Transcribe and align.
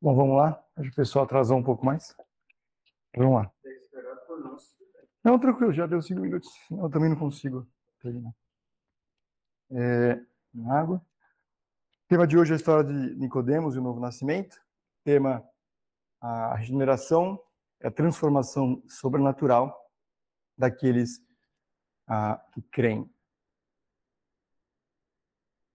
Bom, 0.00 0.14
vamos 0.14 0.36
lá. 0.36 0.64
Acho 0.76 0.88
que 0.88 0.94
o 0.94 0.96
pessoal 0.96 1.24
atrasou 1.24 1.58
um 1.58 1.62
pouco 1.62 1.84
mais. 1.84 2.16
Vamos 3.16 3.34
lá. 3.34 3.52
Não, 5.24 5.38
tranquilo, 5.38 5.72
já 5.72 5.86
deu 5.86 6.00
cinco 6.00 6.20
minutos. 6.20 6.48
Eu 6.70 6.88
também 6.88 7.10
não 7.10 7.16
consigo 7.16 7.66
terminar. 8.00 8.32
É, 9.70 10.20
água. 10.70 11.04
O 12.04 12.08
tema 12.08 12.26
de 12.26 12.38
hoje 12.38 12.52
é 12.52 12.54
a 12.54 12.56
história 12.56 12.84
de 12.84 13.16
Nicodemos 13.16 13.74
e 13.74 13.78
o 13.78 13.82
novo 13.82 14.00
nascimento. 14.00 14.56
Tema 15.04 15.44
a 16.20 16.54
regeneração, 16.54 17.40
a 17.82 17.90
transformação 17.90 18.82
sobrenatural 18.88 19.76
daqueles 20.56 21.20
ah, 22.06 22.40
que 22.52 22.62
creem. 22.62 23.08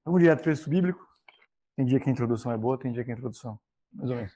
Vamos 0.05 0.21
direto 0.21 0.41
para 0.41 0.51
o 0.51 0.53
texto 0.53 0.69
bíblico. 0.69 1.07
Tem 1.75 1.85
dia 1.85 1.99
que 1.99 2.09
a 2.09 2.11
introdução 2.11 2.51
é 2.51 2.57
boa, 2.57 2.77
tem 2.77 2.91
dia 2.91 3.03
que 3.03 3.11
a 3.11 3.13
introdução, 3.13 3.59
mais 3.93 4.09
ou 4.09 4.15
menos. 4.15 4.33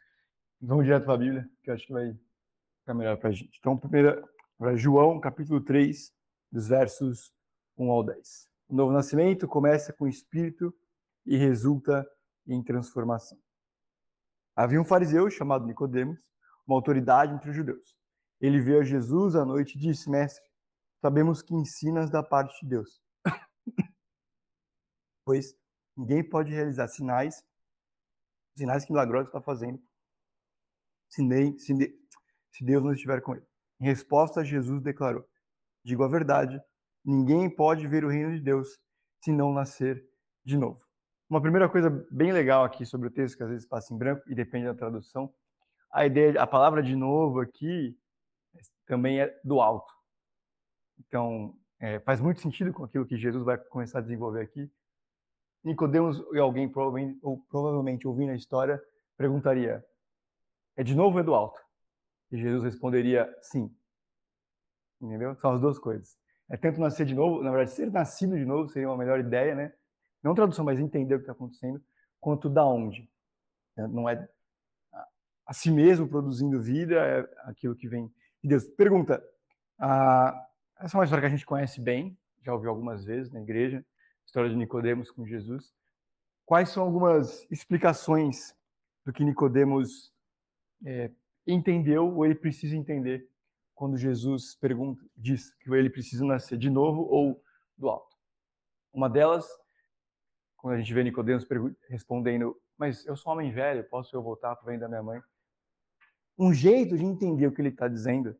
Vamos 0.62 0.86
direto 0.86 1.06
para 1.06 1.14
a 1.14 1.18
Bíblia, 1.18 1.50
que 1.64 1.70
eu 1.70 1.74
acho 1.74 1.86
que 1.86 1.94
vai 1.94 2.18
ficar 2.80 2.94
melhor 2.94 3.18
para 3.18 3.30
a 3.30 3.32
gente. 3.32 3.58
Então, 3.60 3.78
primeiro, 3.78 4.28
para 4.58 4.76
João, 4.76 5.20
capítulo 5.20 5.62
3, 5.62 6.14
dos 6.52 6.68
versos 6.68 7.34
1 7.78 7.92
ao 7.92 8.04
10. 8.04 8.50
O 8.70 8.76
novo 8.76 8.92
nascimento 8.92 9.48
começa 9.48 9.94
com 9.94 10.06
o 10.06 10.10
Espírito 10.10 10.74
e 11.26 11.38
resulta 11.38 12.08
em 12.48 12.64
transformação. 12.64 13.38
Havia 14.56 14.82
um 14.82 14.86
fariseu 14.86 15.30
chamado 15.30 15.66
Nicodemos, 15.66 16.32
uma 16.66 16.76
autoridade 16.76 17.34
entre 17.34 17.50
os 17.50 17.56
judeus. 17.56 17.96
Ele 18.42 18.60
veio 18.60 18.80
a 18.80 18.84
Jesus 18.84 19.36
à 19.36 19.46
noite 19.46 19.78
e 19.78 19.80
disse: 19.80 20.10
Mestre, 20.10 20.44
sabemos 21.02 21.42
que 21.42 21.54
ensinas 21.54 22.10
da 22.10 22.24
parte 22.24 22.60
de 22.62 22.70
Deus. 22.70 23.02
pois 25.26 25.56
ninguém 25.96 26.24
pode 26.28 26.52
realizar 26.52 26.88
sinais, 26.88 27.44
sinais 28.58 28.86
que 28.86 28.92
milagrosos 28.92 29.30
está 29.30 29.42
fazendo, 29.42 29.80
se, 31.10 31.24
nem, 31.24 31.58
se, 31.58 31.74
se 32.52 32.66
Deus 32.66 32.84
não 32.84 32.94
estiver 32.94 33.22
com 33.22 33.36
ele. 33.36 33.46
Em 33.80 33.86
resposta, 33.86 34.44
Jesus 34.44 34.82
declarou: 34.82 35.26
Digo 35.84 36.04
a 36.04 36.08
verdade, 36.08 36.62
ninguém 37.06 37.50
pode 37.50 37.88
ver 37.88 38.04
o 38.04 38.10
reino 38.10 38.34
de 38.36 38.42
Deus 38.42 38.80
se 39.24 39.32
não 39.32 39.54
nascer 39.54 40.04
de 40.44 40.58
novo. 40.58 40.86
Uma 41.30 41.42
primeira 41.42 41.68
coisa 41.68 41.90
bem 42.10 42.32
legal 42.32 42.64
aqui 42.64 42.86
sobre 42.86 43.08
o 43.08 43.12
texto, 43.12 43.38
que 43.38 43.44
às 43.44 43.50
vezes 43.50 43.68
passa 43.68 43.94
em 43.94 43.98
branco 43.98 44.24
e 44.28 44.36
depende 44.36 44.66
da 44.66 44.74
tradução, 44.74 45.34
a 45.92 46.06
ideia, 46.06 46.42
a 46.42 46.48
palavra 46.48 46.82
de 46.84 46.96
novo 46.96 47.40
aqui 47.40 47.98
também 48.86 49.20
é 49.20 49.40
do 49.44 49.60
alto. 49.60 49.94
Então, 51.00 51.56
é, 51.80 52.00
faz 52.00 52.20
muito 52.20 52.42
sentido 52.42 52.74
com 52.74 52.84
aquilo 52.84 53.06
que 53.06 53.18
Jesus 53.18 53.44
vai 53.44 53.58
começar 53.58 54.00
a 54.00 54.02
desenvolver 54.02 54.42
aqui. 54.42 54.72
Nicodemos 55.68 56.24
e 56.34 56.40
alguém 56.40 56.70
provavelmente, 56.70 57.20
ou 57.22 57.40
provavelmente 57.50 58.08
ouvindo 58.08 58.32
a 58.32 58.36
história 58.36 58.82
perguntaria: 59.18 59.84
é 60.78 60.84
de 60.84 60.96
novo 60.96 61.20
é 61.20 61.24
do 61.24 61.36
alto? 61.36 61.60
E 62.32 62.38
Jesus 62.38 62.64
responderia 62.64 63.30
sim. 63.42 63.70
Entendeu? 65.02 65.36
São 65.36 65.52
as 65.52 65.60
duas 65.60 65.78
coisas. 65.78 66.18
É 66.50 66.56
tanto 66.56 66.80
nascer 66.80 67.06
de 67.06 67.14
novo, 67.14 67.44
na 67.44 67.52
verdade, 67.52 67.72
ser 67.72 67.92
nascido 67.92 68.38
de 68.38 68.46
novo 68.46 68.70
seria 68.70 68.88
uma 68.88 68.98
melhor 68.98 69.20
ideia, 69.20 69.54
né? 69.54 69.74
Não 70.24 70.34
tradução, 70.34 70.64
mas 70.64 70.80
entender 70.80 71.16
o 71.16 71.18
que 71.18 71.24
está 71.24 71.34
acontecendo, 71.34 71.84
quanto 72.20 72.50
da 72.50 72.66
onde. 72.66 73.10
Não 73.76 74.08
é 74.08 74.28
a 75.46 75.54
si 75.54 75.70
mesmo 75.70 76.08
produzindo 76.08 76.62
vida, 76.62 76.96
é 76.96 77.30
aquilo 77.44 77.76
que 77.76 77.90
vem 77.90 78.08
de 78.42 78.50
Deus. 78.50 78.66
Pergunta: 78.70 79.22
ah, 79.78 80.48
essa 80.80 80.96
é 80.96 80.98
uma 80.98 81.04
história 81.04 81.22
que 81.22 81.28
a 81.28 81.36
gente 81.36 81.46
conhece 81.46 81.82
bem, 81.82 82.18
já 82.42 82.54
ouviu 82.54 82.70
algumas 82.70 83.04
vezes 83.04 83.32
na 83.32 83.42
igreja, 83.42 83.86
história 84.28 84.50
de 84.50 84.56
Nicodemos 84.56 85.10
com 85.10 85.26
Jesus. 85.26 85.74
Quais 86.46 86.70
são 86.70 86.84
algumas 86.84 87.48
explicações 87.50 88.56
do 89.06 89.12
que 89.12 89.24
Nicodemos 89.24 90.14
é, 90.86 91.10
entendeu 91.46 92.14
ou 92.14 92.26
ele 92.26 92.36
precisa 92.36 92.76
entender 92.76 93.28
quando 93.74 93.98
Jesus 93.98 94.56
pergunta, 94.56 95.04
diz 95.16 95.54
que 95.56 95.72
ele 95.74 95.90
precisa 95.90 96.26
nascer 96.26 96.58
de 96.58 96.70
novo 96.70 97.04
ou 97.04 97.42
do 97.78 97.90
alto. 97.90 98.18
Uma 98.92 99.10
delas, 99.10 99.48
quando 100.58 100.76
a 100.76 100.78
gente 100.78 100.94
vê 100.94 101.04
Nicodemos 101.04 101.48
respondendo, 101.88 102.60
mas 102.78 103.06
eu 103.06 103.16
sou 103.16 103.32
homem 103.32 103.52
velho, 103.52 103.88
posso 103.88 104.16
eu 104.16 104.22
voltar 104.22 104.56
para 104.56 104.64
o 104.64 104.66
venho 104.66 104.80
da 104.80 104.88
minha 104.88 105.04
mãe? 105.04 105.22
Um 106.38 106.54
jeito 106.54 106.98
de 106.98 107.06
entender 107.06 107.48
o 107.48 107.52
que 107.52 107.62
ele 107.62 107.70
está 107.70 107.88
dizendo 107.88 108.36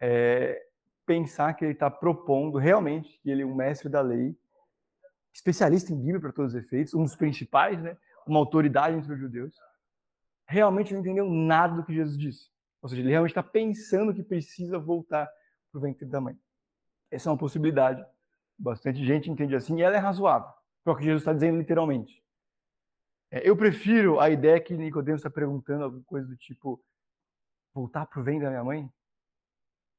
é 0.00 0.60
pensar 1.06 1.54
que 1.54 1.64
ele 1.64 1.72
está 1.72 1.90
propondo 1.90 2.56
realmente 2.58 3.18
que 3.20 3.30
ele 3.30 3.42
é 3.42 3.46
um 3.46 3.54
mestre 3.54 3.88
da 3.88 4.00
lei, 4.00 4.36
especialista 5.32 5.92
em 5.92 5.96
Bíblia 5.96 6.20
para 6.20 6.32
todos 6.32 6.54
os 6.54 6.60
efeitos, 6.60 6.94
um 6.94 7.04
dos 7.04 7.16
principais, 7.16 7.80
né? 7.82 7.96
uma 8.26 8.38
autoridade 8.38 8.96
entre 8.96 9.12
os 9.12 9.18
judeus, 9.18 9.54
realmente 10.46 10.92
não 10.92 11.00
entendeu 11.00 11.28
nada 11.28 11.76
do 11.76 11.84
que 11.84 11.94
Jesus 11.94 12.18
disse. 12.18 12.50
Ou 12.82 12.88
seja, 12.88 13.02
ele 13.02 13.10
realmente 13.10 13.32
está 13.32 13.42
pensando 13.42 14.14
que 14.14 14.22
precisa 14.22 14.78
voltar 14.78 15.28
para 15.70 15.78
o 15.78 15.80
ventre 15.80 16.06
da 16.06 16.20
mãe. 16.20 16.36
Essa 17.10 17.28
é 17.28 17.32
uma 17.32 17.38
possibilidade. 17.38 18.04
Bastante 18.58 19.04
gente 19.04 19.30
entende 19.30 19.54
assim 19.54 19.78
e 19.78 19.82
ela 19.82 19.96
é 19.96 19.98
razoável. 19.98 20.48
Para 20.82 20.92
o 20.92 20.96
que 20.96 21.04
Jesus 21.04 21.22
está 21.22 21.32
dizendo 21.32 21.58
literalmente. 21.58 22.22
É, 23.30 23.48
eu 23.48 23.56
prefiro 23.56 24.18
a 24.18 24.30
ideia 24.30 24.60
que 24.60 24.76
Nicodemos 24.76 25.20
está 25.20 25.30
perguntando 25.30 25.84
alguma 25.84 26.02
coisa 26.04 26.26
do 26.26 26.36
tipo 26.36 26.82
voltar 27.72 28.06
para 28.06 28.20
o 28.20 28.24
ventre 28.24 28.44
da 28.44 28.50
minha 28.50 28.64
mãe? 28.64 28.92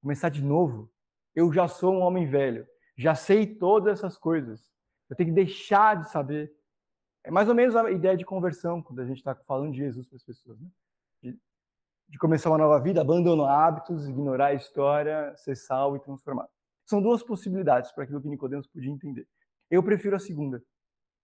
Começar 0.02 0.30
de 0.30 0.44
novo? 0.44 0.92
Eu 1.34 1.52
já 1.54 1.68
sou 1.68 1.94
um 1.94 2.02
homem 2.02 2.28
velho. 2.28 2.68
Já 2.98 3.16
sei 3.16 3.46
todas 3.46 4.00
essas 4.00 4.18
coisas. 4.18 4.71
Eu 5.12 5.16
tenho 5.18 5.30
que 5.30 5.36
deixar 5.36 6.02
de 6.02 6.10
saber 6.10 6.52
é 7.24 7.30
mais 7.30 7.48
ou 7.48 7.54
menos 7.54 7.76
a 7.76 7.92
ideia 7.92 8.18
de 8.18 8.26
conversão, 8.26 8.82
quando 8.82 9.00
a 9.00 9.06
gente 9.06 9.18
está 9.18 9.36
falando 9.36 9.74
de 9.74 9.78
Jesus 9.78 10.08
para 10.08 10.16
as 10.16 10.24
pessoas. 10.24 10.60
Né? 10.60 10.68
De, 11.22 11.40
de, 12.10 12.18
começar 12.18 12.50
uma 12.50 12.58
nova 12.58 12.80
vida, 12.80 13.02
abandonar 13.02 13.68
hábitos, 13.68 14.08
ignorar 14.08 14.48
a 14.48 14.54
história, 14.54 15.36
ser 15.38 15.56
salvo 15.56 15.98
e 15.98 16.00
transformado. 16.00 16.50
São 16.86 17.02
duas 17.02 17.22
possibilidades 17.22 17.92
para 17.92 18.06
aquilo 18.06 18.22
que 18.22 18.28
Nicodemos 18.28 18.68
podia 18.68 18.90
entender. 18.90 19.28
Eu 19.70 19.84
prefiro 19.84 20.16
a 20.16 20.20
segunda, 20.20 20.64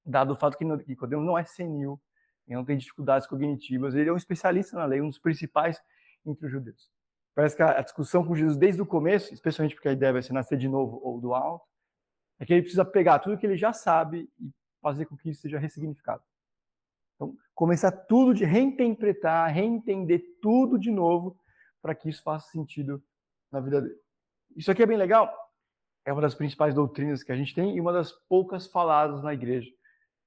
dado 0.05 0.33
o 0.33 0.35
fato 0.35 0.57
que 0.57 0.65
Nicodemos 0.65 1.25
não 1.25 1.37
é 1.37 1.43
senil, 1.45 1.99
ele 2.45 2.57
não 2.57 2.63
tem 2.63 2.77
dificuldades 2.77 3.27
cognitivas, 3.27 3.95
ele 3.95 4.09
é 4.09 4.13
um 4.13 4.17
especialista 4.17 4.77
na 4.77 4.85
lei, 4.85 5.01
um 5.01 5.09
dos 5.09 5.19
principais 5.19 5.81
entre 6.25 6.45
os 6.45 6.51
judeus. 6.51 6.91
Parece 7.33 7.55
que 7.55 7.63
a 7.63 7.81
discussão 7.81 8.25
com 8.25 8.35
Jesus 8.35 8.57
desde 8.57 8.81
o 8.81 8.85
começo, 8.85 9.33
especialmente 9.33 9.75
porque 9.75 9.89
a 9.89 9.93
ideia 9.93 10.13
vai 10.13 10.21
ser 10.21 10.33
nascer 10.33 10.57
de 10.57 10.67
novo 10.67 10.99
ou 11.03 11.19
do 11.19 11.33
alto, 11.33 11.65
é 12.39 12.45
que 12.45 12.53
ele 12.53 12.61
precisa 12.61 12.85
pegar 12.85 13.19
tudo 13.19 13.37
que 13.37 13.45
ele 13.45 13.57
já 13.57 13.73
sabe 13.73 14.29
e 14.39 14.51
fazer 14.81 15.05
com 15.05 15.17
que 15.17 15.29
isso 15.29 15.41
seja 15.41 15.57
ressignificado. 15.57 16.23
Então, 17.15 17.35
começar 17.55 17.91
tudo 17.91 18.33
de 18.33 18.45
reinterpretar, 18.45 19.51
reentender 19.51 20.23
tudo 20.41 20.77
de 20.77 20.91
novo, 20.91 21.39
para 21.81 21.95
que 21.95 22.09
isso 22.09 22.21
faça 22.21 22.49
sentido 22.51 23.03
na 23.51 23.59
vida 23.59 23.81
dele. 23.81 23.99
Isso 24.55 24.71
aqui 24.71 24.83
é 24.83 24.85
bem 24.85 24.97
legal. 24.97 25.33
É 26.05 26.13
uma 26.13 26.21
das 26.21 26.35
principais 26.35 26.73
doutrinas 26.73 27.23
que 27.23 27.31
a 27.31 27.35
gente 27.35 27.53
tem 27.53 27.75
e 27.75 27.81
uma 27.81 27.91
das 27.91 28.11
poucas 28.11 28.67
faladas 28.67 29.23
na 29.23 29.33
igreja. 29.33 29.69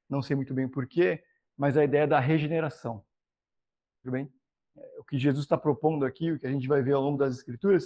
Não 0.09 0.21
sei 0.21 0.35
muito 0.35 0.53
bem 0.53 0.69
porquê, 0.69 1.23
mas 1.57 1.77
a 1.77 1.85
ideia 1.85 2.07
da 2.07 2.19
regeneração. 2.19 3.05
Tudo 4.03 4.13
bem? 4.13 4.33
É, 4.77 5.01
o 5.01 5.05
que 5.05 5.19
Jesus 5.19 5.45
está 5.45 5.57
propondo 5.57 6.05
aqui, 6.05 6.33
o 6.33 6.39
que 6.39 6.47
a 6.47 6.51
gente 6.51 6.67
vai 6.67 6.83
ver 6.83 6.95
ao 6.95 7.03
longo 7.03 7.19
das 7.19 7.37
Escrituras, 7.37 7.85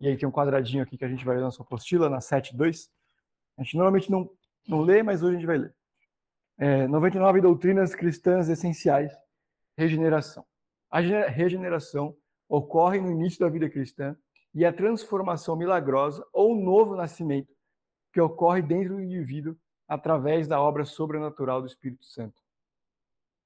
e 0.00 0.06
aí 0.06 0.16
tem 0.16 0.28
um 0.28 0.32
quadradinho 0.32 0.82
aqui 0.82 0.96
que 0.96 1.04
a 1.04 1.08
gente 1.08 1.24
vai 1.24 1.36
ver 1.36 1.42
na 1.42 1.50
sua 1.50 1.64
apostila, 1.64 2.08
na 2.08 2.18
7.2. 2.18 2.88
A 3.58 3.62
gente 3.62 3.76
normalmente 3.76 4.10
não, 4.10 4.30
não 4.66 4.80
lê, 4.80 5.02
mas 5.02 5.22
hoje 5.22 5.36
a 5.36 5.38
gente 5.38 5.46
vai 5.46 5.58
ler. 5.58 5.74
É, 6.56 6.86
99 6.86 7.40
doutrinas 7.40 7.94
cristãs 7.94 8.48
essenciais. 8.48 9.12
Regeneração. 9.76 10.46
A 10.90 11.00
regeneração 11.00 12.16
ocorre 12.48 13.00
no 13.00 13.10
início 13.10 13.40
da 13.40 13.48
vida 13.48 13.68
cristã 13.68 14.16
e 14.54 14.64
a 14.64 14.72
transformação 14.72 15.56
milagrosa 15.56 16.26
ou 16.32 16.54
novo 16.54 16.96
nascimento 16.96 17.52
que 18.12 18.20
ocorre 18.20 18.62
dentro 18.62 18.94
do 18.94 19.02
indivíduo 19.02 19.56
através 19.86 20.48
da 20.48 20.60
obra 20.60 20.84
sobrenatural 20.84 21.60
do 21.60 21.66
Espírito 21.66 22.04
Santo. 22.06 22.42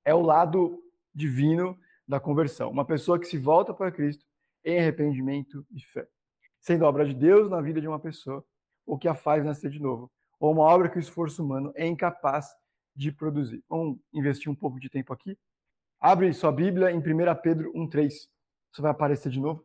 É 0.05 0.15
o 0.15 0.23
lado 0.23 0.83
divino 1.15 1.79
da 2.07 2.21
conversão. 2.21 2.71
Uma 2.71 2.85
pessoa 2.85 3.19
que 3.19 3.27
se 3.27 3.39
volta 3.39 3.75
para 3.75 3.93
Cristo 3.93 4.25
em 4.65 4.79
arrependimento 4.79 5.67
e 5.71 5.81
fé. 5.81 6.07
Sendo 6.61 6.85
obra 6.85 7.05
de 7.05 7.15
Deus 7.15 7.51
na 7.51 7.61
vida 7.61 7.81
de 7.81 7.89
uma 7.89 7.99
pessoa, 7.99 8.45
o 8.87 8.99
que 8.99 9.09
a 9.09 9.15
faz 9.15 9.45
nascer 9.45 9.71
de 9.71 9.81
novo. 9.81 10.11
Ou 10.39 10.53
uma 10.53 10.65
obra 10.65 10.89
que 10.89 10.97
o 10.97 11.01
esforço 11.01 11.43
humano 11.45 11.73
é 11.75 11.87
incapaz 11.87 12.47
de 12.95 13.13
produzir. 13.13 13.65
Vamos 13.69 13.99
investir 14.13 14.51
um 14.51 14.55
pouco 14.55 14.79
de 14.79 14.91
tempo 14.91 15.13
aqui. 15.13 15.39
Abre 16.01 16.33
sua 16.33 16.51
Bíblia 16.51 16.91
em 16.91 16.99
1 16.99 17.03
Pedro 17.43 17.73
1,3. 17.75 18.09
Isso 18.09 18.83
vai 18.83 18.91
aparecer 18.91 19.31
de 19.31 19.41
novo. 19.41 19.65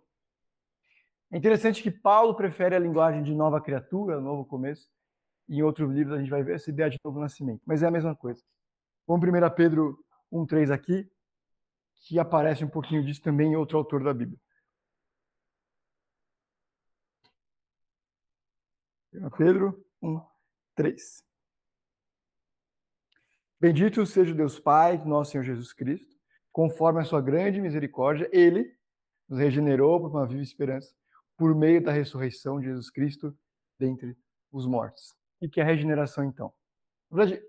É 1.31 1.37
interessante 1.37 1.81
que 1.81 1.91
Paulo 1.91 2.35
prefere 2.35 2.75
a 2.75 2.79
linguagem 2.79 3.23
de 3.23 3.33
nova 3.33 3.59
criatura, 3.59 4.21
novo 4.21 4.45
começo. 4.45 4.87
E 5.49 5.57
em 5.57 5.61
outros 5.61 5.91
livros 5.91 6.15
a 6.15 6.19
gente 6.19 6.29
vai 6.29 6.43
ver 6.43 6.55
essa 6.55 6.69
ideia 6.69 6.89
de 6.89 6.99
novo 7.03 7.19
nascimento. 7.19 7.61
Mas 7.65 7.83
é 7.83 7.87
a 7.87 7.91
mesma 7.91 8.15
coisa. 8.15 8.41
Vamos 9.07 9.27
1 9.27 9.55
Pedro 9.55 9.97
1,3 10.31 10.71
aqui, 10.71 11.09
que 12.01 12.19
aparece 12.19 12.63
um 12.63 12.69
pouquinho 12.69 13.03
disso 13.03 13.21
também 13.21 13.53
em 13.53 13.55
outro 13.55 13.77
autor 13.77 14.03
da 14.03 14.13
Bíblia. 14.13 14.39
1 19.06 19.06
Pedro 19.37 19.83
1, 20.01 20.21
3. 20.75 21.23
Bendito 23.59 24.05
seja 24.05 24.33
Deus 24.33 24.59
Pai, 24.59 24.97
nosso 25.05 25.31
Senhor 25.31 25.43
Jesus 25.43 25.73
Cristo. 25.73 26.15
conforme 26.51 26.99
a 26.99 27.03
sua 27.03 27.21
grande 27.21 27.61
misericórdia, 27.61 28.27
ele 28.33 28.75
nos 29.29 29.39
regenerou 29.39 29.99
para 29.99 30.09
uma 30.09 30.27
viva 30.27 30.41
esperança 30.41 30.91
por 31.37 31.53
meio 31.53 31.83
da 31.83 31.91
ressurreição 31.91 32.59
de 32.59 32.65
Jesus 32.65 32.89
Cristo 32.89 33.37
dentre 33.79 34.17
os 34.51 34.65
mortos. 34.65 35.15
E 35.39 35.47
que 35.47 35.59
é 35.59 35.63
a 35.63 35.67
regeneração, 35.67 36.23
então? 36.23 36.51
Na 37.11 37.17
verdade, 37.17 37.45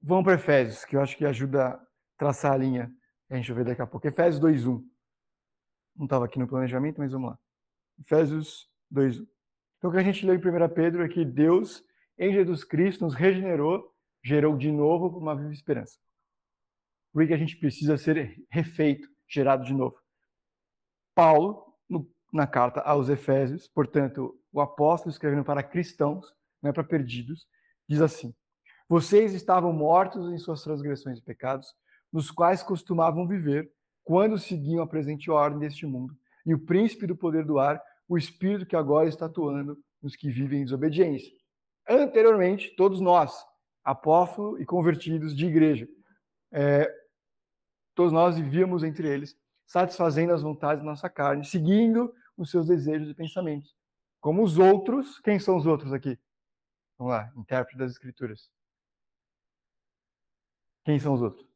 vamos 0.00 0.24
para 0.24 0.34
Efésios, 0.34 0.86
que 0.86 0.96
eu 0.96 1.02
acho 1.02 1.16
que 1.18 1.26
ajuda 1.26 1.66
a 1.66 1.86
traçar 2.16 2.52
a 2.52 2.56
linha 2.56 2.90
a 3.32 3.36
gente 3.36 3.50
vai 3.52 3.64
ver 3.64 3.70
daqui 3.70 3.82
a 3.82 3.86
pouco. 3.86 4.06
Efésios 4.06 4.42
2.1. 4.42 4.84
Não 5.96 6.04
estava 6.04 6.26
aqui 6.26 6.38
no 6.38 6.46
planejamento, 6.46 6.98
mas 6.98 7.12
vamos 7.12 7.30
lá. 7.30 7.38
Efésios 7.98 8.70
2.1. 8.92 9.26
Então, 9.82 9.90
o 9.90 9.94
que 9.94 9.98
a 9.98 10.04
gente 10.04 10.24
leu 10.24 10.36
em 10.36 10.38
1 10.38 10.68
Pedro 10.72 11.02
é 11.02 11.08
que 11.08 11.24
Deus, 11.24 11.84
em 12.16 12.32
Jesus 12.32 12.62
Cristo, 12.62 13.04
nos 13.04 13.14
regenerou, 13.14 13.92
gerou 14.24 14.56
de 14.56 14.70
novo 14.70 15.18
uma 15.18 15.34
viva 15.34 15.52
esperança. 15.52 15.98
Por 17.12 17.26
que 17.26 17.34
a 17.34 17.36
gente 17.36 17.56
precisa 17.56 17.98
ser 17.98 18.40
refeito, 18.48 19.08
gerado 19.28 19.64
de 19.64 19.74
novo? 19.74 19.96
Paulo, 21.16 21.74
no, 21.90 22.08
na 22.32 22.46
carta 22.46 22.80
aos 22.82 23.08
Efésios, 23.08 23.66
portanto, 23.66 24.40
o 24.52 24.60
apóstolo 24.60 25.10
escrevendo 25.10 25.42
para 25.42 25.64
cristãos, 25.64 26.32
não 26.62 26.70
é 26.70 26.72
para 26.72 26.84
perdidos, 26.84 27.48
diz 27.88 28.00
assim: 28.00 28.32
Vocês 28.88 29.34
estavam 29.34 29.72
mortos 29.72 30.32
em 30.32 30.38
suas 30.38 30.62
transgressões 30.62 31.18
e 31.18 31.22
pecados, 31.22 31.74
nos 32.12 32.30
quais 32.30 32.62
costumavam 32.62 33.26
viver, 33.26 33.68
quando 34.04 34.38
seguiam 34.38 34.80
a 34.80 34.86
presente 34.86 35.28
ordem 35.28 35.58
deste 35.58 35.86
mundo, 35.86 36.16
e 36.46 36.54
o 36.54 36.64
príncipe 36.64 37.04
do 37.04 37.16
poder 37.16 37.44
do 37.44 37.58
ar, 37.58 37.82
o 38.12 38.18
espírito 38.18 38.66
que 38.66 38.76
agora 38.76 39.08
está 39.08 39.24
atuando 39.24 39.82
nos 40.02 40.14
que 40.14 40.30
vivem 40.30 40.60
em 40.60 40.64
desobediência. 40.64 41.32
Anteriormente, 41.88 42.76
todos 42.76 43.00
nós, 43.00 43.32
apóstolo 43.82 44.60
e 44.60 44.66
convertidos 44.66 45.34
de 45.34 45.46
igreja, 45.46 45.88
é, 46.52 46.94
todos 47.94 48.12
nós 48.12 48.36
vivíamos 48.36 48.84
entre 48.84 49.08
eles, 49.08 49.34
satisfazendo 49.64 50.34
as 50.34 50.42
vontades 50.42 50.84
da 50.84 50.90
nossa 50.90 51.08
carne, 51.08 51.42
seguindo 51.46 52.14
os 52.36 52.50
seus 52.50 52.66
desejos 52.66 53.08
e 53.08 53.14
pensamentos. 53.14 53.74
Como 54.20 54.44
os 54.44 54.58
outros, 54.58 55.18
quem 55.20 55.38
são 55.38 55.56
os 55.56 55.64
outros 55.64 55.90
aqui? 55.94 56.18
Vamos 56.98 57.14
lá, 57.14 57.32
intérprete 57.34 57.78
das 57.78 57.92
escrituras. 57.92 58.50
Quem 60.84 60.98
são 60.98 61.14
os 61.14 61.22
outros? 61.22 61.48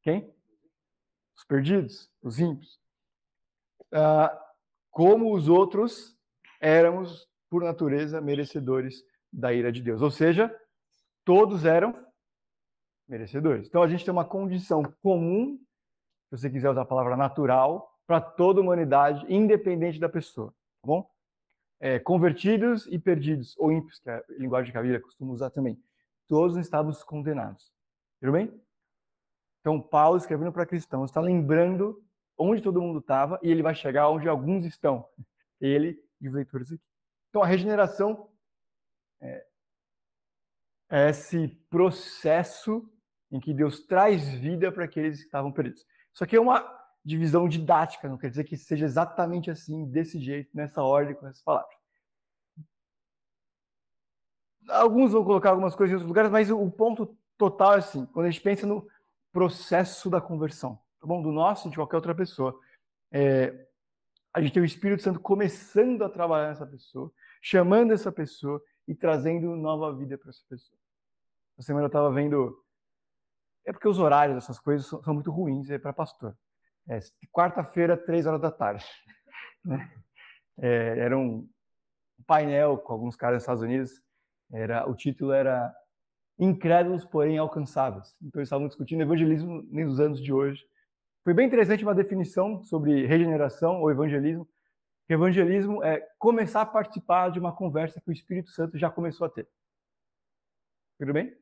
Quem? 0.00 0.32
Os 1.36 1.42
perdidos, 1.44 2.08
os 2.22 2.38
ímpios. 2.38 2.80
Ah, 3.92 4.51
como 4.92 5.34
os 5.34 5.48
outros, 5.48 6.16
éramos, 6.60 7.26
por 7.50 7.64
natureza, 7.64 8.20
merecedores 8.20 9.02
da 9.32 9.52
ira 9.52 9.72
de 9.72 9.82
Deus. 9.82 10.02
Ou 10.02 10.10
seja, 10.10 10.54
todos 11.24 11.64
eram 11.64 12.06
merecedores. 13.08 13.66
Então 13.66 13.82
a 13.82 13.88
gente 13.88 14.04
tem 14.04 14.12
uma 14.12 14.24
condição 14.24 14.82
comum, 15.02 15.58
se 16.28 16.38
você 16.38 16.50
quiser 16.50 16.70
usar 16.70 16.82
a 16.82 16.86
palavra 16.86 17.16
natural, 17.16 17.98
para 18.06 18.20
toda 18.20 18.60
a 18.60 18.62
humanidade, 18.62 19.24
independente 19.28 19.98
da 19.98 20.08
pessoa. 20.08 20.50
Tá 20.50 20.86
bom? 20.86 21.10
É, 21.80 21.98
convertidos 21.98 22.86
e 22.86 22.98
perdidos, 22.98 23.56
ou 23.58 23.72
ímpios, 23.72 23.98
que 23.98 24.10
é 24.10 24.16
a 24.16 24.24
linguagem 24.38 24.70
que 24.70 24.78
a 24.78 24.82
Bíblia 24.82 25.00
costuma 25.00 25.32
usar 25.32 25.50
também. 25.50 25.82
Todos 26.28 26.56
estávamos 26.56 27.02
condenados. 27.02 27.72
Tudo 28.20 28.32
bem? 28.32 28.52
Então, 29.60 29.80
Paulo, 29.80 30.18
escrevendo 30.18 30.52
para 30.52 30.66
cristãos, 30.66 31.10
está 31.10 31.20
lembrando 31.20 32.02
onde 32.36 32.62
todo 32.62 32.82
mundo 32.82 32.98
estava 32.98 33.38
e 33.42 33.50
ele 33.50 33.62
vai 33.62 33.74
chegar 33.74 34.08
onde 34.08 34.28
alguns 34.28 34.64
estão. 34.64 35.06
Ele 35.60 35.98
e 36.20 36.28
os 36.28 36.34
leitores 36.34 36.72
aqui. 36.72 36.82
Então, 37.30 37.42
a 37.42 37.46
regeneração 37.46 38.28
é, 39.20 39.46
é 40.90 41.10
esse 41.10 41.48
processo 41.70 42.88
em 43.30 43.40
que 43.40 43.54
Deus 43.54 43.80
traz 43.86 44.28
vida 44.34 44.70
para 44.70 44.84
aqueles 44.84 45.20
que 45.20 45.24
estavam 45.24 45.50
perdidos. 45.50 45.86
Isso 46.12 46.22
aqui 46.22 46.36
é 46.36 46.40
uma 46.40 46.62
divisão 47.04 47.48
didática, 47.48 48.08
não 48.08 48.18
quer 48.18 48.28
dizer 48.28 48.44
que 48.44 48.56
seja 48.56 48.84
exatamente 48.84 49.50
assim, 49.50 49.86
desse 49.86 50.20
jeito, 50.20 50.50
nessa 50.54 50.82
ordem, 50.82 51.14
com 51.14 51.26
essas 51.26 51.42
palavras. 51.42 51.74
Alguns 54.68 55.12
vão 55.12 55.24
colocar 55.24 55.50
algumas 55.50 55.74
coisas 55.74 55.92
em 55.92 55.94
outros 55.94 56.08
lugares, 56.08 56.30
mas 56.30 56.50
o 56.50 56.70
ponto 56.70 57.16
total 57.36 57.74
é 57.74 57.78
assim, 57.78 58.06
quando 58.06 58.26
a 58.26 58.30
gente 58.30 58.42
pensa 58.42 58.66
no 58.66 58.86
processo 59.32 60.10
da 60.10 60.20
conversão, 60.20 60.78
tá 61.02 61.06
bom? 61.08 61.20
Do 61.20 61.32
nosso 61.32 61.66
e 61.66 61.70
de 61.70 61.76
qualquer 61.76 61.96
outra 61.96 62.14
pessoa. 62.14 62.56
É, 63.10 63.66
a 64.32 64.40
gente 64.40 64.52
tem 64.52 64.62
o 64.62 64.64
Espírito 64.64 65.02
Santo 65.02 65.18
começando 65.18 66.02
a 66.02 66.08
trabalhar 66.08 66.48
nessa 66.48 66.64
pessoa, 66.64 67.12
chamando 67.42 67.92
essa 67.92 68.12
pessoa 68.12 68.62
e 68.86 68.94
trazendo 68.94 69.56
nova 69.56 69.92
vida 69.94 70.16
para 70.16 70.30
essa 70.30 70.42
pessoa. 70.48 70.78
Essa 71.58 71.66
semana 71.66 71.84
eu 71.84 71.88
estava 71.88 72.10
vendo 72.12 72.56
é 73.64 73.72
porque 73.72 73.88
os 73.88 73.98
horários 73.98 74.36
dessas 74.36 74.58
coisas 74.58 74.86
são, 74.86 75.02
são 75.02 75.14
muito 75.14 75.30
ruins 75.30 75.70
é 75.70 75.78
para 75.78 75.92
pastor. 75.92 76.36
É, 76.88 76.98
Quarta-feira, 77.30 77.96
três 77.96 78.26
horas 78.26 78.40
da 78.40 78.50
tarde. 78.50 78.86
Né? 79.64 79.92
É, 80.58 80.98
era 80.98 81.16
um 81.16 81.48
painel 82.26 82.76
com 82.76 82.92
alguns 82.92 83.14
caras 83.14 83.36
nos 83.36 83.42
Estados 83.44 83.62
Unidos. 83.62 83.92
Era, 84.52 84.90
o 84.90 84.96
título 84.96 85.30
era 85.30 85.72
Incrédulos, 86.36 87.04
porém 87.04 87.38
alcançáveis. 87.38 88.16
Então 88.20 88.40
eles 88.40 88.48
estavam 88.48 88.66
discutindo 88.66 89.02
evangelismo 89.02 89.62
nos 89.70 90.00
anos 90.00 90.20
de 90.20 90.32
hoje. 90.32 90.66
Foi 91.24 91.32
bem 91.32 91.46
interessante 91.46 91.84
uma 91.84 91.94
definição 91.94 92.62
sobre 92.64 93.06
regeneração 93.06 93.80
ou 93.80 93.90
evangelismo. 93.90 94.48
Evangelismo 95.08 95.82
é 95.84 96.00
começar 96.18 96.62
a 96.62 96.66
participar 96.66 97.30
de 97.30 97.38
uma 97.38 97.54
conversa 97.54 98.00
que 98.00 98.10
o 98.10 98.12
Espírito 98.12 98.50
Santo 98.50 98.76
já 98.76 98.90
começou 98.90 99.26
a 99.26 99.30
ter. 99.30 99.48
Tudo 100.98 101.12
bem? 101.12 101.36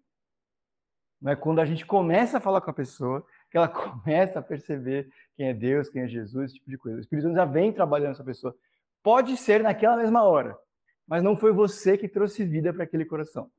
Não 1.21 1.33
é 1.33 1.37
quando 1.37 1.61
a 1.61 1.65
gente 1.65 1.87
começa 1.87 2.39
a 2.39 2.41
falar 2.41 2.61
com 2.61 2.71
a 2.71 2.75
pessoa, 2.75 3.25
que 3.51 3.57
ela 3.57 3.69
começa 3.69 4.39
a 4.39 4.43
perceber 4.43 5.11
quem 5.35 5.49
é 5.49 5.55
Deus, 5.55 5.89
quem 5.89 6.03
é 6.03 6.09
Jesus, 6.09 6.51
esse 6.51 6.55
tipo 6.55 6.71
de 6.71 6.77
coisa. 6.77 6.99
O 6.99 7.01
Espírito 7.01 7.25
Santo 7.25 7.37
já 7.37 7.45
vem 7.47 7.73
trabalhando 7.73 8.13
essa 8.13 8.25
pessoa. 8.25 8.55
Pode 9.03 9.37
ser 9.39 9.63
naquela 9.63 9.97
mesma 9.97 10.25
hora, 10.25 10.59
mas 11.07 11.23
não 11.23 11.37
foi 11.37 11.53
você 11.53 11.97
que 11.97 12.09
trouxe 12.09 12.45
vida 12.45 12.73
para 12.73 12.85
aquele 12.85 13.07
coração. 13.07 13.51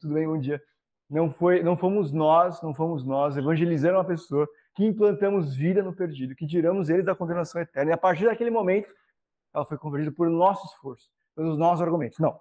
Tudo 0.00 0.14
bem, 0.14 0.26
bom 0.26 0.38
dia. 0.38 0.60
Não 1.08 1.30
foi, 1.30 1.62
não 1.62 1.76
fomos 1.76 2.10
nós, 2.10 2.60
não 2.60 2.74
fomos 2.74 3.04
nós 3.04 3.36
evangelizando 3.36 3.98
uma 3.98 4.04
pessoa 4.04 4.48
que 4.74 4.84
implantamos 4.84 5.54
vida 5.54 5.82
no 5.82 5.94
perdido, 5.94 6.34
que 6.34 6.46
tiramos 6.46 6.88
eles 6.88 7.04
da 7.04 7.14
condenação 7.14 7.60
eterna. 7.60 7.90
E 7.90 7.94
a 7.94 7.98
partir 7.98 8.24
daquele 8.24 8.50
momento, 8.50 8.92
ela 9.52 9.64
foi 9.64 9.78
convertida 9.78 10.14
por 10.14 10.28
nosso 10.28 10.66
esforço, 10.66 11.10
pelos 11.34 11.56
nossos 11.56 11.82
argumentos. 11.82 12.18
Não. 12.18 12.38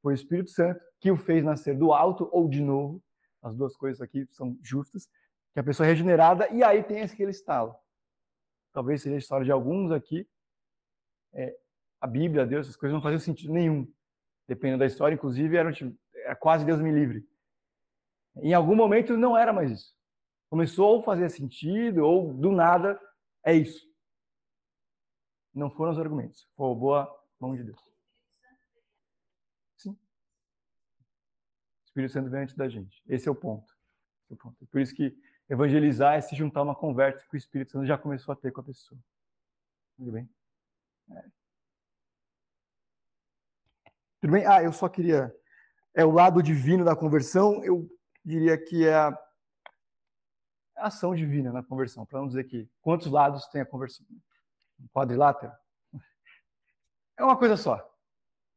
Foi 0.00 0.12
o 0.12 0.14
Espírito 0.14 0.50
Santo 0.50 0.80
que 1.00 1.10
o 1.10 1.16
fez 1.16 1.44
nascer 1.44 1.76
do 1.76 1.92
alto 1.92 2.28
ou 2.32 2.48
de 2.48 2.62
novo 2.62 3.02
as 3.42 3.56
duas 3.56 3.76
coisas 3.76 4.00
aqui 4.00 4.24
são 4.30 4.56
justas, 4.62 5.08
que 5.52 5.58
a 5.58 5.64
pessoa 5.64 5.86
é 5.86 5.90
regenerada 5.90 6.48
e 6.50 6.62
aí 6.62 6.82
tem 6.82 7.02
aquele 7.02 7.32
estalo. 7.32 7.74
Talvez 8.72 9.02
seja 9.02 9.16
a 9.16 9.18
história 9.18 9.44
de 9.44 9.50
alguns 9.50 9.90
aqui. 9.90 10.26
É, 11.34 11.54
a 12.00 12.06
Bíblia, 12.06 12.46
Deus, 12.46 12.66
essas 12.66 12.76
coisas 12.76 12.94
não 12.94 13.02
faziam 13.02 13.18
sentido 13.18 13.52
nenhum. 13.52 13.92
Dependendo 14.46 14.78
da 14.78 14.86
história, 14.86 15.14
inclusive, 15.14 15.56
era, 15.56 15.72
tipo, 15.72 15.94
era 16.14 16.36
quase 16.36 16.64
Deus 16.64 16.80
me 16.80 16.90
livre. 16.90 17.26
Em 18.36 18.54
algum 18.54 18.74
momento 18.74 19.16
não 19.16 19.36
era 19.36 19.52
mais 19.52 19.72
isso. 19.72 19.94
Começou 20.52 21.00
a 21.00 21.02
fazer 21.02 21.30
sentido, 21.30 22.04
ou 22.04 22.30
do 22.34 22.52
nada, 22.52 23.00
é 23.42 23.54
isso. 23.54 23.90
Não 25.54 25.70
foram 25.70 25.92
os 25.92 25.98
argumentos. 25.98 26.46
Foi 26.54 26.74
boa 26.74 27.10
mão 27.40 27.56
de 27.56 27.64
Deus. 27.64 27.80
Espírito 31.86 32.12
Santo 32.12 32.28
vem 32.28 32.42
antes 32.42 32.54
da 32.54 32.68
gente. 32.68 33.02
Esse 33.08 33.30
é 33.30 33.32
o 33.32 33.34
ponto. 33.34 33.74
Esse 34.24 34.32
é 34.32 34.34
o 34.34 34.36
ponto. 34.36 34.66
Por 34.66 34.78
isso 34.78 34.94
que 34.94 35.18
evangelizar 35.48 36.16
é 36.16 36.20
se 36.20 36.36
juntar 36.36 36.60
a 36.60 36.64
uma 36.64 36.76
conversa 36.76 37.26
que 37.26 37.34
o 37.34 37.38
Espírito 37.38 37.70
Santo 37.70 37.86
já 37.86 37.96
começou 37.96 38.34
a 38.34 38.36
ter 38.36 38.52
com 38.52 38.60
a 38.60 38.64
pessoa. 38.64 39.00
Tudo 39.96 40.12
bem? 40.12 40.28
É. 41.12 41.24
Tudo 44.20 44.32
bem? 44.34 44.44
Ah, 44.44 44.62
eu 44.62 44.72
só 44.74 44.86
queria. 44.86 45.34
É 45.94 46.04
o 46.04 46.10
lado 46.10 46.42
divino 46.42 46.84
da 46.84 46.94
conversão, 46.94 47.64
eu 47.64 47.90
diria 48.22 48.62
que 48.62 48.86
é 48.86 48.94
a 48.94 49.18
ação 50.86 51.14
divina 51.14 51.52
na 51.52 51.62
conversão, 51.62 52.04
para 52.04 52.20
não 52.20 52.28
dizer 52.28 52.44
que 52.44 52.68
quantos 52.80 53.06
lados 53.06 53.46
tem 53.46 53.60
a 53.60 53.66
conversão. 53.66 54.06
Um 54.80 54.88
quadrilátero? 54.88 55.52
É 57.14 57.22
uma 57.22 57.36
coisa 57.36 57.56
só. 57.56 57.88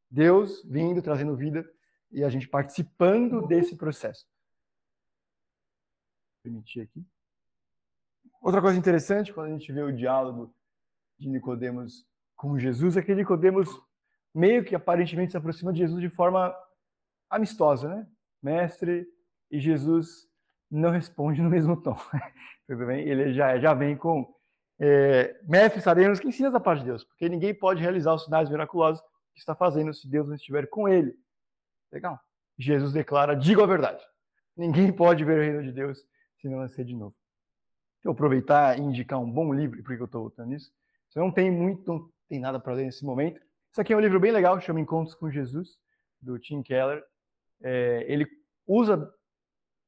Deus 0.10 0.64
vindo, 0.64 1.02
trazendo 1.02 1.36
vida 1.36 1.70
e 2.10 2.24
a 2.24 2.30
gente 2.30 2.48
participando 2.48 3.46
desse 3.46 3.76
processo. 3.76 4.26
Vou 6.32 6.44
permitir 6.44 6.82
aqui. 6.82 7.06
Outra 8.42 8.62
coisa 8.62 8.80
interessante, 8.80 9.34
quando 9.34 9.48
a 9.48 9.58
gente 9.58 9.72
vê 9.72 9.82
o 9.82 9.96
diálogo 9.96 10.56
de 11.18 11.30
Nicodemos 11.30 12.08
com 12.36 12.58
Jesus, 12.58 12.96
é 12.96 13.02
que 13.02 13.14
Nicodemos 13.14 13.70
meio 14.34 14.64
que 14.64 14.76
aparentemente 14.76 15.32
se 15.32 15.38
aproxima 15.38 15.74
de 15.74 15.80
Jesus 15.80 16.00
de 16.00 16.10
forma 16.10 16.56
amistosa, 17.30 17.90
né? 17.90 18.08
Mestre, 18.42 19.08
e 19.50 19.60
Jesus 19.60 20.30
não 20.70 20.90
responde 20.90 21.42
no 21.42 21.50
mesmo 21.50 21.82
tom. 21.82 21.98
Ele 22.68 23.34
já, 23.34 23.60
já 23.60 23.74
vem 23.74 23.96
com 23.96 24.34
é, 24.80 25.40
mestre, 25.44 25.82
sabemos 25.82 26.20
que 26.20 26.28
ensina 26.28 26.52
da 26.52 26.60
parte 26.60 26.80
de 26.80 26.88
Deus, 26.88 27.04
porque 27.04 27.30
ninguém 27.30 27.54
pode 27.54 27.82
realizar 27.82 28.14
os 28.14 28.26
sinais 28.26 28.50
miraculosos 28.50 29.02
que 29.34 29.40
está 29.40 29.56
fazendo 29.56 29.94
se 29.94 30.10
Deus 30.10 30.28
não 30.28 30.36
estiver 30.36 30.68
com 30.68 30.88
ele. 30.88 31.16
Legal. 31.92 32.20
Jesus 32.58 32.92
declara: 32.92 33.36
diga 33.36 33.64
a 33.64 33.68
verdade. 33.68 34.04
Ninguém 34.56 34.92
pode 34.92 35.24
ver 35.24 35.38
o 35.38 35.42
reino 35.42 35.64
de 35.64 35.72
Deus 35.72 36.00
se 36.40 36.50
não 36.50 36.60
nascer 36.60 36.86
de 36.86 36.96
novo. 36.96 37.16
eu 38.04 38.12
aproveitar 38.12 38.78
e 38.78 38.82
indicar 38.82 39.20
um 39.20 39.30
bom 39.30 39.54
livro, 39.54 39.82
porque 39.84 40.02
eu 40.02 40.06
estou 40.06 40.22
voltando 40.22 40.50
nisso. 40.50 40.72
Você 41.10 41.20
não 41.20 41.32
tem 41.32 41.52
muito, 41.52 41.92
não 41.92 42.10
tem 42.28 42.40
nada 42.40 42.60
para 42.60 42.74
ler 42.74 42.86
nesse 42.86 43.06
momento. 43.06 43.42
Isso 43.72 43.82
aqui 43.82 43.94
é 43.94 43.98
um 43.98 44.00
livro 44.00 44.20
bem 44.20 44.32
legal, 44.32 44.60
chama 44.62 44.80
Encontros 44.80 45.16
com 45.16 45.30
Jesus, 45.30 45.78
do 46.22 46.40
Tim 46.40 46.62
Keller. 46.62 47.04
É, 47.62 48.06
ele 48.08 48.28
usa, 48.66 49.12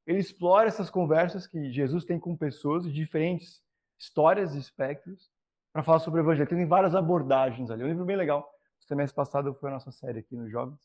ele 0.07 0.19
explora 0.19 0.67
essas 0.67 0.89
conversas 0.89 1.45
que 1.45 1.69
Jesus 1.71 2.05
tem 2.05 2.17
com 2.17 2.35
pessoas 2.35 2.85
de 2.85 2.93
diferentes 2.93 3.61
histórias 3.99 4.55
e 4.55 4.59
espectros 4.59 5.29
para 5.73 5.83
falar 5.83 5.99
sobre 5.99 6.21
o 6.21 6.23
Evangelho. 6.23 6.49
Tem 6.49 6.65
várias 6.65 6.95
abordagens 6.95 7.69
ali. 7.69 7.83
Um 7.83 7.89
livro 7.89 8.05
bem 8.05 8.15
legal. 8.15 8.49
O 8.79 8.85
semestre 8.85 9.13
passado 9.13 9.53
foi 9.53 9.69
a 9.69 9.73
nossa 9.73 9.91
série 9.91 10.19
aqui 10.19 10.33
nos 10.33 10.49
Jovens. 10.49 10.79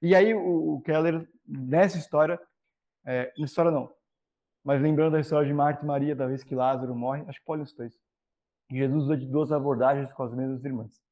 E 0.00 0.14
aí 0.14 0.34
o, 0.34 0.76
o 0.76 0.80
Keller, 0.80 1.28
nessa 1.46 1.98
história, 1.98 2.40
é, 3.04 3.30
história 3.36 3.70
não, 3.70 3.92
mas 4.64 4.80
lembrando 4.80 5.16
a 5.16 5.20
história 5.20 5.46
de 5.46 5.52
Marta 5.52 5.84
e 5.84 5.86
Maria, 5.86 6.16
da 6.16 6.26
vez 6.26 6.42
que 6.42 6.54
Lázaro 6.54 6.94
morre, 6.94 7.24
acho 7.28 7.40
que 7.40 7.44
pode 7.44 7.62
os 7.62 7.72
dois. 7.74 7.92
Jesus 8.70 9.04
usa 9.04 9.16
de 9.16 9.26
duas 9.26 9.52
abordagens 9.52 10.10
com 10.12 10.22
as 10.22 10.32
mesmas 10.32 10.64
irmãs. 10.64 11.02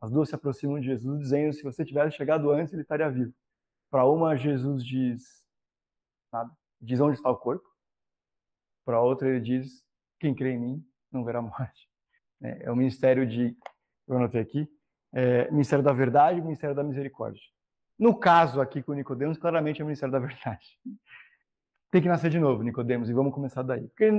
As 0.00 0.10
duas 0.10 0.28
se 0.28 0.34
aproximam 0.34 0.80
de 0.80 0.86
Jesus, 0.86 1.20
dizendo: 1.20 1.52
se 1.52 1.62
você 1.62 1.84
tivesse 1.84 2.16
chegado 2.16 2.50
antes, 2.50 2.72
ele 2.72 2.82
estaria 2.82 3.08
vivo. 3.08 3.32
Para 3.90 4.04
uma, 4.04 4.36
Jesus 4.36 4.84
diz: 4.84 5.46
nada, 6.32 6.50
diz 6.84 7.00
onde 7.00 7.16
está 7.16 7.30
o 7.30 7.36
corpo. 7.36 7.64
Para 8.84 9.00
outra, 9.00 9.28
ele 9.28 9.40
diz: 9.40 9.84
quem 10.20 10.34
crê 10.34 10.52
em 10.52 10.58
mim 10.58 10.86
não 11.10 11.24
verá 11.24 11.40
morte. 11.40 11.88
É, 12.42 12.64
é 12.64 12.70
o 12.70 12.76
ministério 12.76 13.26
de, 13.26 13.56
eu 14.06 14.16
anotei 14.16 14.40
aqui, 14.40 14.68
é, 15.12 15.50
ministério 15.50 15.84
da 15.84 15.92
verdade 15.92 16.38
e 16.38 16.42
ministério 16.42 16.74
da 16.74 16.82
misericórdia. 16.82 17.42
No 17.98 18.18
caso 18.18 18.60
aqui 18.60 18.82
com 18.82 18.92
Nicodemos, 18.92 19.38
claramente 19.38 19.80
é 19.80 19.84
o 19.84 19.86
ministério 19.86 20.12
da 20.12 20.18
verdade 20.18 20.66
tem 21.94 22.02
que 22.02 22.08
nascer 22.08 22.28
de 22.28 22.40
novo, 22.40 22.60
Nicodemos, 22.64 23.08
e 23.08 23.12
vamos 23.12 23.32
começar 23.32 23.62
daí. 23.62 23.86
Porque 23.86 24.10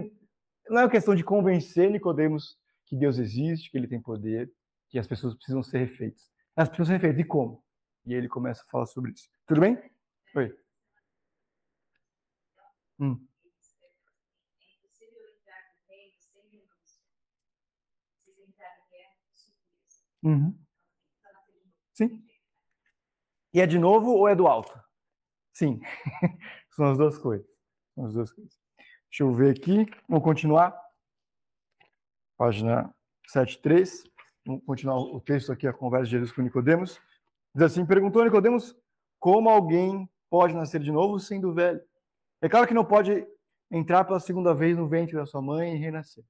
não 0.70 0.80
é 0.80 0.84
uma 0.84 0.90
questão 0.90 1.14
de 1.14 1.26
convencer 1.26 1.92
Nicodemos 1.92 2.58
que 2.86 2.96
Deus 2.96 3.18
existe, 3.18 3.70
que 3.70 3.78
ele 3.78 3.86
tem 3.86 4.02
poder, 4.02 4.50
que 4.90 4.98
as 4.98 5.06
pessoas 5.06 5.36
precisam 5.36 5.62
ser 5.62 5.80
refeitas. 5.80 6.32
As 6.56 6.70
pessoas 6.70 6.88
são 6.88 6.96
refeitas, 6.96 7.20
e 7.20 7.26
como? 7.26 7.62
E 8.06 8.14
ele 8.14 8.30
começa 8.30 8.64
a 8.64 8.72
falar 8.72 8.86
sobre 8.86 9.12
isso. 9.12 9.28
Tudo 9.46 9.60
bem? 9.60 9.78
Oi. 10.38 10.65
Hum. 13.00 13.28
Uhum. 20.24 20.58
Sim. 21.94 22.26
E 23.54 23.62
é 23.62 23.68
de 23.68 23.78
novo 23.78 24.12
ou 24.12 24.28
é 24.28 24.36
do 24.36 24.48
alto? 24.48 24.78
Sim. 25.54 25.80
São 26.72 26.88
as 26.92 26.98
duas 26.98 27.18
coisas. 27.18 27.48
As 27.98 28.14
duas 28.14 28.34
coisas. 28.34 28.60
Deixa 29.10 29.24
eu 29.24 29.34
ver 29.34 29.56
aqui. 29.56 29.86
Vamos 30.10 30.24
continuar. 30.24 30.76
Página 32.38 32.94
73. 33.28 34.04
Vamos 34.46 34.66
continuar 34.66 34.98
o 34.98 35.22
texto 35.22 35.52
aqui, 35.52 35.68
a 35.68 35.74
conversa 35.74 36.06
de 36.06 36.12
Jesus 36.12 36.32
com 36.32 36.42
Nicodemos. 36.42 37.00
Diz 37.54 37.64
assim: 37.64 37.86
Perguntou 37.86 38.24
Nicodemos 38.24 38.76
como 39.20 39.50
alguém 39.50 40.10
pode 40.30 40.54
nascer 40.54 40.82
de 40.82 40.92
novo 40.92 41.20
sendo 41.20 41.54
velho. 41.54 41.82
É 42.42 42.50
claro 42.50 42.68
que 42.68 42.74
não 42.74 42.86
pode 42.86 43.26
entrar 43.72 44.04
pela 44.06 44.20
segunda 44.20 44.54
vez 44.54 44.78
no 44.78 44.88
ventre 44.88 45.16
da 45.16 45.26
sua 45.26 45.42
mãe 45.42 45.76
e 45.76 45.78
renascer. 45.78 46.24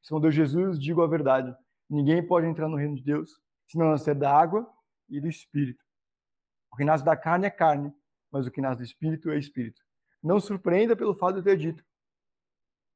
Respondeu 0.00 0.30
Jesus: 0.30 0.78
Digo 0.78 1.02
a 1.02 1.06
verdade. 1.06 1.54
Ninguém 1.88 2.26
pode 2.26 2.46
entrar 2.46 2.68
no 2.68 2.76
reino 2.76 2.96
de 2.96 3.02
Deus 3.02 3.30
se 3.68 3.78
não 3.78 3.90
nascer 3.90 4.14
da 4.14 4.32
água 4.32 4.68
e 5.08 5.20
do 5.20 5.28
espírito. 5.28 5.82
O 6.72 6.76
que 6.76 6.84
nasce 6.84 7.04
da 7.04 7.16
carne 7.16 7.46
é 7.46 7.50
carne, 7.50 7.92
mas 8.30 8.46
o 8.46 8.50
que 8.50 8.60
nasce 8.60 8.78
do 8.78 8.84
espírito 8.84 9.30
é 9.30 9.38
espírito. 9.38 9.80
Não 10.22 10.40
surpreenda 10.40 10.96
pelo 10.96 11.14
fato 11.14 11.34
de 11.34 11.40
eu 11.40 11.44
ter 11.44 11.56
dito. 11.56 11.84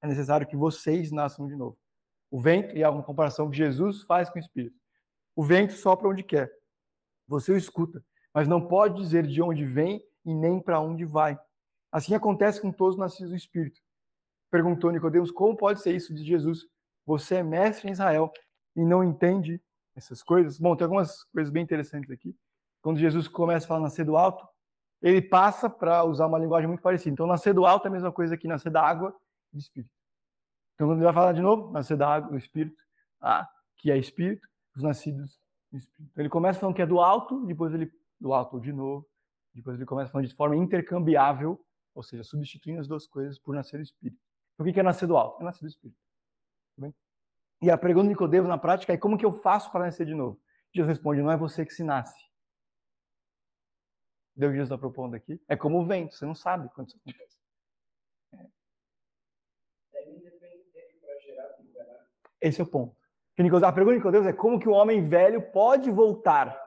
É 0.03 0.07
necessário 0.07 0.47
que 0.47 0.57
vocês 0.57 1.13
nasçam 1.13 1.47
de 1.47 1.55
novo. 1.55 1.79
O 2.31 2.41
vento, 2.41 2.77
e 2.77 2.83
é 2.83 2.89
uma 2.89 3.03
comparação 3.03 3.51
que 3.51 3.57
Jesus 3.57 4.03
faz 4.03 4.31
com 4.31 4.39
o 4.39 4.41
Espírito. 4.41 4.77
O 5.35 5.43
vento 5.43 5.73
sopra 5.73 6.09
onde 6.09 6.23
quer. 6.23 6.51
Você 7.27 7.53
o 7.53 7.57
escuta, 7.57 8.05
mas 8.33 8.47
não 8.47 8.67
pode 8.67 9.03
dizer 9.03 9.27
de 9.27 9.43
onde 9.43 9.65
vem 9.65 10.01
e 10.25 10.35
nem 10.35 10.61
para 10.61 10.81
onde 10.81 11.05
vai. 11.05 11.39
Assim 11.93 12.15
acontece 12.15 12.61
com 12.61 12.71
todos 12.71 12.95
os 12.95 13.01
nascidos 13.01 13.31
do 13.31 13.37
Espírito. 13.37 13.81
Perguntou 14.51 14.91
Nicodemos, 14.91 15.31
como 15.31 15.57
pode 15.57 15.81
ser 15.81 15.95
isso 15.95 16.15
de 16.15 16.25
Jesus? 16.25 16.67
Você 17.07 17.37
é 17.37 17.43
mestre 17.43 17.89
em 17.89 17.93
Israel 17.93 18.33
e 18.77 18.85
não 18.85 19.03
entende 19.03 19.61
essas 19.95 20.23
coisas? 20.23 20.59
Bom, 20.59 20.77
tem 20.77 20.85
algumas 20.85 21.25
coisas 21.25 21.53
bem 21.53 21.63
interessantes 21.63 22.11
aqui. 22.11 22.37
Quando 22.83 22.99
Jesus 22.99 23.29
começa 23.29 23.67
a 23.67 23.69
falar 23.69 23.81
nascer 23.81 24.05
do 24.05 24.17
alto, 24.17 24.47
ele 25.03 25.23
passa 25.23 25.69
para 25.69 26.05
usar 26.05 26.27
uma 26.27 26.39
linguagem 26.39 26.69
muito 26.69 26.83
parecida. 26.83 27.13
Então, 27.13 27.27
nascer 27.27 27.55
do 27.55 27.65
alto 27.67 27.87
é 27.87 27.89
a 27.89 27.93
mesma 27.93 28.13
coisa 28.13 28.37
que 28.37 28.47
nascer 28.47 28.71
da 28.71 28.83
água 28.83 29.15
e 29.53 29.57
do 29.57 29.61
espírito. 29.61 29.93
Então, 30.75 30.89
quando 30.89 30.99
ele 30.99 31.05
vai 31.05 31.15
falar 31.15 31.33
de 31.33 31.41
novo, 31.41 31.73
nascer 31.73 31.97
da 31.97 32.09
água, 32.09 32.31
do 32.31 32.39
espírito, 32.39 32.83
ah, 33.21 33.49
que 33.77 33.91
é 33.91 33.99
espírito, 33.99 34.47
os 34.77 34.83
nascidos 34.83 35.39
do 35.71 35.79
espírito. 35.79 36.11
Então, 36.13 36.23
ele 36.23 36.29
começa 36.29 36.59
falando 36.59 36.75
que 36.75 36.83
é 36.83 36.87
do 36.87 37.01
alto, 37.01 37.45
depois 37.47 37.73
ele 37.73 37.91
do 38.19 38.33
alto 38.33 38.61
de 38.61 38.73
novo, 38.73 39.07
depois 39.55 39.77
ele 39.77 39.87
começa 39.87 40.13
falando 40.13 40.29
de 40.29 40.35
forma 40.35 40.57
intercambiável, 40.57 41.59
ou 41.95 42.03
seja, 42.03 42.25
substituindo 42.25 42.81
as 42.81 42.89
duas 42.89 43.07
coisas 43.07 43.39
por 43.39 43.55
nascer 43.55 43.79
do 43.79 43.83
espírito. 43.83 44.21
Então, 44.55 44.67
o 44.67 44.73
que 44.73 44.79
é 44.79 44.83
nascer 44.83 45.07
do 45.07 45.17
alto? 45.17 45.41
É 45.41 45.45
nascer 45.45 45.65
do 45.65 45.69
espírito. 45.69 45.99
bem? 46.77 46.95
E 47.63 47.71
a 47.71 47.77
pergunta 47.77 48.05
de 48.05 48.11
Nicodemo 48.11 48.49
na 48.49 48.59
prática 48.59 48.93
é 48.93 48.97
como 48.97 49.19
que 49.19 49.25
eu 49.25 49.33
faço 49.33 49.71
para 49.71 49.85
nascer 49.85 50.07
de 50.07 50.15
novo? 50.15 50.41
Jesus 50.73 50.89
responde: 50.89 51.23
não 51.23 51.31
é 51.31 51.37
você 51.37 51.65
que 51.65 51.75
se 51.75 51.83
nasce, 51.83 52.31
Deus 54.35 54.55
está 54.55 54.79
propondo 54.79 55.15
aqui, 55.15 55.41
é 55.49 55.57
como 55.57 55.81
o 55.81 55.87
vento, 55.87 56.15
você 56.15 56.25
não 56.25 56.35
sabe 56.35 56.69
quando 56.71 56.89
isso 56.89 56.99
acontece. 56.99 57.39
É. 58.33 58.47
Esse 62.41 62.61
é 62.61 62.65
o 62.65 62.67
ponto. 62.67 62.97
A 63.37 63.73
pergunta 63.73 63.93
de 63.93 63.99
Nicodemus 63.99 64.27
é 64.27 64.33
como 64.33 64.59
que 64.61 64.69
o 64.69 64.73
homem 64.73 65.09
velho 65.09 65.51
pode 65.51 65.91
voltar? 65.91 66.59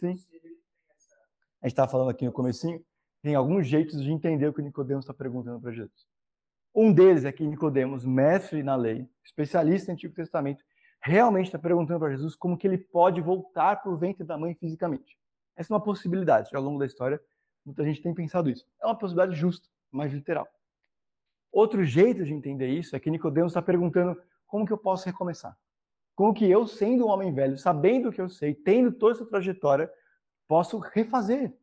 Sim. 0.00 0.14
A 1.60 1.66
gente 1.66 1.72
estava 1.72 1.90
falando 1.90 2.10
aqui 2.10 2.24
no 2.24 2.32
comecinho, 2.32 2.84
tem 3.22 3.34
alguns 3.34 3.66
jeitos 3.66 4.02
de 4.02 4.10
entender 4.10 4.46
o 4.46 4.52
que 4.52 4.62
Nicodemos 4.62 5.04
está 5.04 5.14
perguntando 5.14 5.60
para 5.60 5.72
Jesus. 5.72 6.06
Um 6.74 6.92
deles 6.92 7.24
é 7.24 7.32
que 7.32 7.46
Nicodemos, 7.46 8.04
mestre 8.04 8.62
na 8.62 8.76
lei, 8.76 9.08
especialista 9.24 9.90
no 9.90 9.94
Antigo 9.94 10.14
Testamento, 10.14 10.64
realmente 11.00 11.46
está 11.46 11.58
perguntando 11.58 12.00
para 12.00 12.10
Jesus 12.10 12.36
como 12.36 12.56
que 12.56 12.66
ele 12.66 12.78
pode 12.78 13.20
voltar 13.20 13.82
para 13.82 13.90
o 13.90 13.96
ventre 13.96 14.24
da 14.24 14.36
mãe 14.36 14.54
fisicamente. 14.54 15.18
Essa 15.56 15.72
é 15.72 15.74
uma 15.74 15.82
possibilidade. 15.82 16.54
Ao 16.54 16.62
longo 16.62 16.78
da 16.78 16.86
história, 16.86 17.20
muita 17.64 17.84
gente 17.84 18.00
tem 18.00 18.14
pensado 18.14 18.48
isso. 18.48 18.64
É 18.80 18.86
uma 18.86 18.96
possibilidade 18.96 19.36
justa, 19.36 19.68
mais 19.90 20.12
literal. 20.12 20.46
Outro 21.50 21.84
jeito 21.84 22.24
de 22.24 22.32
entender 22.32 22.68
isso 22.68 22.94
é 22.94 23.00
que 23.00 23.10
Nicodemos 23.10 23.50
está 23.50 23.62
perguntando 23.62 24.20
como 24.46 24.64
que 24.64 24.72
eu 24.72 24.78
posso 24.78 25.06
recomeçar? 25.06 25.58
Como 26.14 26.34
que 26.34 26.48
eu, 26.48 26.66
sendo 26.66 27.06
um 27.06 27.10
homem 27.10 27.32
velho, 27.32 27.58
sabendo 27.58 28.08
o 28.08 28.12
que 28.12 28.20
eu 28.20 28.28
sei, 28.28 28.54
tendo 28.54 28.92
toda 28.92 29.14
essa 29.14 29.26
trajetória, 29.26 29.90
posso 30.46 30.78
refazer? 30.78 31.56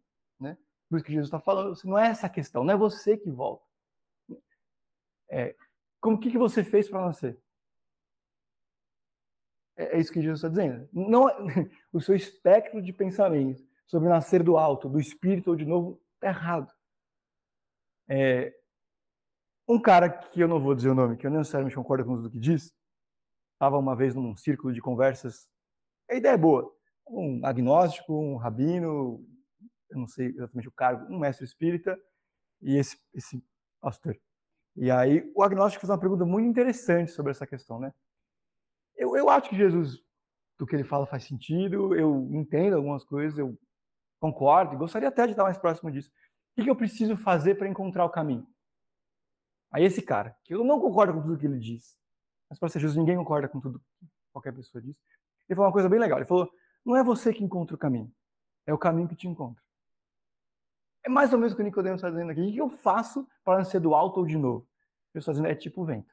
Isso 0.91 1.03
que 1.03 1.11
Jesus 1.11 1.27
está 1.27 1.39
falando, 1.39 1.75
não 1.83 1.97
é 1.97 2.07
essa 2.07 2.27
a 2.27 2.29
questão, 2.29 2.63
não 2.63 2.73
é 2.73 2.77
você 2.77 3.17
que 3.17 3.29
volta. 3.29 3.65
É, 5.29 5.55
como 5.99 6.19
que, 6.19 6.29
que 6.29 6.37
você 6.37 6.63
fez 6.63 6.87
para 6.87 7.05
nascer? 7.05 7.37
É, 9.75 9.97
é, 9.97 9.99
isso 9.99 10.11
que 10.11 10.21
Jesus 10.21 10.39
está 10.39 10.49
dizendo. 10.49 10.87
Não, 10.93 11.25
o 11.91 11.99
seu 11.99 12.15
espectro 12.15 12.81
de 12.81 12.93
pensamento 12.93 13.63
sobre 13.85 14.09
nascer 14.09 14.43
do 14.43 14.57
alto, 14.57 14.89
do 14.89 14.99
espírito 14.99 15.49
ou 15.49 15.55
de 15.55 15.65
novo, 15.65 16.01
está 16.15 16.27
errado. 16.27 16.71
É, 18.07 18.53
um 19.67 19.79
cara 19.79 20.09
que 20.09 20.39
eu 20.39 20.47
não 20.47 20.59
vou 20.59 20.75
dizer 20.75 20.89
o 20.89 20.95
nome, 20.95 21.17
que 21.17 21.25
eu 21.25 21.31
não 21.31 21.39
necessariamente 21.39 21.75
concordo 21.75 22.05
com 22.05 22.15
tudo 22.15 22.29
que 22.29 22.39
diz, 22.39 22.73
estava 23.53 23.77
uma 23.77 23.95
vez 23.95 24.13
num 24.13 24.35
círculo 24.35 24.73
de 24.73 24.81
conversas. 24.81 25.49
A 26.09 26.15
ideia 26.15 26.33
é 26.33 26.37
boa. 26.37 26.71
Um 27.07 27.43
agnóstico, 27.43 28.13
um 28.13 28.35
rabino, 28.35 29.25
eu 29.89 29.97
não 29.97 30.07
sei 30.07 30.27
exatamente 30.27 30.67
o 30.67 30.71
cargo, 30.71 31.13
um 31.13 31.19
mestre 31.19 31.45
espírita 31.45 31.99
e 32.61 32.77
esse, 32.77 32.97
esse 33.13 33.43
pastor. 33.79 34.17
E 34.75 34.91
aí 34.91 35.31
o 35.35 35.43
agnóstico 35.43 35.81
fez 35.81 35.89
uma 35.89 35.99
pergunta 35.99 36.25
muito 36.25 36.47
interessante 36.47 37.11
sobre 37.11 37.31
essa 37.31 37.47
questão, 37.47 37.79
né? 37.79 37.93
Eu, 38.95 39.15
eu 39.15 39.29
acho 39.29 39.49
que 39.49 39.55
Jesus, 39.55 39.99
do 40.57 40.65
que 40.65 40.75
ele 40.75 40.83
fala 40.83 41.05
faz 41.05 41.23
sentido, 41.23 41.95
eu 41.95 42.27
entendo 42.31 42.75
algumas 42.75 43.03
coisas, 43.03 43.37
eu 43.37 43.57
concordo 44.19 44.73
e 44.73 44.77
gostaria 44.77 45.09
até 45.09 45.25
de 45.25 45.31
estar 45.31 45.43
mais 45.43 45.57
próximo 45.57 45.91
disso. 45.91 46.11
O 46.57 46.63
que 46.63 46.69
eu 46.69 46.75
preciso 46.75 47.17
fazer 47.17 47.55
para 47.55 47.67
encontrar 47.67 48.05
o 48.05 48.09
caminho? 48.09 48.47
Aí 49.71 49.83
esse 49.83 50.01
cara, 50.01 50.35
que 50.43 50.53
eu 50.53 50.63
não 50.63 50.79
concordo 50.79 51.13
com 51.13 51.21
tudo 51.21 51.37
que 51.37 51.45
ele 51.45 51.59
diz, 51.59 51.99
mas 52.49 52.59
para 52.59 52.69
ser 52.69 52.79
justo, 52.79 52.97
ninguém 52.97 53.17
concorda 53.17 53.49
com 53.49 53.59
tudo 53.59 53.79
que 53.99 54.07
qualquer 54.31 54.53
pessoa 54.53 54.81
diz. 54.81 54.97
Ele 55.49 55.55
falou 55.55 55.67
uma 55.67 55.73
coisa 55.73 55.89
bem 55.89 55.99
legal. 55.99 56.17
Ele 56.17 56.27
falou: 56.27 56.49
não 56.85 56.95
é 56.95 57.03
você 57.03 57.33
que 57.33 57.43
encontra 57.43 57.75
o 57.75 57.79
caminho, 57.79 58.11
é 58.65 58.73
o 58.73 58.77
caminho 58.77 59.07
que 59.07 59.15
te 59.15 59.27
encontra. 59.27 59.64
É 61.05 61.09
mais 61.09 61.31
ou 61.31 61.37
menos 61.37 61.53
o 61.53 61.55
que 61.55 61.61
o 61.61 61.65
Nicodemo 61.65 61.95
está 61.95 62.09
dizendo 62.09 62.31
aqui. 62.31 62.41
O 62.41 62.51
que 62.51 62.57
eu 62.57 62.69
faço 62.69 63.27
para 63.43 63.59
nascer 63.59 63.79
do 63.79 63.93
alto 63.93 64.19
ou 64.19 64.25
de 64.25 64.37
novo? 64.37 64.67
Ele 65.13 65.19
está 65.19 65.31
dizendo: 65.31 65.47
é 65.47 65.55
tipo 65.55 65.83
o 65.83 65.85
vento. 65.85 66.11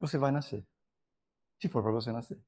Você 0.00 0.16
vai 0.16 0.32
nascer. 0.32 0.66
Se 1.60 1.68
for 1.68 1.82
para 1.82 1.92
você 1.92 2.10
nascer. 2.10 2.40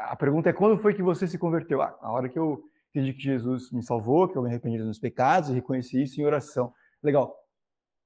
A 0.00 0.14
pergunta 0.16 0.50
é 0.50 0.52
quando 0.52 0.80
foi 0.80 0.94
que 0.94 1.02
você 1.02 1.26
se 1.26 1.38
converteu? 1.38 1.80
Ah, 1.80 1.96
a 2.00 2.12
hora 2.12 2.28
que 2.28 2.38
eu 2.38 2.62
entendi 2.90 3.14
que 3.14 3.22
Jesus 3.22 3.70
me 3.72 3.82
salvou, 3.82 4.28
que 4.28 4.36
eu 4.36 4.42
me 4.42 4.48
arrependi 4.48 4.76
dos 4.76 4.86
meus 4.86 4.98
pecados 4.98 5.48
e 5.48 5.54
reconheci 5.54 6.02
isso 6.02 6.20
em 6.20 6.24
oração. 6.24 6.74
Legal. 7.02 7.34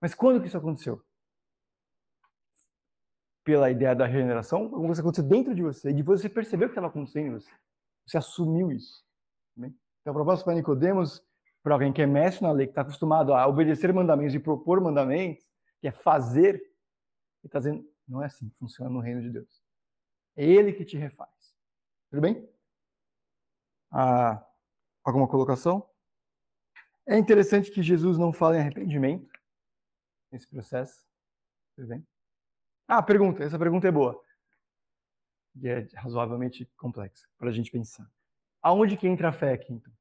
Mas 0.00 0.14
quando 0.14 0.40
que 0.40 0.46
isso 0.46 0.58
aconteceu? 0.58 1.02
Pela 3.44 3.70
ideia 3.70 3.94
da 3.94 4.06
regeneração, 4.06 4.62
alguma 4.64 4.86
coisa 4.86 5.02
aconteceu 5.02 5.28
dentro 5.28 5.54
de 5.54 5.62
você, 5.62 5.90
e 5.90 5.94
depois 5.94 6.20
você 6.20 6.28
percebeu 6.28 6.68
que 6.68 6.72
estava 6.72 6.86
acontecendo 6.86 7.26
em 7.26 7.32
você. 7.32 7.50
Você 8.06 8.18
assumiu 8.18 8.70
isso. 8.70 9.04
Bem? 9.56 9.76
Então, 10.02 10.10
a 10.10 10.14
proposta 10.14 10.44
para 10.44 10.54
Nicodemos, 10.54 11.24
para 11.62 11.74
alguém 11.74 11.92
que 11.92 12.02
é 12.02 12.06
mestre 12.06 12.42
na 12.44 12.52
lei, 12.52 12.66
que 12.66 12.72
está 12.72 12.82
acostumado 12.82 13.32
a 13.32 13.46
obedecer 13.46 13.92
mandamentos 13.94 14.34
e 14.34 14.40
propor 14.40 14.80
mandamentos, 14.80 15.48
que 15.80 15.88
é 15.88 15.92
fazer, 15.92 16.56
ele 16.56 16.72
está 17.44 17.60
dizendo, 17.60 17.88
não 18.06 18.22
é 18.22 18.26
assim 18.26 18.48
que 18.48 18.56
funciona 18.56 18.90
no 18.90 19.00
reino 19.00 19.22
de 19.22 19.30
Deus. 19.30 19.62
É 20.36 20.44
Ele 20.44 20.72
que 20.72 20.84
te 20.84 20.96
refaz. 20.96 21.54
Tudo 22.10 22.20
bem? 22.20 22.48
Ah, 23.90 24.44
alguma 25.04 25.28
colocação? 25.28 25.88
É 27.06 27.16
interessante 27.18 27.70
que 27.70 27.82
Jesus 27.82 28.18
não 28.18 28.32
fala 28.32 28.56
em 28.56 28.60
arrependimento 28.60 29.30
nesse 30.30 30.48
processo. 30.48 31.04
Tudo 31.76 31.88
bem? 31.88 32.06
Ah, 32.88 33.02
pergunta. 33.02 33.42
Essa 33.44 33.58
pergunta 33.58 33.88
é 33.88 33.92
boa. 33.92 34.22
E 35.56 35.68
é 35.68 35.86
razoavelmente 35.94 36.64
complexa 36.76 37.28
para 37.36 37.50
a 37.50 37.52
gente 37.52 37.70
pensar. 37.70 38.10
Aonde 38.62 38.96
que 38.96 39.08
entra 39.08 39.28
a 39.28 39.32
fé 39.32 39.52
aqui, 39.52 39.72
então? 39.72 39.92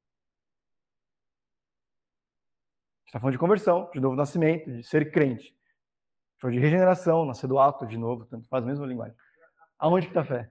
está 3.12 3.20
falando 3.20 3.34
de 3.34 3.40
conversão, 3.40 3.90
de 3.92 4.00
novo 4.00 4.16
nascimento, 4.16 4.72
de 4.72 4.84
ser 4.84 5.12
crente. 5.12 5.54
Falando 6.40 6.56
de 6.56 6.62
regeneração, 6.62 7.26
nascer 7.26 7.46
do 7.46 7.60
alto 7.60 7.86
de 7.86 7.98
novo, 7.98 8.26
tanto 8.26 8.48
faz 8.48 8.64
a 8.64 8.68
mesma 8.68 8.86
linguagem. 8.86 9.18
Aonde 9.78 10.08
está 10.08 10.22
a 10.22 10.26
fé? 10.26 10.50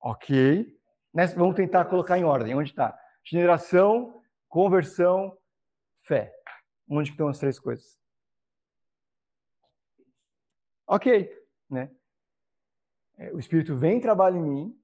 Ok. 0.00 0.80
Nessa, 1.12 1.36
vamos 1.36 1.56
tentar 1.56 1.84
colocar 1.84 2.16
em 2.16 2.24
ordem. 2.24 2.54
Onde 2.54 2.70
está? 2.70 2.98
Generação, 3.22 4.22
conversão, 4.48 5.36
fé. 6.04 6.34
Onde 6.88 7.10
estão 7.10 7.28
as 7.28 7.38
três 7.38 7.58
coisas? 7.60 8.00
Ok, 10.86 11.30
né? 11.68 11.90
É, 13.18 13.30
o 13.32 13.38
Espírito 13.38 13.76
vem 13.76 13.98
e 13.98 14.00
trabalha 14.00 14.38
em 14.38 14.42
mim, 14.42 14.79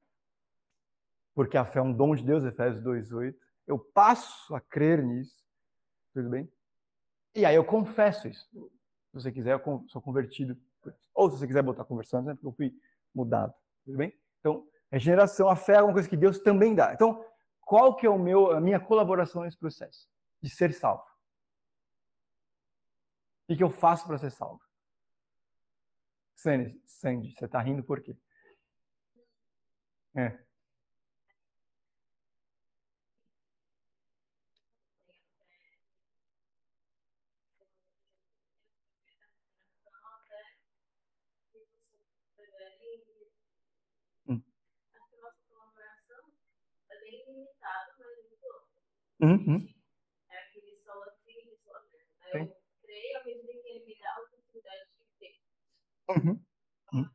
porque 1.36 1.58
a 1.58 1.66
fé 1.66 1.80
é 1.80 1.82
um 1.82 1.92
dom 1.92 2.14
de 2.14 2.24
Deus, 2.24 2.44
Efésios 2.44 2.82
2,8. 2.82 3.36
Eu 3.66 3.78
passo 3.78 4.54
a 4.54 4.60
crer 4.60 5.04
nisso, 5.04 5.36
tudo 6.14 6.30
bem? 6.30 6.50
E 7.34 7.44
aí 7.44 7.54
eu 7.54 7.62
confesso 7.62 8.26
isso. 8.26 8.48
Se 8.50 9.12
você 9.12 9.30
quiser, 9.30 9.52
eu 9.52 9.84
sou 9.88 10.00
convertido. 10.00 10.58
Ou 11.14 11.30
se 11.30 11.38
você 11.38 11.46
quiser 11.46 11.62
botar 11.62 11.84
conversando, 11.84 12.28
né? 12.28 12.34
porque 12.34 12.46
eu 12.46 12.52
fui 12.52 12.74
mudado, 13.14 13.52
tudo 13.84 13.98
bem? 13.98 14.18
Então, 14.40 14.66
regeneração, 14.90 15.50
a 15.50 15.54
fé 15.54 15.74
é 15.74 15.82
uma 15.82 15.92
coisa 15.92 16.08
que 16.08 16.16
Deus 16.16 16.38
também 16.38 16.74
dá. 16.74 16.94
Então, 16.94 17.22
qual 17.60 17.94
que 17.94 18.06
é 18.06 18.10
o 18.10 18.18
meu, 18.18 18.52
a 18.52 18.60
minha 18.60 18.80
colaboração 18.80 19.42
nesse 19.42 19.58
processo 19.58 20.08
de 20.40 20.48
ser 20.48 20.72
salvo? 20.72 21.04
O 23.46 23.54
que 23.54 23.62
eu 23.62 23.68
faço 23.68 24.06
para 24.06 24.16
ser 24.16 24.30
salvo? 24.30 24.62
Sandy, 26.34 26.80
Sandy 26.86 27.34
você 27.34 27.44
está 27.44 27.60
rindo 27.60 27.84
por 27.84 28.00
quê? 28.00 28.16
É. 30.14 30.45
Uhum. 49.20 49.66
É 50.30 50.38
aquele 50.38 50.76
solo 50.84 51.04
solo 51.64 51.80
Eu 52.34 52.56
creio 52.82 53.20
à 53.20 53.24
medida 53.24 53.52
que 53.62 53.68
ele 53.68 53.86
me 53.86 53.98
dá 53.98 54.10
a 54.14 54.20
oportunidade 54.20 54.80
de 54.98 55.04
ter. 55.18 55.40
Uhum. 56.10 56.44
Uhum. 56.92 57.10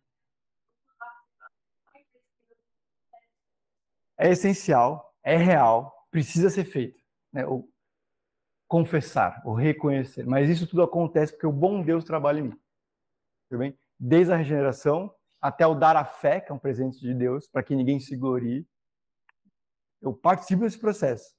É 4.17 4.29
essencial, 4.29 5.15
é 5.23 5.37
real, 5.37 6.07
precisa 6.09 6.49
ser 6.49 6.65
feito. 6.65 7.01
Né? 7.31 7.45
O 7.45 7.69
confessar, 8.67 9.41
o 9.45 9.53
reconhecer. 9.53 10.25
Mas 10.25 10.49
isso 10.49 10.65
tudo 10.65 10.81
acontece 10.81 11.33
porque 11.33 11.47
o 11.47 11.51
bom 11.51 11.83
Deus 11.83 12.03
trabalha 12.03 12.39
em 12.39 12.43
mim. 12.43 12.59
Tudo 13.49 13.59
bem? 13.59 13.77
Desde 13.99 14.33
a 14.33 14.37
regeneração 14.37 15.13
até 15.39 15.67
o 15.67 15.75
dar 15.75 15.95
a 15.95 16.05
fé, 16.05 16.39
que 16.39 16.51
é 16.51 16.55
um 16.55 16.59
presente 16.59 16.99
de 16.99 17.13
Deus, 17.13 17.47
para 17.49 17.63
que 17.63 17.75
ninguém 17.75 17.99
se 17.99 18.15
glorie. 18.15 18.65
Eu 20.01 20.13
participo 20.13 20.63
desse 20.63 20.79
processo 20.79 21.35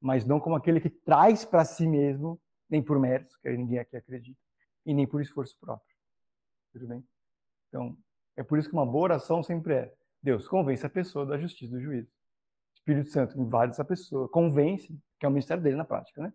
mas 0.00 0.24
não 0.24 0.38
como 0.40 0.56
aquele 0.56 0.80
que 0.80 0.90
traz 0.90 1.44
para 1.44 1.64
si 1.64 1.86
mesmo, 1.86 2.40
nem 2.68 2.82
por 2.82 2.98
méritos, 2.98 3.36
que 3.36 3.50
ninguém 3.50 3.78
aqui 3.78 3.96
acredita, 3.96 4.38
e 4.84 4.94
nem 4.94 5.06
por 5.06 5.20
esforço 5.20 5.56
próprio. 5.58 5.96
Tudo 6.72 6.86
bem? 6.86 7.04
Então, 7.68 7.96
é 8.36 8.42
por 8.42 8.58
isso 8.58 8.68
que 8.68 8.74
uma 8.74 8.86
boa 8.86 9.04
oração 9.04 9.42
sempre 9.42 9.74
é: 9.74 9.94
Deus, 10.22 10.46
convence 10.46 10.84
a 10.84 10.90
pessoa 10.90 11.26
da 11.26 11.38
justiça 11.38 11.72
do 11.72 11.80
juízo. 11.80 12.10
Espírito 12.74 13.10
Santo 13.10 13.38
invade 13.38 13.72
essa 13.72 13.84
pessoa, 13.84 14.28
convence, 14.28 14.88
que 15.18 15.26
é 15.26 15.28
o 15.28 15.32
ministério 15.32 15.62
dele 15.62 15.76
na 15.76 15.84
prática, 15.84 16.22
né? 16.22 16.32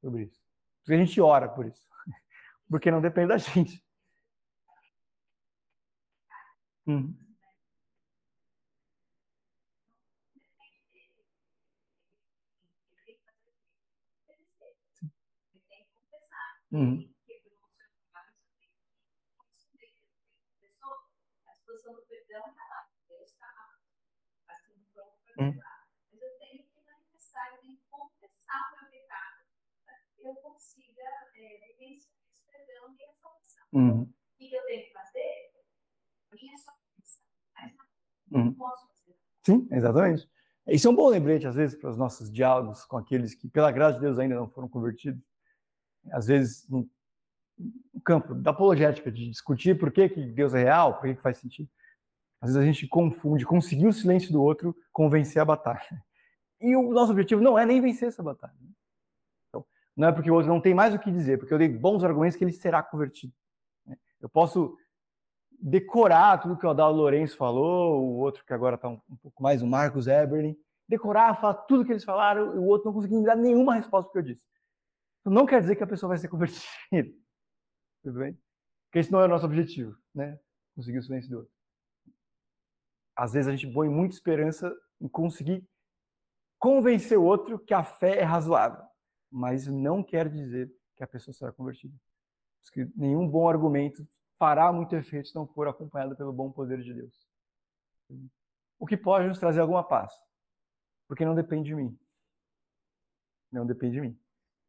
Sobre 0.00 0.24
isso. 0.24 0.40
Porque 0.80 0.94
a 0.94 1.04
gente 1.04 1.20
ora 1.20 1.48
por 1.48 1.66
isso. 1.66 1.86
Porque 2.68 2.90
não 2.90 3.00
depende 3.00 3.28
da 3.28 3.38
gente. 3.38 3.84
Hum. 6.86 7.14
Uhum. 16.74 17.08
Mas 25.36 25.52
eu 26.20 26.20
eu 26.20 26.38
tenho 26.38 26.64
que 26.64 26.80
para 29.84 29.94
que 30.16 30.22
eu 30.22 30.34
consiga 30.36 31.02
esse 31.80 32.10
perdão 32.50 32.96
e. 32.98 33.04
Uhum. 33.72 34.02
O 34.02 34.08
que 34.36 34.52
eu 34.52 34.64
tenho 34.66 34.84
que 34.86 34.92
fazer? 34.92 35.52
Minha. 36.32 36.54
Sim, 39.44 39.68
exatamente. 39.70 40.28
Isso 40.66 40.88
é 40.88 40.90
um 40.90 40.96
bom 40.96 41.08
lembrete, 41.08 41.46
às 41.46 41.54
vezes, 41.54 41.78
para 41.78 41.90
os 41.90 41.98
nossos 41.98 42.32
diálogos 42.32 42.84
com 42.86 42.96
aqueles 42.96 43.34
que, 43.34 43.48
pela 43.48 43.70
graça 43.70 43.96
de 43.96 44.00
Deus, 44.00 44.18
ainda 44.18 44.34
não 44.34 44.48
foram 44.48 44.68
convertidos 44.68 45.22
às 46.10 46.26
vezes, 46.26 46.68
no 46.68 46.88
campo 48.04 48.34
da 48.34 48.50
apologética, 48.50 49.10
de 49.10 49.28
discutir 49.30 49.78
por 49.78 49.90
que, 49.90 50.08
que 50.08 50.22
Deus 50.26 50.54
é 50.54 50.64
real, 50.64 50.94
por 50.94 51.02
que, 51.02 51.14
que 51.14 51.22
faz 51.22 51.38
sentido. 51.38 51.68
Às 52.40 52.50
vezes 52.50 52.62
a 52.62 52.66
gente 52.66 52.86
confunde 52.86 53.46
conseguir 53.46 53.86
o 53.86 53.92
silêncio 53.92 54.32
do 54.32 54.42
outro 54.42 54.76
com 54.92 55.08
vencer 55.08 55.40
a 55.40 55.44
batalha. 55.44 56.04
E 56.60 56.76
o 56.76 56.92
nosso 56.92 57.12
objetivo 57.12 57.40
não 57.40 57.58
é 57.58 57.64
nem 57.64 57.80
vencer 57.80 58.08
essa 58.08 58.22
batalha. 58.22 58.54
Então, 59.48 59.64
não 59.96 60.08
é 60.08 60.12
porque 60.12 60.30
o 60.30 60.34
outro 60.34 60.52
não 60.52 60.60
tem 60.60 60.74
mais 60.74 60.94
o 60.94 60.98
que 60.98 61.10
dizer, 61.10 61.38
porque 61.38 61.54
eu 61.54 61.58
dei 61.58 61.68
bons 61.68 62.04
argumentos 62.04 62.36
que 62.36 62.44
ele 62.44 62.52
será 62.52 62.82
convertido. 62.82 63.32
Eu 64.20 64.28
posso 64.28 64.76
decorar 65.58 66.38
tudo 66.38 66.56
que 66.56 66.66
o 66.66 66.70
Adalto 66.70 66.96
Lourenço 66.96 67.36
falou, 67.36 68.02
o 68.02 68.18
outro 68.18 68.44
que 68.44 68.52
agora 68.52 68.74
está 68.74 68.88
um, 68.88 69.00
um, 69.08 69.16
pouco 69.16 69.42
mais, 69.42 69.62
o 69.62 69.66
Marcos 69.66 70.06
Eberlin, 70.06 70.56
decorar, 70.86 71.40
falar 71.40 71.54
tudo 71.54 71.84
que 71.84 71.92
eles 71.92 72.04
falaram, 72.04 72.54
e 72.54 72.58
o 72.58 72.64
outro 72.64 72.86
não 72.86 72.92
conseguir 72.92 73.16
me 73.16 73.24
dar 73.24 73.36
nenhuma 73.36 73.74
resposta 73.74 74.10
para 74.10 74.20
o 74.20 74.22
que 74.22 74.30
eu 74.30 74.34
disse 74.34 74.44
não 75.30 75.46
quer 75.46 75.60
dizer 75.60 75.76
que 75.76 75.82
a 75.82 75.86
pessoa 75.86 76.08
vai 76.08 76.18
ser 76.18 76.28
convertida. 76.28 76.64
Tudo 78.02 78.18
bem? 78.18 78.38
Porque 78.86 78.98
esse 78.98 79.10
não 79.10 79.20
é 79.20 79.24
o 79.24 79.28
nosso 79.28 79.46
objetivo, 79.46 79.96
né? 80.14 80.38
Conseguir 80.74 80.98
o 80.98 81.02
silêncio 81.02 81.30
do 81.30 81.38
outro. 81.38 81.52
Às 83.16 83.32
vezes 83.32 83.48
a 83.48 83.56
gente 83.56 83.72
põe 83.72 83.88
muita 83.88 84.14
esperança 84.14 84.74
em 85.00 85.08
conseguir 85.08 85.66
convencer 86.58 87.18
o 87.18 87.24
outro 87.24 87.58
que 87.58 87.72
a 87.72 87.82
fé 87.82 88.18
é 88.18 88.22
razoável. 88.22 88.84
Mas 89.30 89.66
não 89.66 90.02
quer 90.02 90.28
dizer 90.28 90.72
que 90.96 91.02
a 91.02 91.06
pessoa 91.06 91.34
será 91.34 91.52
convertida. 91.52 91.94
Porque 92.62 92.90
nenhum 92.96 93.28
bom 93.28 93.48
argumento 93.48 94.06
fará 94.38 94.72
muito 94.72 94.94
efeito 94.94 95.28
se 95.28 95.34
não 95.34 95.46
for 95.46 95.68
acompanhado 95.68 96.16
pelo 96.16 96.32
bom 96.32 96.50
poder 96.50 96.82
de 96.82 96.94
Deus. 96.94 97.28
O 98.78 98.86
que 98.86 98.96
pode 98.96 99.26
nos 99.26 99.38
trazer 99.38 99.60
alguma 99.60 99.82
paz. 99.82 100.12
Porque 101.06 101.24
não 101.24 101.34
depende 101.34 101.68
de 101.68 101.74
mim. 101.74 101.98
Não 103.50 103.66
depende 103.66 103.94
de 103.94 104.00
mim. 104.00 104.18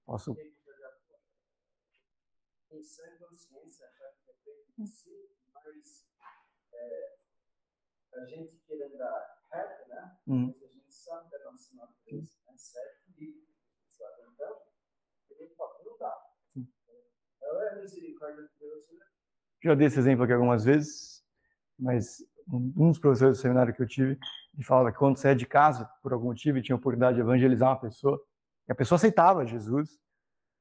Posso. 0.06 0.32
Achar 0.32 0.40
que 0.40 0.50
é 6.74 7.16
mas 8.12 8.24
a 8.24 8.26
gente 8.28 8.58
querendo 8.66 8.98
dar 8.98 9.38
reto, 9.52 9.90
né? 9.90 10.18
Uhum. 10.28 10.48
Mas 10.48 10.64
a 10.64 10.68
gente 10.68 10.94
sabe 10.94 11.36
a 11.36 11.52
nossa 11.52 11.76
natureza 11.76 12.32
e 15.30 15.56
fala, 15.56 15.80
não 15.84 15.98
dá. 15.98 16.16
Então 16.56 17.62
é 17.62 17.70
a 17.70 17.76
misericórdia 17.76 18.44
de 18.44 18.60
Deus. 18.60 18.92
Né? 18.92 19.06
Já 19.64 19.76
dei 19.76 19.88
esse 19.88 20.00
exemplo 20.00 20.24
aqui 20.24 20.34
algumas 20.34 20.64
vezes, 20.64 21.24
mas 21.78 22.24
um 22.48 22.90
dos 22.90 23.00
professores 23.00 23.38
do 23.38 23.42
seminário 23.42 23.74
que 23.74 23.82
eu 23.82 23.88
tive, 23.88 24.20
ele 24.54 24.64
falava 24.64 24.92
que 24.92 24.98
quando 24.98 25.18
você 25.18 25.30
é 25.30 25.36
de 25.36 25.46
casa, 25.46 25.86
por 26.02 26.14
algum 26.14 26.28
motivo, 26.28 26.58
e 26.58 26.62
tinha 26.62 26.76
a 26.76 26.80
oportunidade 26.80 27.16
de 27.16 27.22
evangelizar 27.22 27.70
uma 27.70 27.80
pessoa, 27.80 28.22
e 28.68 28.72
a 28.72 28.76
pessoa 28.76 28.98
aceitava 28.98 29.46
Jesus. 29.46 30.00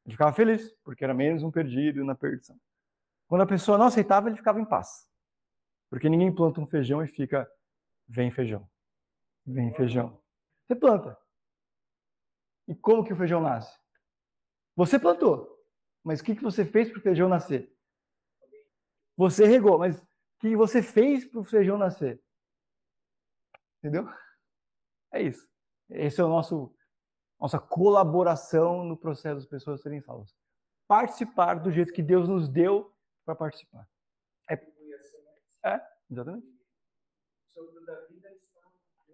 Ele 0.04 0.12
ficava 0.12 0.32
feliz, 0.32 0.72
porque 0.84 1.04
era 1.04 1.14
menos 1.14 1.42
um 1.42 1.50
perdido 1.50 2.04
na 2.04 2.14
perdição. 2.14 2.60
Quando 3.26 3.42
a 3.42 3.46
pessoa 3.46 3.78
não 3.78 3.86
aceitava, 3.86 4.28
ele 4.28 4.36
ficava 4.36 4.60
em 4.60 4.64
paz. 4.64 5.08
Porque 5.88 6.08
ninguém 6.08 6.34
planta 6.34 6.60
um 6.60 6.66
feijão 6.66 7.02
e 7.02 7.08
fica, 7.08 7.50
vem 8.06 8.30
feijão, 8.30 8.68
vem 9.46 9.72
feijão. 9.74 10.20
Você 10.66 10.74
planta. 10.74 11.18
E 12.68 12.74
como 12.74 13.04
que 13.04 13.12
o 13.12 13.16
feijão 13.16 13.40
nasce? 13.40 13.72
Você 14.76 14.98
plantou. 14.98 15.54
Mas 16.02 16.20
o 16.20 16.24
que, 16.24 16.34
que 16.34 16.42
você 16.42 16.64
fez 16.64 16.90
para 16.90 16.98
o 16.98 17.02
feijão 17.02 17.28
nascer? 17.28 17.72
Você 19.16 19.46
regou, 19.46 19.78
mas 19.78 19.98
o 19.98 20.06
que 20.40 20.56
você 20.56 20.82
fez 20.82 21.24
para 21.24 21.40
o 21.40 21.44
feijão 21.44 21.78
nascer? 21.78 22.22
Entendeu? 23.78 24.08
É 25.12 25.22
isso. 25.22 25.48
Esse 25.88 26.20
é 26.20 26.24
o 26.24 26.28
nosso 26.28 26.74
nossa 27.44 27.61
colaboração 27.61 28.85
no 28.85 28.96
processo 28.96 29.37
das 29.37 29.46
pessoas 29.46 29.83
serem 29.83 30.00
salvas. 30.00 30.35
Participar 30.88 31.57
do 31.57 31.70
jeito 31.70 31.92
que 31.92 32.02
Deus 32.02 32.26
nos 32.26 32.48
deu 32.48 32.90
para 33.22 33.35
participar. 33.35 33.87
É, 34.48 34.54
é 34.54 35.80
exatamente. 36.11 36.46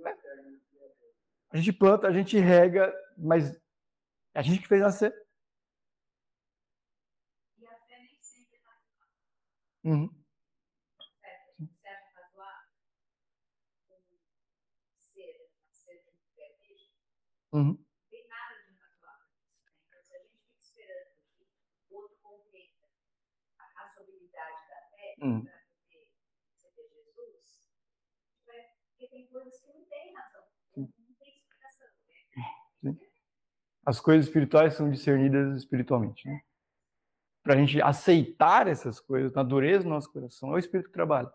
É. 0.07 0.17
A 1.51 1.57
gente 1.57 1.73
planta, 1.73 2.07
a 2.07 2.13
gente 2.13 2.39
rega, 2.39 2.95
mas 3.19 3.53
é 4.33 4.39
a 4.39 4.43
gente 4.43 4.61
que 4.61 4.69
fez 4.69 4.81
nascer. 4.81 5.13
E 7.59 7.67
a 7.67 7.77
fé 7.81 7.99
nem 7.99 8.17
sempre 8.23 8.57
está 8.57 8.71
Uhum. 9.83 10.21
Uhum. 17.53 17.77
Tem 18.11 18.27
nada 18.29 18.63
de 18.63 18.75
razoável. 18.75 19.27
Então, 19.87 20.03
se 20.03 20.15
a 20.15 20.19
gente 20.19 20.39
fica 20.39 20.59
esperando 20.61 21.11
que 21.37 21.47
o 21.91 21.97
outro 21.97 22.17
compreenda 22.23 22.89
a 24.01 24.03
razoabilidade 24.03 24.69
da 24.69 24.77
fé 24.97 25.15
Uhum. 25.23 25.45
para 25.45 25.53
poder 25.53 26.09
receber 26.53 26.89
Jesus, 26.89 27.69
vai- 28.47 28.67
porque 28.91 29.09
tem 29.09 29.27
coisas 29.29 29.61
que 29.61 29.67
não 29.73 29.85
tem 29.85 30.15
razão, 30.15 30.43
não 30.77 30.89
tem 31.19 31.35
explicação. 31.37 31.87
Né? 32.83 32.97
As 33.87 34.01
coisas 34.01 34.27
espirituais 34.27 34.75
são 34.75 34.91
discernidas 34.91 35.57
espiritualmente. 35.59 36.27
Né? 36.29 36.41
Para 37.43 37.55
a 37.55 37.57
gente 37.57 37.81
aceitar 37.81 38.67
essas 38.69 39.01
coisas, 39.01 39.33
na 39.33 39.43
dureza 39.43 39.85
do 39.85 39.89
nosso 39.91 40.13
coração, 40.13 40.51
é 40.51 40.57
o 40.57 40.59
Espírito 40.59 40.89
que 40.89 40.93
trabalha. 40.93 41.33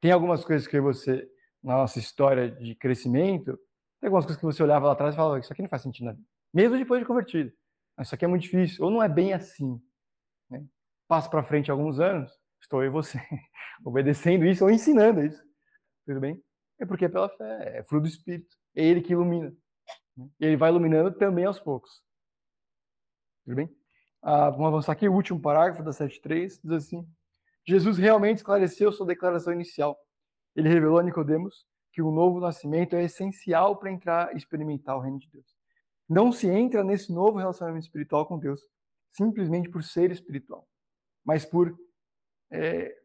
Tem 0.00 0.10
algumas 0.10 0.44
coisas 0.44 0.66
que 0.66 0.80
você, 0.80 1.30
na 1.62 1.76
nossa 1.76 1.98
história 1.98 2.50
de 2.50 2.74
crescimento, 2.74 3.56
tem 4.00 4.08
algumas 4.08 4.24
coisas 4.24 4.38
que 4.40 4.46
você 4.46 4.62
olhava 4.62 4.86
lá 4.86 4.92
atrás 4.92 5.14
e 5.14 5.16
falava, 5.16 5.38
isso 5.38 5.52
aqui 5.52 5.62
não 5.62 5.68
faz 5.68 5.82
sentido 5.82 6.06
na 6.06 6.12
vida. 6.12 6.26
Mesmo 6.52 6.78
depois 6.78 7.00
de 7.00 7.06
convertido. 7.06 7.52
Isso 8.00 8.14
aqui 8.14 8.24
é 8.24 8.28
muito 8.28 8.42
difícil, 8.42 8.84
ou 8.84 8.90
não 8.90 9.02
é 9.02 9.08
bem 9.08 9.32
assim. 9.34 9.80
Né? 10.50 10.64
Passo 11.08 11.30
para 11.30 11.42
frente 11.42 11.70
alguns 11.70 12.00
anos, 12.00 12.30
estou 12.60 12.82
eu 12.82 12.88
e 12.88 12.90
você, 12.90 13.18
obedecendo 13.84 14.44
isso 14.44 14.64
ou 14.64 14.70
ensinando 14.70 15.24
isso. 15.24 15.42
Tudo 16.04 16.20
bem? 16.20 16.42
É 16.78 16.86
porque 16.86 17.04
é 17.04 17.08
pela 17.08 17.28
fé, 17.28 17.78
é 17.78 17.84
fruto 17.84 18.02
do 18.02 18.08
Espírito. 18.08 18.56
É 18.74 18.84
Ele 18.84 19.00
que 19.00 19.12
ilumina. 19.12 19.52
né? 20.16 20.28
Ele 20.40 20.56
vai 20.56 20.70
iluminando 20.70 21.12
também 21.16 21.44
aos 21.44 21.60
poucos. 21.60 22.02
Tudo 23.44 23.56
bem? 23.56 23.70
Ah, 24.22 24.50
vamos 24.50 24.66
avançar 24.66 24.92
aqui, 24.92 25.08
o 25.08 25.14
último 25.14 25.40
parágrafo 25.40 25.82
da 25.82 25.92
7.3, 25.92 26.60
diz 26.62 26.72
assim, 26.72 27.08
Jesus 27.66 27.96
realmente 27.96 28.38
esclareceu 28.38 28.90
sua 28.90 29.06
declaração 29.06 29.52
inicial. 29.52 29.96
Ele 30.54 30.68
revelou 30.68 30.98
a 30.98 31.02
Nicodemos 31.02 31.66
que 31.92 32.02
o 32.02 32.10
novo 32.10 32.40
nascimento 32.40 32.94
é 32.94 33.04
essencial 33.04 33.76
para 33.78 33.90
entrar 33.90 34.34
e 34.34 34.36
experimentar 34.36 34.96
o 34.96 35.00
reino 35.00 35.18
de 35.18 35.30
Deus. 35.30 35.46
Não 36.08 36.30
se 36.30 36.48
entra 36.48 36.84
nesse 36.84 37.12
novo 37.12 37.38
relacionamento 37.38 37.84
espiritual 37.84 38.26
com 38.26 38.38
Deus 38.38 38.60
simplesmente 39.12 39.68
por 39.70 39.82
ser 39.82 40.10
espiritual, 40.10 40.68
mas 41.26 41.44
por 41.44 41.76
é, 42.50 42.96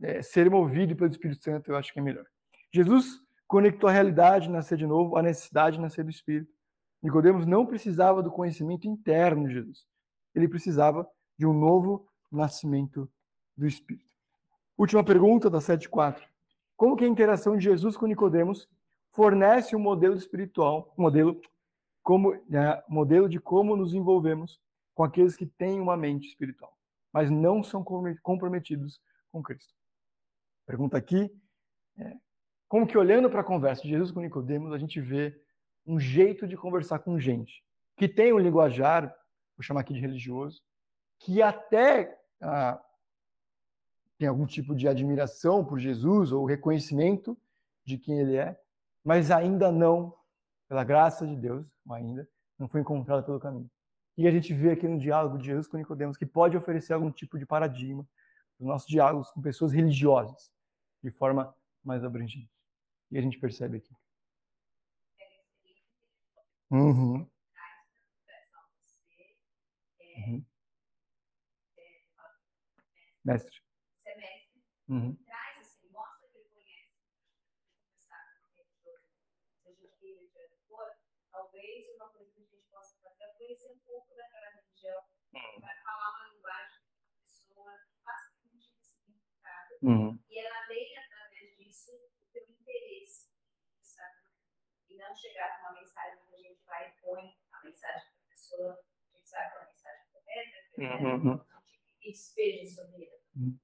é, 0.00 0.22
ser 0.22 0.48
movido 0.48 0.94
pelo 0.94 1.10
Espírito 1.10 1.42
Santo, 1.42 1.70
eu 1.70 1.76
acho 1.76 1.92
que 1.92 1.98
é 1.98 2.02
melhor. 2.02 2.24
Jesus 2.72 3.20
conectou 3.46 3.90
a 3.90 3.92
realidade 3.92 4.46
de 4.46 4.52
nascer 4.52 4.78
de 4.78 4.86
novo 4.86 5.16
à 5.16 5.22
necessidade 5.22 5.76
de 5.76 5.82
nascer 5.82 6.04
do 6.04 6.10
Espírito. 6.10 6.52
Nicodemos 7.02 7.44
não 7.44 7.66
precisava 7.66 8.22
do 8.22 8.30
conhecimento 8.30 8.86
interno 8.86 9.46
de 9.48 9.54
Jesus. 9.54 9.86
Ele 10.34 10.48
precisava 10.48 11.06
de 11.36 11.46
um 11.46 11.52
novo 11.52 12.08
nascimento 12.30 13.10
do 13.56 13.66
Espírito. 13.66 14.14
Última 14.78 15.04
pergunta 15.04 15.50
da 15.50 15.58
7.4. 15.58 16.22
Como 16.76 16.96
que 16.96 17.04
a 17.04 17.08
interação 17.08 17.56
de 17.56 17.64
Jesus 17.64 17.96
com 17.96 18.06
Nicodemos 18.06 18.68
fornece 19.12 19.76
um 19.76 19.78
modelo 19.78 20.16
espiritual, 20.16 20.92
um 20.98 21.02
modelo, 21.02 21.40
como, 22.02 22.34
né, 22.48 22.82
modelo 22.88 23.28
de 23.28 23.38
como 23.38 23.76
nos 23.76 23.94
envolvemos 23.94 24.60
com 24.94 25.04
aqueles 25.04 25.36
que 25.36 25.46
têm 25.46 25.80
uma 25.80 25.96
mente 25.96 26.28
espiritual, 26.28 26.72
mas 27.14 27.30
não 27.30 27.62
são 27.62 27.84
comprometidos 28.20 29.00
com 29.30 29.40
Cristo? 29.40 29.72
Pergunta 30.66 30.98
aqui, 30.98 31.30
é, 31.96 32.16
como 32.66 32.88
que 32.88 32.98
olhando 32.98 33.30
para 33.30 33.42
a 33.42 33.44
conversa 33.44 33.82
de 33.82 33.90
Jesus 33.90 34.10
com 34.10 34.20
Nicodemos, 34.20 34.72
a 34.72 34.78
gente 34.78 35.00
vê 35.00 35.40
um 35.86 36.00
jeito 36.00 36.44
de 36.48 36.56
conversar 36.56 36.98
com 36.98 37.20
gente 37.20 37.64
que 37.96 38.08
tem 38.08 38.32
um 38.32 38.38
linguajar, 38.38 39.14
vou 39.56 39.62
chamar 39.62 39.82
aqui 39.82 39.94
de 39.94 40.00
religioso, 40.00 40.60
que 41.20 41.40
até 41.40 42.18
ah, 42.40 42.82
tem 44.18 44.26
algum 44.26 44.46
tipo 44.46 44.74
de 44.74 44.88
admiração 44.88 45.64
por 45.64 45.78
Jesus 45.78 46.32
ou 46.32 46.44
reconhecimento 46.44 47.38
de 47.84 47.96
quem 47.96 48.18
ele 48.18 48.36
é, 48.36 48.58
mas 49.04 49.30
ainda 49.30 49.70
não, 49.70 50.12
pela 50.66 50.82
graça 50.82 51.24
de 51.24 51.36
Deus, 51.36 51.64
ainda 51.90 52.28
não 52.58 52.66
foi 52.66 52.80
encontrado 52.80 53.24
pelo 53.24 53.38
caminho. 53.38 53.70
E 54.16 54.28
a 54.28 54.30
gente 54.30 54.54
vê 54.54 54.70
aqui 54.70 54.86
no 54.86 54.98
diálogo 54.98 55.38
de 55.38 55.46
Jesus 55.46 55.66
com 55.66 55.76
Nicodemos 55.76 56.16
que 56.16 56.26
pode 56.26 56.56
oferecer 56.56 56.92
algum 56.92 57.10
tipo 57.10 57.38
de 57.38 57.44
paradigma 57.44 58.06
nos 58.58 58.68
nossos 58.68 58.88
diálogos 58.88 59.30
com 59.30 59.42
pessoas 59.42 59.72
religiosas, 59.72 60.52
de 61.02 61.10
forma 61.10 61.54
mais 61.82 62.04
abrangente. 62.04 62.50
E 63.10 63.18
a 63.18 63.20
gente 63.20 63.38
percebe 63.38 63.78
aqui. 63.78 63.94
Uhum. 66.70 67.28
Uhum. 70.16 70.44
Mestre. 73.24 73.60
Semestre 73.98 74.62
Uhum. 74.88 75.16
traz 75.24 75.58
assim, 75.58 75.88
mostra 75.90 76.28
que 76.28 76.38
ele 76.38 76.48
conhece, 76.50 76.92
conversar 77.80 78.20
com 78.36 78.60
ele, 78.60 79.10
seja 79.62 79.80
de 79.80 79.88
que 79.96 80.28
seja 80.28 80.48
de 80.48 80.56
for, 80.68 80.92
talvez 81.32 81.88
uma 81.96 82.08
coisa 82.10 82.30
que 82.32 82.40
a 82.40 82.44
gente 82.44 82.66
possa 82.70 82.96
fazer 83.02 83.24
é 83.24 83.28
conhecer 83.38 83.72
um 83.72 83.78
pouco 83.78 84.14
daquela 84.84 85.00
religião, 85.32 85.60
para 85.60 85.82
falar 85.82 86.10
uma 86.10 86.28
linguagem 86.34 86.78
que 86.84 87.00
a 87.00 87.20
pessoa 87.20 87.72
faça 88.04 88.30
sentido 88.42 88.82
significado, 88.82 89.74
Uhum. 89.82 90.18
e 90.28 90.38
ela 90.38 90.66
leia 90.68 91.00
através 91.00 91.56
disso 91.56 91.92
o 92.20 92.26
teu 92.32 92.42
interesse, 92.48 93.30
sabe? 93.80 94.18
E 94.90 94.96
não 94.96 95.14
chegar 95.14 95.56
com 95.60 95.66
uma 95.68 95.80
mensagem 95.80 96.18
que 96.26 96.34
a 96.34 96.38
gente 96.38 96.62
vai 96.64 96.88
e 96.90 97.00
põe 97.00 97.36
a 97.52 97.64
mensagem 97.64 98.08
para 98.12 98.24
a 98.24 98.28
pessoa, 98.28 98.72
a 99.12 99.16
gente 99.16 99.28
sabe 99.28 99.50
que 99.50 99.56
é 99.56 99.60
uma 99.60 99.66
mensagem 99.70 100.04
correta, 100.12 100.64
Uhum. 100.76 101.46
e 102.00 102.10
despeja 102.12 102.74
sobre 102.74 103.02
ele. 103.04 103.22
Uhum. 103.36 103.58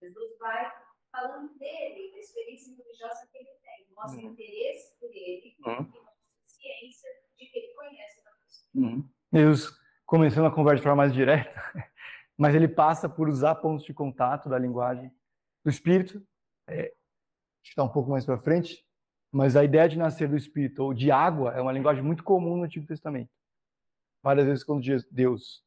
Jesus 0.00 0.38
vai 0.38 0.84
falando 1.10 1.56
dele, 1.58 2.10
da 2.12 2.18
experiência 2.18 2.74
religiosa 2.76 3.26
que 3.30 3.38
ele 3.38 3.54
tem, 3.60 3.88
mostra 3.90 4.20
Uhum. 4.20 4.32
interesse 4.32 4.96
por 4.98 5.10
ele 5.14 5.56
Uhum. 5.60 5.92
e 5.94 6.00
mostra 6.00 6.34
ciência 6.46 7.10
de 7.36 7.46
que 7.46 7.58
ele 7.58 7.74
conhece 7.74 8.20
a 8.20 8.30
pessoa. 8.32 8.70
Uhum. 8.74 9.14
Jesus 9.32 9.83
começando 10.14 10.46
a 10.46 10.50
conversa 10.52 10.76
de 10.76 10.82
forma 10.84 10.98
mais 10.98 11.12
direta, 11.12 11.52
mas 12.38 12.54
ele 12.54 12.68
passa 12.68 13.08
por 13.08 13.28
usar 13.28 13.56
pontos 13.56 13.84
de 13.84 13.92
contato 13.92 14.48
da 14.48 14.56
linguagem 14.56 15.12
do 15.64 15.68
Espírito. 15.68 16.24
É, 16.68 16.94
está 17.64 17.82
um 17.82 17.88
pouco 17.88 18.12
mais 18.12 18.24
para 18.24 18.38
frente, 18.38 18.86
mas 19.32 19.56
a 19.56 19.64
ideia 19.64 19.88
de 19.88 19.98
nascer 19.98 20.28
do 20.28 20.36
Espírito 20.36 20.84
ou 20.84 20.94
de 20.94 21.10
água 21.10 21.52
é 21.54 21.60
uma 21.60 21.72
linguagem 21.72 22.00
muito 22.00 22.22
comum 22.22 22.56
no 22.56 22.62
Antigo 22.62 22.86
Testamento. 22.86 23.28
Várias 24.22 24.46
vezes 24.46 24.62
quando 24.62 24.84
Deus, 25.10 25.64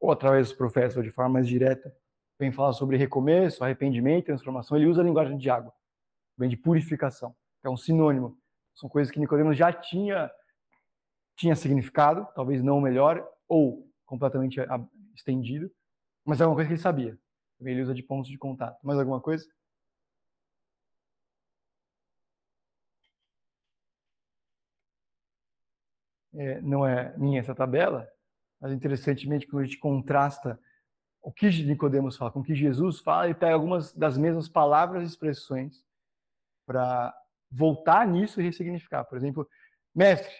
ou 0.00 0.10
através 0.10 0.48
dos 0.48 0.56
profetas, 0.56 0.96
ou 0.96 1.02
de 1.04 1.12
forma 1.12 1.34
mais 1.34 1.46
direta, 1.46 1.94
vem 2.40 2.50
falar 2.50 2.72
sobre 2.72 2.96
recomeço, 2.96 3.62
arrependimento, 3.62 4.26
transformação, 4.26 4.76
ele 4.76 4.86
usa 4.86 5.00
a 5.00 5.04
linguagem 5.04 5.38
de 5.38 5.48
água, 5.48 5.72
vem 6.36 6.48
de 6.48 6.56
purificação, 6.56 7.36
que 7.60 7.68
é 7.68 7.70
um 7.70 7.76
sinônimo. 7.76 8.36
São 8.74 8.88
coisas 8.88 9.12
que 9.12 9.20
Nicodemos 9.20 9.56
já 9.56 9.72
tinha 9.72 10.28
tinha 11.36 11.54
significado, 11.54 12.26
talvez 12.34 12.62
não 12.62 12.78
o 12.78 12.80
melhor, 12.80 13.22
ou 13.48 13.90
completamente 14.04 14.60
estendido, 15.14 15.70
mas 16.24 16.40
é 16.40 16.46
uma 16.46 16.54
coisa 16.54 16.68
que 16.68 16.74
ele 16.74 16.80
sabia. 16.80 17.18
Ele 17.60 17.82
usa 17.82 17.94
de 17.94 18.02
pontos 18.02 18.30
de 18.30 18.38
contato. 18.38 18.78
Mais 18.84 18.98
alguma 18.98 19.20
coisa? 19.20 19.46
É, 26.34 26.60
não 26.60 26.86
é 26.86 27.16
minha 27.16 27.40
essa 27.40 27.54
tabela, 27.54 28.06
mas 28.60 28.72
interessantemente 28.72 29.46
quando 29.46 29.62
a 29.62 29.64
gente 29.64 29.78
contrasta 29.78 30.60
o 31.22 31.32
que 31.32 31.48
Nicodemos 31.64 32.16
fala 32.16 32.30
com 32.30 32.40
o 32.40 32.44
que 32.44 32.54
Jesus 32.54 33.00
fala, 33.00 33.24
ele 33.24 33.34
pega 33.34 33.54
algumas 33.54 33.92
das 33.92 34.16
mesmas 34.18 34.48
palavras 34.48 35.02
e 35.02 35.06
expressões 35.06 35.84
para 36.66 37.12
voltar 37.50 38.06
nisso 38.06 38.40
e 38.40 38.44
ressignificar. 38.44 39.04
Por 39.04 39.16
exemplo, 39.16 39.48
mestre, 39.94 40.32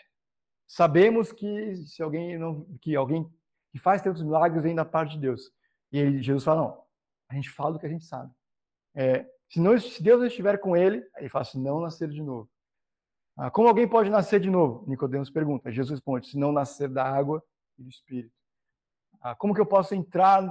sabemos 0.67 1.33
que 1.33 1.77
se 1.77 2.03
alguém 2.03 2.39
não 2.39 2.65
que 2.81 2.97
alguém 2.97 3.31
que 3.71 3.79
faz 3.79 4.01
tantos 4.01 4.23
milagres 4.23 4.63
vem 4.63 4.75
da 4.75 4.85
parte 4.85 5.13
de 5.15 5.21
Deus. 5.21 5.51
E 5.93 5.99
ele, 5.99 6.23
Jesus 6.23 6.45
fala, 6.45 6.63
não, 6.63 6.83
a 7.29 7.35
gente 7.35 7.51
fala 7.51 7.75
do 7.75 7.79
que 7.79 7.87
a 7.87 7.91
gente 7.91 8.05
sabe. 8.05 8.33
É, 8.95 9.27
se, 9.49 9.61
não, 9.61 9.79
se 9.79 10.03
Deus 10.03 10.19
não 10.19 10.27
estiver 10.27 10.59
com 10.59 10.77
ele, 10.77 11.07
ele 11.17 11.29
fala 11.29 11.43
assim, 11.43 11.63
não 11.63 11.81
nascer 11.81 12.09
de 12.09 12.23
novo. 12.23 12.51
Ah, 13.37 13.51
como 13.51 13.69
alguém 13.69 13.87
pode 13.87 14.09
nascer 14.09 14.41
de 14.41 14.51
novo? 14.51 14.89
Nicodemos 14.89 15.31
pergunta. 15.31 15.71
Jesus 15.71 15.91
responde, 15.91 16.27
se 16.27 16.39
não 16.39 16.53
nascer 16.53 16.89
da 16.89 17.05
água 17.05 17.43
e 17.79 17.83
do 17.83 17.91
Espírito. 17.91 18.35
Ah, 19.21 19.35
como 19.35 19.55
que 19.55 19.61
eu 19.61 19.67
posso 19.67 19.95
entrar, 19.95 20.43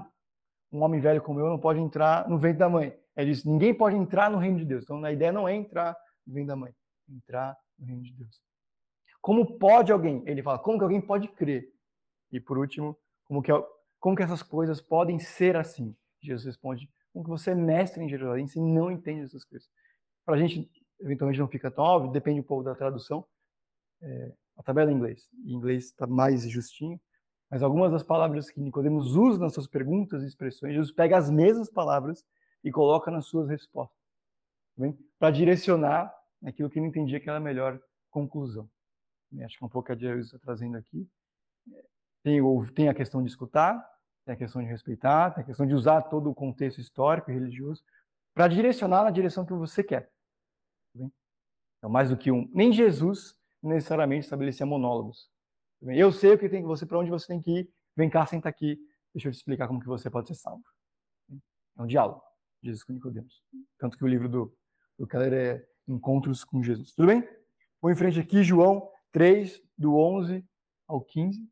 um 0.72 0.84
homem 0.84 1.02
velho 1.02 1.22
como 1.22 1.40
eu 1.40 1.50
não 1.50 1.60
pode 1.60 1.80
entrar 1.80 2.30
no 2.30 2.38
ventre 2.38 2.60
da 2.60 2.70
mãe? 2.70 2.96
Ele 3.18 3.32
diz, 3.32 3.44
ninguém 3.44 3.74
pode 3.74 3.96
entrar 3.96 4.30
no 4.30 4.38
reino 4.38 4.60
de 4.60 4.66
Deus. 4.66 4.84
Então, 4.84 5.04
a 5.04 5.12
ideia 5.12 5.32
não 5.32 5.48
é 5.48 5.56
entrar 5.56 5.98
no 6.28 6.34
ventre 6.34 6.48
da 6.48 6.56
mãe, 6.56 6.72
é 7.10 7.14
entrar 7.14 7.58
no 7.80 7.88
reino 7.88 8.04
de 8.04 8.14
Deus. 8.14 8.45
Como 9.26 9.58
pode 9.58 9.92
alguém? 9.92 10.22
Ele 10.28 10.44
fala, 10.44 10.60
como 10.60 10.78
que 10.78 10.84
alguém 10.84 11.02
pode 11.02 11.28
crer? 11.30 11.74
E 12.32 12.40
por 12.40 12.60
último, 12.60 12.96
como 13.24 13.42
que, 13.42 13.52
como 14.00 14.16
que 14.16 14.22
essas 14.22 14.44
coisas 14.44 14.80
podem 14.80 15.18
ser 15.18 15.56
assim? 15.56 15.96
Jesus 16.22 16.46
responde, 16.46 16.88
como 17.12 17.26
que 17.26 17.32
você 17.32 17.50
é 17.50 17.56
mestre 17.56 18.04
em 18.04 18.08
Jerusalém 18.08 18.46
se 18.46 18.60
não 18.60 18.92
entende 18.92 19.24
essas 19.24 19.44
coisas? 19.44 19.68
Para 20.24 20.36
a 20.36 20.38
gente, 20.38 20.70
eventualmente 21.00 21.40
não 21.40 21.48
fica 21.48 21.72
tão 21.72 21.84
óbvio, 21.84 22.12
depende 22.12 22.40
um 22.40 22.44
pouco 22.44 22.64
da 22.64 22.76
tradução. 22.76 23.26
É, 24.00 24.32
a 24.58 24.62
tabela 24.62 24.92
em 24.92 24.96
inglês. 24.96 25.28
Em 25.44 25.54
inglês 25.54 25.86
está 25.86 26.06
mais 26.06 26.48
justinho. 26.48 27.02
Mas 27.50 27.64
algumas 27.64 27.92
das 27.92 28.04
palavras 28.04 28.52
que 28.52 28.62
Nicodemos 28.62 29.16
usa 29.16 29.40
nas 29.40 29.56
suas 29.56 29.66
perguntas 29.66 30.22
e 30.22 30.28
expressões, 30.28 30.76
Jesus 30.76 30.94
pega 30.94 31.18
as 31.18 31.32
mesmas 31.32 31.68
palavras 31.68 32.24
e 32.64 32.72
coloca 32.72 33.10
nas 33.10 33.26
suas 33.26 33.50
respostas. 33.50 33.98
Tá 34.78 34.86
Para 35.18 35.32
direcionar 35.32 36.14
aquilo 36.44 36.70
que 36.70 36.78
ele 36.78 36.86
entendia 36.86 37.20
que 37.20 37.28
era 37.28 37.40
a 37.40 37.42
melhor 37.42 37.82
conclusão. 38.12 38.70
Acho 39.44 39.58
que 39.58 39.64
é 39.64 39.68
um 39.68 39.70
pouco 39.70 39.92
a 39.92 39.96
Jesus 39.96 40.28
está 40.28 40.40
trazendo 40.40 40.78
aqui. 40.78 41.08
Tem, 42.24 42.40
tem 42.74 42.90
a 42.90 42.94
questão 42.94 43.22
de 43.22 43.30
escutar, 43.30 43.78
tem 44.26 44.34
a 44.34 44.38
questão 44.38 44.62
de 44.62 44.68
respeitar, 44.68 45.32
tem 45.32 45.44
a 45.44 45.46
questão 45.46 45.66
de 45.66 45.74
usar 45.74 46.02
todo 46.04 46.30
o 46.30 46.36
contexto 46.36 46.80
histórico 46.80 47.30
e 47.30 47.34
religioso 47.34 47.84
para 48.34 48.48
direcionar 48.48 49.04
na 49.04 49.12
direção 49.12 49.46
que 49.46 49.54
você 49.54 49.84
quer. 49.84 50.12
Tá 50.96 51.06
então, 51.78 51.90
mais 51.90 52.10
do 52.10 52.18
que 52.18 52.32
um. 52.32 52.50
Nem 52.54 52.72
Jesus 52.72 53.38
necessariamente 53.62 54.26
estabelecia 54.26 54.66
monólogos. 54.66 55.30
Tá 55.84 55.94
eu 55.94 56.12
sei 56.12 56.34
o 56.34 56.40
que 56.40 56.50
tem 56.50 56.62
que 56.62 56.68
você 56.68 56.86
para 56.86 57.00
onde 57.00 57.12
você 57.12 57.28
tem 57.28 57.42
que 57.42 57.60
ir. 57.60 57.70
Vem 57.96 58.10
cá, 58.10 58.26
senta 58.26 58.50
aqui. 58.50 58.78
Deixa 59.14 59.28
eu 59.28 59.32
te 59.32 59.36
explicar 59.36 59.68
como 59.68 59.80
que 59.80 59.88
você 59.88 60.10
pode 60.10 60.28
ser 60.28 60.36
salvo. 60.36 60.64
É 61.78 61.82
um 61.82 61.88
diálogo. 61.88 62.22
Jesus 62.64 62.84
com 62.84 62.94
Nicodemos. 62.94 63.44
Tanto 63.78 63.98
que 63.98 64.04
o 64.04 64.08
livro 64.08 64.28
do, 64.28 64.58
do 64.98 65.08
Keller 65.08 65.34
é 65.34 65.68
Encontros 65.88 66.44
com 66.44 66.64
Jesus. 66.64 66.94
Tudo 66.94 67.08
bem? 67.08 67.28
Vou 67.80 67.92
em 67.92 67.96
frente 67.96 68.20
aqui, 68.20 68.44
João 68.44 68.90
3, 69.16 69.64
do 69.78 69.96
11 69.96 70.46
ao 70.86 71.00
15. 71.00 71.50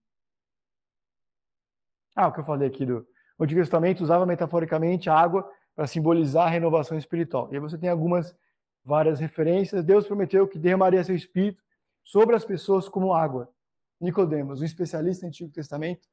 Ah, 2.13 2.27
o 2.27 2.33
que 2.33 2.41
eu 2.41 2.43
falei 2.43 2.67
aqui 2.67 2.85
do 2.85 3.07
Antigo 3.39 3.61
Testamento 3.61 4.03
usava 4.03 4.25
metaforicamente 4.25 5.09
a 5.09 5.17
água 5.17 5.49
para 5.73 5.87
simbolizar 5.87 6.47
a 6.47 6.49
renovação 6.49 6.97
espiritual. 6.97 7.47
E 7.49 7.55
aí 7.55 7.61
você 7.61 7.77
tem 7.77 7.87
algumas 7.87 8.35
várias 8.83 9.17
referências. 9.17 9.81
Deus 9.81 10.05
prometeu 10.05 10.45
que 10.45 10.59
derramaria 10.59 11.01
seu 11.05 11.15
espírito 11.15 11.63
sobre 12.03 12.35
as 12.35 12.43
pessoas 12.43 12.89
como 12.89 13.13
água. 13.13 13.49
Nicodemos, 13.97 14.59
um 14.59 14.65
especialista 14.65 15.25
em 15.25 15.29
Antigo 15.29 15.49
Testamento, 15.49 16.05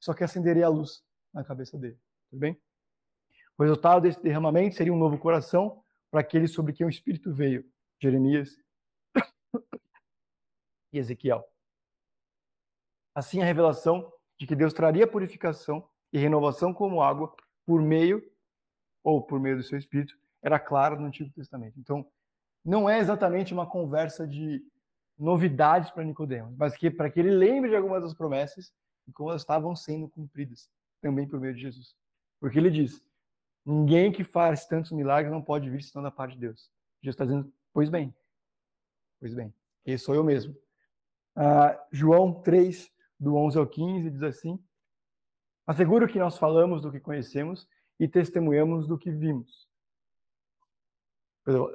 só 0.00 0.14
que 0.14 0.24
acenderia 0.24 0.64
a 0.64 0.70
luz 0.70 1.04
na 1.34 1.44
cabeça 1.44 1.76
dele. 1.76 1.98
Tudo 2.30 2.40
bem? 2.40 2.58
O 3.58 3.62
resultado 3.62 4.00
desse 4.00 4.22
derramamento 4.22 4.74
seria 4.74 4.94
um 4.94 4.98
novo 4.98 5.18
coração 5.18 5.82
para 6.10 6.22
aqueles 6.22 6.52
sobre 6.52 6.72
quem 6.72 6.86
o 6.86 6.88
Espírito 6.88 7.30
veio. 7.30 7.62
Jeremias 8.00 8.56
e 10.94 10.98
Ezequiel. 10.98 11.44
Assim, 13.14 13.42
a 13.42 13.44
revelação 13.44 14.12
de 14.38 14.46
que 14.46 14.56
Deus 14.56 14.72
traria 14.72 15.06
purificação 15.06 15.88
e 16.12 16.18
renovação 16.18 16.72
como 16.72 17.02
água 17.02 17.34
por 17.66 17.80
meio 17.80 18.22
ou 19.02 19.22
por 19.22 19.38
meio 19.38 19.56
do 19.56 19.62
seu 19.62 19.78
Espírito 19.78 20.18
era 20.42 20.58
clara 20.58 20.96
no 20.96 21.06
Antigo 21.06 21.30
Testamento. 21.30 21.78
Então, 21.78 22.06
não 22.64 22.88
é 22.88 22.98
exatamente 22.98 23.52
uma 23.52 23.66
conversa 23.66 24.26
de 24.26 24.64
novidades 25.18 25.90
para 25.90 26.04
Nicodemos, 26.04 26.56
mas 26.56 26.76
que 26.76 26.90
para 26.90 27.10
que 27.10 27.20
ele 27.20 27.30
lembre 27.30 27.70
de 27.70 27.76
algumas 27.76 28.02
das 28.02 28.14
promessas 28.14 28.72
e 29.06 29.12
como 29.12 29.30
elas 29.30 29.42
estavam 29.42 29.76
sendo 29.76 30.08
cumpridas 30.08 30.70
também 31.00 31.28
por 31.28 31.38
meio 31.38 31.54
de 31.54 31.60
Jesus. 31.60 31.94
Porque 32.40 32.58
ele 32.58 32.70
diz: 32.70 33.04
Ninguém 33.64 34.12
que 34.12 34.24
faz 34.24 34.66
tantos 34.66 34.92
milagres 34.92 35.32
não 35.32 35.42
pode 35.42 35.70
vir 35.70 35.82
senão 35.82 36.02
da 36.02 36.10
parte 36.10 36.34
de 36.34 36.40
Deus. 36.40 36.70
Jesus 37.02 37.14
está 37.14 37.24
dizendo, 37.24 37.52
pois 37.72 37.88
bem, 37.88 38.14
pois 39.18 39.34
bem, 39.34 39.54
esse 39.86 40.04
sou 40.04 40.14
eu 40.14 40.24
mesmo. 40.24 40.54
Ah, 41.36 41.78
João 41.90 42.32
3, 42.42 42.90
do 43.18 43.36
11 43.36 43.58
ao 43.58 43.66
15, 43.66 44.10
diz 44.10 44.22
assim, 44.22 44.58
Asseguro 45.66 46.06
que 46.06 46.18
nós 46.18 46.36
falamos 46.36 46.82
do 46.82 46.90
que 46.90 47.00
conhecemos 47.00 47.66
e 47.98 48.06
testemunhamos 48.06 48.86
do 48.86 48.98
que 48.98 49.10
vimos. 49.10 49.66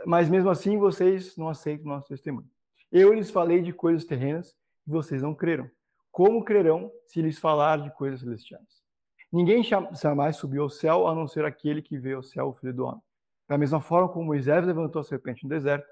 Mas 0.06 0.30
mesmo 0.30 0.50
assim 0.50 0.78
vocês 0.78 1.36
não 1.38 1.50
aceitam 1.50 1.86
o 1.86 1.90
nosso 1.90 2.08
testemunho. 2.08 2.50
Eu 2.92 3.14
lhes 3.14 3.30
falei 3.30 3.62
de 3.62 3.74
coisas 3.74 4.06
terrenas 4.06 4.56
e 4.88 4.92
vocês 4.92 5.22
não 5.22 5.34
creram. 5.34 5.70
Como 6.12 6.44
crerão 6.44 6.92
se 7.06 7.22
lhes 7.22 7.38
falar 7.38 7.82
de 7.82 7.92
coisas 7.96 8.22
celestiais? 8.22 8.84
Ninguém 9.32 9.64
jamais 9.64 10.36
subiu 10.38 10.64
ao 10.64 10.70
céu 10.70 11.08
a 11.08 11.14
não 11.14 11.28
ser 11.28 11.46
aquele 11.46 11.84
que 11.84 12.00
veio 12.00 12.18
ao 12.18 12.24
céu, 12.24 12.48
o 12.48 12.54
Filho 12.54 12.74
do 12.74 12.86
Homem. 12.86 13.02
Da 13.48 13.58
mesma 13.58 13.80
forma 13.80 14.10
como 14.10 14.26
Moisés 14.26 14.66
levantou 14.66 15.02
a 15.02 15.04
serpente 15.04 15.44
no 15.44 15.50
deserto, 15.50 15.88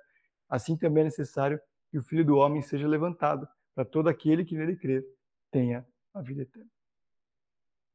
assim 0.49 0.75
também 0.75 1.01
é 1.01 1.05
necessário 1.05 1.59
que 1.89 1.97
o 1.97 2.03
Filho 2.03 2.25
do 2.25 2.35
Homem 2.35 2.61
seja 2.61 2.87
levantado, 2.87 3.47
para 3.77 3.85
todo 3.85 4.09
aquele 4.09 4.43
que 4.43 4.57
nele 4.57 4.75
crer 4.75 5.05
tenha 5.51 5.85
a 6.11 6.19
vida 6.19 6.41
eterna. 6.41 6.67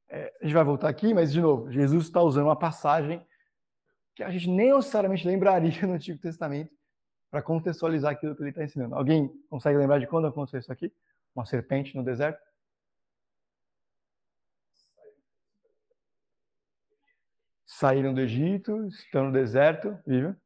É, 0.09 0.33
a 0.41 0.45
gente 0.45 0.55
vai 0.55 0.63
voltar 0.63 0.89
aqui, 0.89 1.13
mas 1.13 1.33
de 1.33 1.41
novo, 1.41 1.73
Jesus 1.73 2.05
está 2.05 2.23
usando 2.23 2.45
uma 2.45 2.57
passagem 2.57 3.21
que 4.15 4.23
a 4.23 4.31
gente 4.31 4.49
nem 4.49 4.73
necessariamente 4.73 5.27
lembraria 5.27 5.83
no 5.85 5.95
Antigo 5.95 6.21
Testamento 6.21 6.73
para 7.29 7.43
contextualizar 7.43 8.13
aquilo 8.13 8.37
que 8.37 8.43
ele 8.43 8.51
está 8.51 8.63
ensinando. 8.63 8.95
Alguém 8.95 9.29
consegue 9.51 9.77
lembrar 9.77 9.99
de 9.99 10.07
quando 10.07 10.29
aconteceu 10.29 10.61
isso 10.61 10.71
aqui? 10.71 10.93
Uma 11.35 11.45
serpente 11.45 11.97
no 11.97 12.05
deserto? 12.05 12.41
saíram 17.67 18.15
do 18.15 18.21
Egito, 18.21 18.87
estão 18.87 19.25
no 19.25 19.33
deserto, 19.33 19.99
viu? 20.07 20.37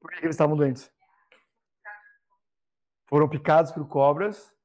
Por 0.00 0.10
que 0.12 0.24
eles 0.24 0.34
estavam 0.34 0.56
doentes? 0.56 0.90
Foram 3.12 3.28
picados 3.28 3.70
por 3.70 3.86
cobras. 3.86 4.56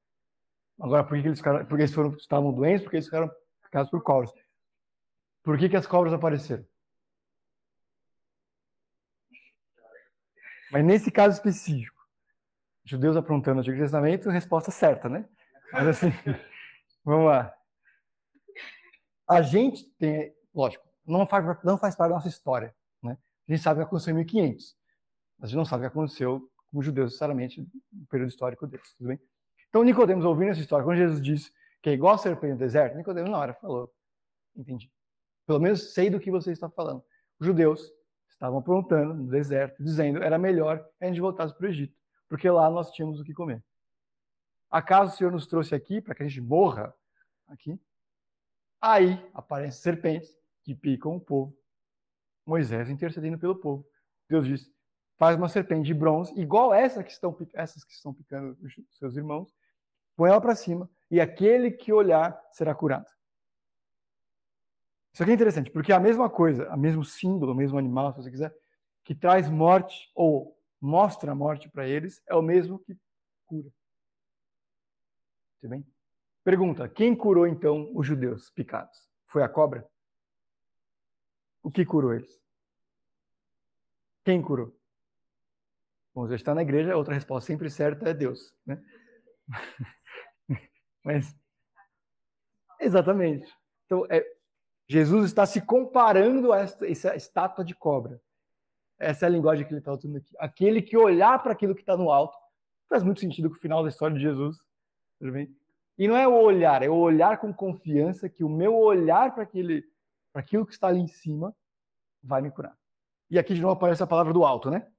Agora, 0.80 1.04
por 1.04 1.22
que 1.22 1.28
eles, 1.28 1.40
ficaram, 1.40 1.68
eles 1.70 1.94
foram, 1.94 2.16
estavam 2.16 2.54
doentes? 2.54 2.82
Porque 2.82 2.96
eles 2.96 3.08
ficaram 3.08 3.30
picados 3.62 3.92
por 3.92 4.02
cobras. 4.02 4.32
Por 5.44 5.58
que, 5.58 5.68
que 5.68 5.76
as 5.76 5.86
cobras 5.86 6.14
apareceram? 6.14 6.66
Mas 10.72 10.86
nesse 10.86 11.12
caso 11.12 11.36
específico, 11.36 12.02
judeus 12.86 13.18
aprontando 13.18 13.58
o 13.58 13.60
Antigo 13.60 13.80
Testamento, 13.80 14.30
resposta 14.30 14.72
certa, 14.72 15.10
né? 15.10 15.28
Mas 15.74 15.88
assim, 15.88 16.08
vamos 17.04 17.26
lá. 17.26 17.54
A 19.28 19.42
gente 19.42 19.84
tem, 20.00 20.34
lógico, 20.56 20.88
não 21.06 21.28
faz, 21.28 21.46
não 21.66 21.78
faz 21.78 21.98
parte 21.98 22.12
da 22.12 22.16
nossa 22.16 22.30
história. 22.30 22.74
Né? 23.04 23.18
A 23.46 23.52
gente 23.52 23.62
sabe 23.62 23.82
o 23.82 23.84
que 23.84 23.88
aconteceu 23.88 24.14
em 24.14 24.20
1500. 24.20 24.78
Mas 25.38 25.44
a 25.44 25.48
gente 25.48 25.58
não 25.58 25.66
sabe 25.66 25.86
o 25.86 25.90
que 25.90 25.98
aconteceu 25.98 26.50
com 26.72 26.80
os 26.80 26.86
judeus, 26.86 27.08
necessariamente, 27.08 27.68
no 27.92 28.06
período 28.08 28.30
histórico 28.30 28.68
deles. 28.68 28.94
Tudo 28.96 29.08
bem? 29.08 29.20
Então, 29.70 29.84
Nicodemos, 29.84 30.26
ouvindo 30.26 30.52
essa 30.52 30.62
história, 30.62 30.86
quando 30.86 30.98
Jesus 30.98 31.22
disse 31.22 31.52
que 31.82 31.90
é 31.90 31.94
igual 31.94 32.16
a 32.16 32.18
serpente 32.18 32.54
no 32.54 32.60
deserto, 32.60 32.98
Nicodemos 32.98 33.30
na 33.30 33.38
hora 33.38 33.54
falou, 33.54 33.94
entendi. 34.56 34.92
Pelo 35.46 35.60
menos 35.60 35.94
sei 35.94 36.10
do 36.10 36.20
que 36.20 36.32
você 36.32 36.52
está 36.52 36.70
falando. 36.70 37.04
Os 37.40 37.48
judeus 37.48 37.92
estavam 38.30 38.60
aprontando 38.60 39.14
no 39.14 39.28
deserto, 39.30 39.82
dizendo 39.84 40.22
era 40.22 40.38
melhor 40.38 40.86
a 41.00 41.06
gente 41.06 41.20
voltasse 41.20 41.56
para 41.56 41.66
o 41.66 41.70
Egito, 41.70 41.96
porque 42.28 42.50
lá 42.50 42.70
nós 42.70 42.92
tínhamos 42.92 43.20
o 43.20 43.24
que 43.24 43.34
comer. 43.34 43.64
Acaso 44.70 45.14
o 45.14 45.18
Senhor 45.18 45.32
nos 45.32 45.48
trouxe 45.48 45.74
aqui 45.74 46.02
para 46.02 46.14
que 46.14 46.24
a 46.24 46.28
gente 46.28 46.42
morra 46.42 46.94
aqui? 47.48 47.80
Aí 48.82 49.26
aparecem 49.34 49.82
serpentes 49.82 50.38
que 50.64 50.76
picam 50.76 51.16
o 51.16 51.22
povo. 51.22 51.58
Moisés 52.46 52.90
intercedendo 52.90 53.40
pelo 53.40 53.56
povo. 53.56 53.88
Deus 54.30 54.46
diz: 54.46 54.72
faz 55.18 55.36
uma 55.36 55.50
serpente 55.50 55.86
de 55.86 55.94
bronze, 55.94 56.34
igual 56.40 56.74
essa 56.74 57.04
que 57.04 57.12
estão, 57.12 57.36
essas 57.54 57.84
que 57.84 57.92
estão 57.92 58.14
picando 58.14 58.58
os 58.62 58.74
seus 58.98 59.18
irmãos, 59.18 59.54
põe 60.16 60.30
ela 60.30 60.40
para 60.40 60.56
cima, 60.56 60.90
e 61.10 61.20
aquele 61.20 61.72
que 61.72 61.92
olhar 61.92 62.40
será 62.52 62.74
curado. 62.74 63.08
Isso 65.12 65.24
aqui 65.24 65.32
é 65.32 65.36
interessante, 65.36 65.72
porque 65.72 65.92
a 65.92 66.00
mesma 66.00 66.30
coisa, 66.30 66.72
o 66.72 66.78
mesmo 66.78 67.04
símbolo, 67.04 67.52
o 67.52 67.56
mesmo 67.56 67.78
animal, 67.78 68.14
se 68.14 68.22
você 68.22 68.30
quiser, 68.30 68.56
que 69.04 69.16
traz 69.16 69.50
morte 69.50 70.12
ou 70.14 70.56
mostra 70.80 71.32
a 71.32 71.36
morte 71.36 71.68
para 71.68 71.88
eles, 71.88 72.22
é 72.28 72.36
o 72.36 72.42
mesmo 72.42 72.78
que 72.78 72.96
cura. 73.48 73.72
Tudo 75.60 75.72
bem? 75.72 75.86
Pergunta: 76.44 76.88
quem 76.88 77.16
curou 77.16 77.48
então 77.48 77.90
os 77.96 78.06
judeus 78.06 78.52
picados? 78.52 79.10
Foi 79.26 79.42
a 79.42 79.50
cobra? 79.50 79.90
O 81.64 81.72
que 81.72 81.84
curou 81.84 82.14
eles? 82.14 82.40
Quem 84.24 84.42
curou? 84.42 84.77
Bom, 86.18 86.28
já 86.28 86.34
está 86.34 86.56
na 86.56 86.64
igreja, 86.64 86.98
outra 86.98 87.14
resposta 87.14 87.46
sempre 87.46 87.70
certa 87.70 88.10
é 88.10 88.14
Deus. 88.16 88.52
Né? 88.66 88.82
Mas 91.06 91.40
exatamente. 92.80 93.48
Então, 93.86 94.04
é, 94.10 94.26
Jesus 94.90 95.26
está 95.26 95.46
se 95.46 95.62
comparando 95.62 96.52
a 96.52 96.62
essa, 96.62 96.88
essa 96.88 97.16
estátua 97.16 97.64
de 97.64 97.76
cobra. 97.76 98.20
Essa 98.98 99.26
é 99.26 99.28
a 99.28 99.30
linguagem 99.30 99.64
que 99.64 99.72
ele 99.72 99.78
está 99.78 99.94
usando 99.94 100.18
aqui. 100.18 100.34
Aquele 100.40 100.82
que 100.82 100.98
olhar 100.98 101.38
para 101.44 101.52
aquilo 101.52 101.76
que 101.76 101.82
está 101.82 101.96
no 101.96 102.10
alto. 102.10 102.36
Faz 102.90 103.04
muito 103.04 103.20
sentido 103.20 103.48
com 103.52 103.56
o 103.56 103.60
final 103.60 103.84
da 103.84 103.90
história 103.90 104.16
de 104.16 104.24
Jesus. 104.24 104.58
Tudo 105.20 105.34
bem? 105.34 105.56
E 106.00 106.08
não 106.08 106.18
é 106.18 106.28
o 106.28 106.34
olhar, 106.34 106.82
é 106.82 106.90
o 106.90 106.96
olhar 106.96 107.38
com 107.38 107.54
confiança 107.54 108.28
que 108.28 108.44
o 108.44 108.50
meu 108.50 108.76
olhar 108.76 109.36
para 109.36 109.44
aquele, 109.44 109.84
para 110.34 110.42
aquilo 110.42 110.66
que 110.66 110.74
está 110.74 110.88
ali 110.88 111.00
em 111.00 111.08
cima 111.08 111.56
vai 112.24 112.42
me 112.42 112.50
curar. 112.50 112.76
E 113.30 113.38
aqui 113.38 113.54
de 113.54 113.62
novo 113.62 113.76
aparece 113.76 114.02
a 114.02 114.08
palavra 114.08 114.34
do 114.34 114.44
alto, 114.44 114.72
né? 114.72 114.92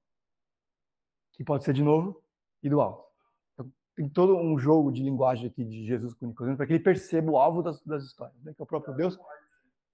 Que 1.39 1.45
pode 1.45 1.65
ser 1.65 1.73
de 1.73 1.83
novo 1.83 2.23
e 2.63 2.69
do 2.69 2.83
alto. 2.83 3.09
Então, 3.55 3.73
tem 3.95 4.09
todo 4.09 4.37
um 4.37 4.59
jogo 4.59 4.93
de 4.93 5.03
linguagem 5.03 5.47
aqui 5.47 5.65
de 5.65 5.87
Jesus 5.87 6.13
com 6.13 6.27
Nicodemo 6.27 6.59
para 6.59 6.67
que 6.67 6.75
ele 6.75 6.83
perceba 6.83 7.31
o 7.31 7.39
alvo 7.39 7.63
das, 7.63 7.81
das 7.83 8.05
histórias, 8.05 8.39
né? 8.43 8.53
que 8.53 8.61
é 8.61 8.65
o 8.65 8.67
próprio 8.67 8.95
Deus. 8.95 9.19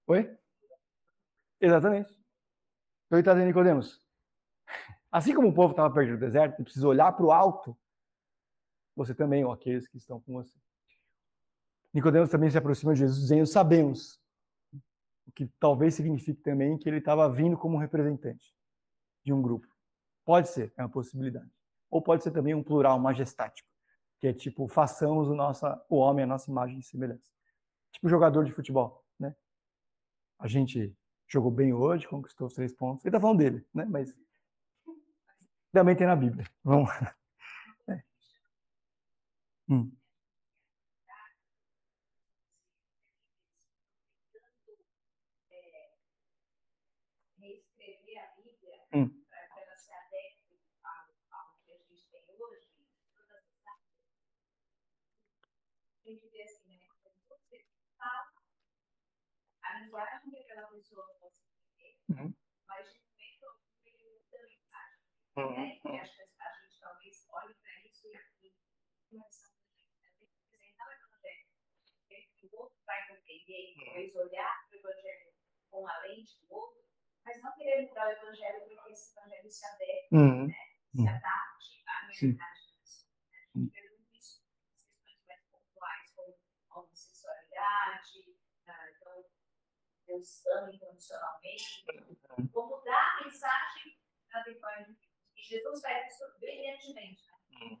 Oi? 0.07 0.37
Exatamente. 1.61 2.11
Então 3.05 3.17
ele 3.17 3.21
está 3.21 3.33
dizendo, 3.33 3.47
Nicodemos, 3.47 4.03
assim 5.11 5.33
como 5.33 5.47
o 5.47 5.53
povo 5.53 5.71
estava 5.71 5.93
perdido 5.93 6.15
no 6.15 6.19
deserto, 6.19 6.55
ele 6.55 6.63
precisa 6.63 6.87
olhar 6.87 7.13
para 7.13 7.25
o 7.25 7.31
alto, 7.31 7.77
você 8.95 9.13
também, 9.13 9.45
ou 9.45 9.51
aqueles 9.51 9.87
que 9.87 9.97
estão 9.97 10.19
com 10.19 10.33
você. 10.33 10.57
Nicodemos 11.93 12.29
também 12.29 12.49
se 12.49 12.57
aproxima 12.57 12.93
de 12.93 12.99
Jesus 12.99 13.21
dizendo: 13.21 13.45
Sabemos. 13.45 14.19
O 15.27 15.31
que 15.31 15.47
talvez 15.59 15.95
signifique 15.95 16.41
também 16.41 16.77
que 16.77 16.87
ele 16.87 16.97
estava 16.97 17.29
vindo 17.29 17.57
como 17.57 17.77
representante 17.77 18.53
de 19.23 19.33
um 19.33 19.41
grupo. 19.41 19.67
Pode 20.25 20.49
ser, 20.49 20.73
é 20.75 20.81
uma 20.81 20.89
possibilidade. 20.89 21.49
Ou 21.89 22.01
pode 22.01 22.23
ser 22.23 22.31
também 22.31 22.55
um 22.55 22.63
plural 22.63 22.99
majestático, 22.99 23.69
que 24.19 24.27
é 24.27 24.33
tipo, 24.33 24.67
façamos 24.67 25.29
o, 25.29 25.35
nossa, 25.35 25.81
o 25.87 25.97
homem 25.97 26.23
a 26.23 26.27
nossa 26.27 26.49
imagem 26.49 26.79
e 26.79 26.83
semelhança. 26.83 27.29
Tipo 27.91 28.09
jogador 28.09 28.43
de 28.43 28.51
futebol, 28.51 29.05
né? 29.19 29.35
A 30.39 30.47
gente 30.47 30.93
jogou 31.27 31.51
bem 31.51 31.73
hoje, 31.73 32.07
conquistou 32.07 32.47
os 32.47 32.53
três 32.53 32.73
pontos. 32.73 33.05
Ele 33.05 33.09
está 33.09 33.21
falando 33.21 33.37
dele, 33.37 33.65
né? 33.73 33.85
Mas 33.85 34.13
também 35.71 35.95
tem 35.95 36.07
na 36.07 36.15
Bíblia. 36.15 36.45
Vamos. 36.63 36.89
É. 37.87 38.03
Hum. 39.69 39.91
para 48.95 49.61
ela 49.61 49.75
se 49.75 49.91
adeque 49.91 50.59
ao, 50.83 51.39
ao 51.39 51.47
que 51.63 51.71
a 51.73 51.77
gente 51.77 52.07
tem 52.09 52.23
hoje, 52.29 52.67
todas 53.13 53.43
as 53.43 53.65
áreas. 53.65 53.91
A 55.83 55.94
gente 56.05 56.27
vê 56.29 56.43
assim, 56.43 56.77
né? 56.77 56.87
Quando 57.03 57.19
você 57.27 57.65
fala, 57.97 58.31
a 59.63 59.79
linguagem 59.79 60.29
que 60.29 60.37
aquela 60.37 60.67
pessoa 60.67 61.05
possa 61.19 61.43
entender, 61.43 61.97
Uhum. 62.09 62.33
mas 62.67 62.91
de 62.91 62.99
momento 62.99 63.59
ele 63.85 64.03
muda 64.03 64.37
a 64.37 64.43
mensagem. 64.43 64.99
Uhum. 65.37 65.55
Né? 65.55 65.81
E 65.85 65.99
acho 65.99 66.15
que 66.15 66.21
a 66.39 66.51
gente 66.61 66.79
talvez 66.79 67.27
olhe 67.29 67.53
para 67.55 67.79
isso 67.87 68.07
e 68.07 68.47
e 68.47 68.53
começar 69.09 69.47
a 69.47 70.07
representar 70.19 70.87
o 70.87 70.91
evangelho. 70.91 71.45
O 72.43 72.57
outro 72.57 72.77
vai 72.85 73.07
compreender, 73.07 73.71
e 73.71 73.85
talvez 73.85 74.15
olhar 74.15 74.67
para 74.69 74.75
o 74.77 74.79
evangelho 74.79 75.33
com 75.71 75.87
a 75.87 75.97
lente 75.99 76.39
do 76.41 76.53
outro, 76.53 76.83
mas 77.23 77.41
não 77.41 77.51
querer 77.55 77.87
mudar 77.87 78.07
o 78.07 78.11
evangelho 78.11 78.63
porque 78.67 78.91
esse 78.91 79.11
evangelho 79.17 79.49
se 79.49 79.65
adequa, 79.65 80.17
Uhum. 80.17 80.47
se 80.93 81.07
adapte 81.07 81.83
à 81.87 82.13
Sim. 82.13 82.27
realidade 82.27 82.67
da 82.67 82.73
pessoa. 82.79 83.11
A 83.55 83.59
gente 83.59 83.71
vê 83.81 83.89
muito 83.89 84.15
isso 84.15 84.43
nas 84.45 84.73
questões 84.73 85.25
mais 85.27 85.41
pontuais, 85.49 86.11
como 86.69 86.87
a 86.87 86.95
homossexualidade, 87.65 88.37
ah, 88.67 88.89
então, 88.95 89.25
Deus 90.07 90.45
ama 90.57 90.73
incondicionalmente. 90.73 91.85
Como 92.51 92.81
dar 92.83 93.17
a 93.19 93.23
mensagem 93.23 93.97
adequada. 94.31 94.95
E 95.35 95.43
Jesus 95.43 95.81
faz 95.81 96.13
isso 96.13 96.23
brilhantemente. 96.39 97.23
Né? 97.49 97.77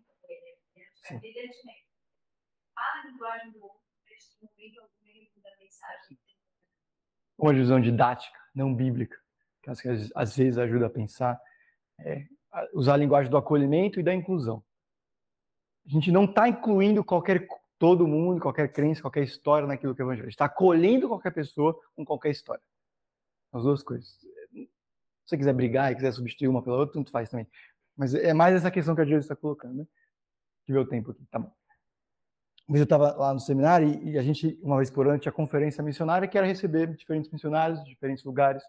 Faz 1.07 1.19
brilhantemente. 1.19 1.87
Fala 2.73 3.01
a 3.01 3.07
linguagem 3.07 3.51
do 3.51 3.63
outro, 3.63 3.81
no 4.41 4.49
meio 4.57 4.81
algum 4.81 5.07
ele 5.07 5.31
muda 5.35 5.49
a 5.49 5.57
mensagem. 5.57 6.19
Uma 7.37 7.53
visão 7.53 7.79
didática, 7.81 8.37
não 8.53 8.73
bíblica, 8.73 9.17
que 9.61 9.69
às 9.69 9.81
vezes, 9.81 10.11
às 10.15 10.35
vezes 10.35 10.57
ajuda 10.57 10.87
a 10.87 10.89
pensar, 10.89 11.41
é 11.99 12.27
usar 12.73 12.93
a 12.93 12.97
linguagem 12.97 13.29
do 13.29 13.37
acolhimento 13.37 13.99
e 13.99 14.03
da 14.03 14.13
inclusão. 14.13 14.63
A 15.85 15.89
gente 15.89 16.11
não 16.11 16.25
está 16.25 16.47
incluindo 16.47 17.03
qualquer 17.03 17.47
todo 17.77 18.07
mundo, 18.07 18.41
qualquer 18.41 18.71
crença, 18.71 19.01
qualquer 19.01 19.23
história 19.23 19.67
naquilo 19.67 19.93
que 19.95 20.01
é 20.01 20.05
o 20.05 20.07
evangelho. 20.07 20.29
está 20.29 20.45
acolhendo 20.45 21.07
qualquer 21.07 21.31
pessoa 21.31 21.79
com 21.95 22.05
qualquer 22.05 22.29
história. 22.31 22.63
As 23.51 23.63
duas 23.63 23.83
coisas. 23.83 24.07
Se 24.07 24.69
você 25.25 25.37
quiser 25.37 25.53
brigar 25.53 25.91
e 25.91 25.95
quiser 25.95 26.11
substituir 26.11 26.47
uma 26.47 26.61
pela 26.61 26.77
outra, 26.77 26.93
tanto 26.93 27.11
faz 27.11 27.29
também. 27.29 27.47
Mas 27.95 28.13
é 28.13 28.33
mais 28.33 28.55
essa 28.55 28.69
questão 28.69 28.95
que 28.95 29.01
a 29.01 29.05
Jesus 29.05 29.25
está 29.25 29.35
colocando, 29.35 29.75
né? 29.75 29.87
Que 30.65 30.73
o 30.73 30.85
tempo 30.85 31.11
aqui, 31.11 31.25
tá 31.31 31.39
bom. 31.39 31.51
Mas 32.67 32.79
eu 32.79 32.83
estava 32.83 33.15
lá 33.15 33.33
no 33.33 33.39
seminário 33.39 33.87
e, 33.87 34.11
e 34.11 34.17
a 34.17 34.23
gente, 34.23 34.59
uma 34.61 34.77
vez 34.77 34.89
por 34.89 35.07
ano, 35.07 35.19
tinha 35.19 35.31
conferência 35.31 35.83
missionária 35.83 36.27
que 36.27 36.37
era 36.37 36.47
receber 36.47 36.95
diferentes 36.95 37.31
missionários 37.31 37.83
de 37.83 37.89
diferentes 37.89 38.23
lugares. 38.23 38.63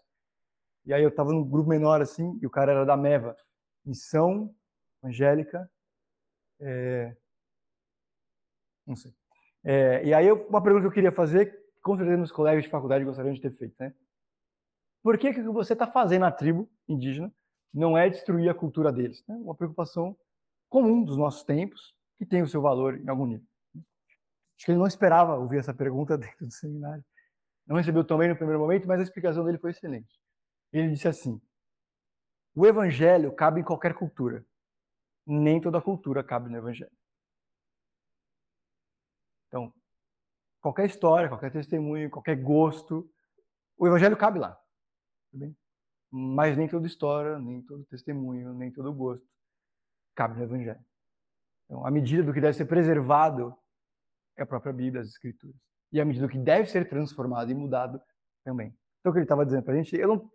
E 0.85 0.93
aí 0.93 1.03
eu 1.03 1.09
estava 1.09 1.31
num 1.31 1.43
grupo 1.43 1.69
menor 1.69 2.01
assim, 2.01 2.37
e 2.41 2.45
o 2.45 2.49
cara 2.49 2.71
era 2.71 2.85
da 2.85 2.95
MEVA, 2.95 3.35
Missão 3.83 4.53
Angélica, 5.03 5.69
é, 6.59 7.15
não 8.87 8.95
sei. 8.95 9.13
É, 9.63 10.03
e 10.05 10.13
aí 10.13 10.31
uma 10.31 10.61
pergunta 10.61 10.83
que 10.83 10.87
eu 10.87 10.93
queria 10.93 11.11
fazer, 11.11 11.53
com 11.81 11.95
certeza 11.97 12.17
meus 12.17 12.31
colegas 12.31 12.63
de 12.63 12.69
faculdade 12.69 13.03
gostariam 13.03 13.33
de 13.33 13.41
ter 13.41 13.51
feito, 13.51 13.75
né? 13.79 13.93
Por 15.03 15.17
que 15.17 15.33
que 15.33 15.41
você 15.43 15.73
está 15.73 15.87
fazendo 15.87 16.21
na 16.21 16.31
tribo 16.31 16.69
indígena 16.87 17.31
não 17.73 17.97
é 17.97 18.09
destruir 18.09 18.49
a 18.49 18.53
cultura 18.53 18.91
deles? 18.91 19.23
Né? 19.27 19.35
Uma 19.35 19.55
preocupação 19.55 20.17
comum 20.69 21.03
dos 21.03 21.17
nossos 21.17 21.43
tempos, 21.43 21.95
que 22.17 22.25
tem 22.25 22.41
o 22.41 22.47
seu 22.47 22.61
valor 22.61 22.99
em 22.99 23.07
algum 23.07 23.25
nível. 23.25 23.45
Acho 23.75 24.65
que 24.65 24.71
ele 24.71 24.79
não 24.79 24.87
esperava 24.87 25.35
ouvir 25.35 25.59
essa 25.59 25.73
pergunta 25.73 26.17
dentro 26.17 26.45
do 26.45 26.51
seminário. 26.51 27.05
Não 27.65 27.75
recebeu 27.75 28.03
também 28.03 28.29
no 28.29 28.35
primeiro 28.35 28.59
momento, 28.59 28.87
mas 28.87 28.99
a 28.99 29.03
explicação 29.03 29.45
dele 29.45 29.57
foi 29.57 29.71
excelente. 29.71 30.19
Ele 30.73 30.89
disse 30.89 31.07
assim: 31.07 31.39
o 32.55 32.65
evangelho 32.65 33.31
cabe 33.33 33.61
em 33.61 33.63
qualquer 33.63 33.93
cultura. 33.93 34.43
Nem 35.25 35.61
toda 35.61 35.81
cultura 35.81 36.23
cabe 36.23 36.49
no 36.49 36.57
evangelho. 36.57 36.91
Então, 39.47 39.73
qualquer 40.61 40.85
história, 40.85 41.29
qualquer 41.29 41.51
testemunho, 41.51 42.09
qualquer 42.09 42.35
gosto, 42.35 43.09
o 43.77 43.87
evangelho 43.87 44.17
cabe 44.17 44.39
lá. 44.39 44.57
Bem? 45.31 45.55
Mas 46.09 46.57
nem 46.57 46.67
toda 46.67 46.87
história, 46.87 47.37
nem 47.39 47.61
todo 47.61 47.85
testemunho, 47.85 48.53
nem 48.53 48.71
todo 48.71 48.93
gosto 48.93 49.25
cabe 50.17 50.35
no 50.35 50.43
evangelho. 50.43 50.83
Então, 51.65 51.85
a 51.85 51.91
medida 51.91 52.23
do 52.23 52.33
que 52.33 52.41
deve 52.41 52.57
ser 52.57 52.65
preservado 52.65 53.55
é 54.35 54.41
a 54.41 54.45
própria 54.45 54.73
Bíblia, 54.73 55.01
as 55.01 55.09
Escrituras. 55.09 55.55
E 55.91 56.01
a 56.01 56.05
medida 56.05 56.25
do 56.25 56.31
que 56.31 56.39
deve 56.39 56.69
ser 56.69 56.89
transformado 56.89 57.51
e 57.51 57.55
mudado 57.55 58.01
também. 58.43 58.75
Então, 58.99 59.11
o 59.11 59.13
que 59.13 59.19
ele 59.19 59.25
estava 59.25 59.45
dizendo 59.45 59.63
para 59.63 59.75
a 59.75 59.77
gente, 59.77 59.95
eu 59.95 60.07
não... 60.07 60.31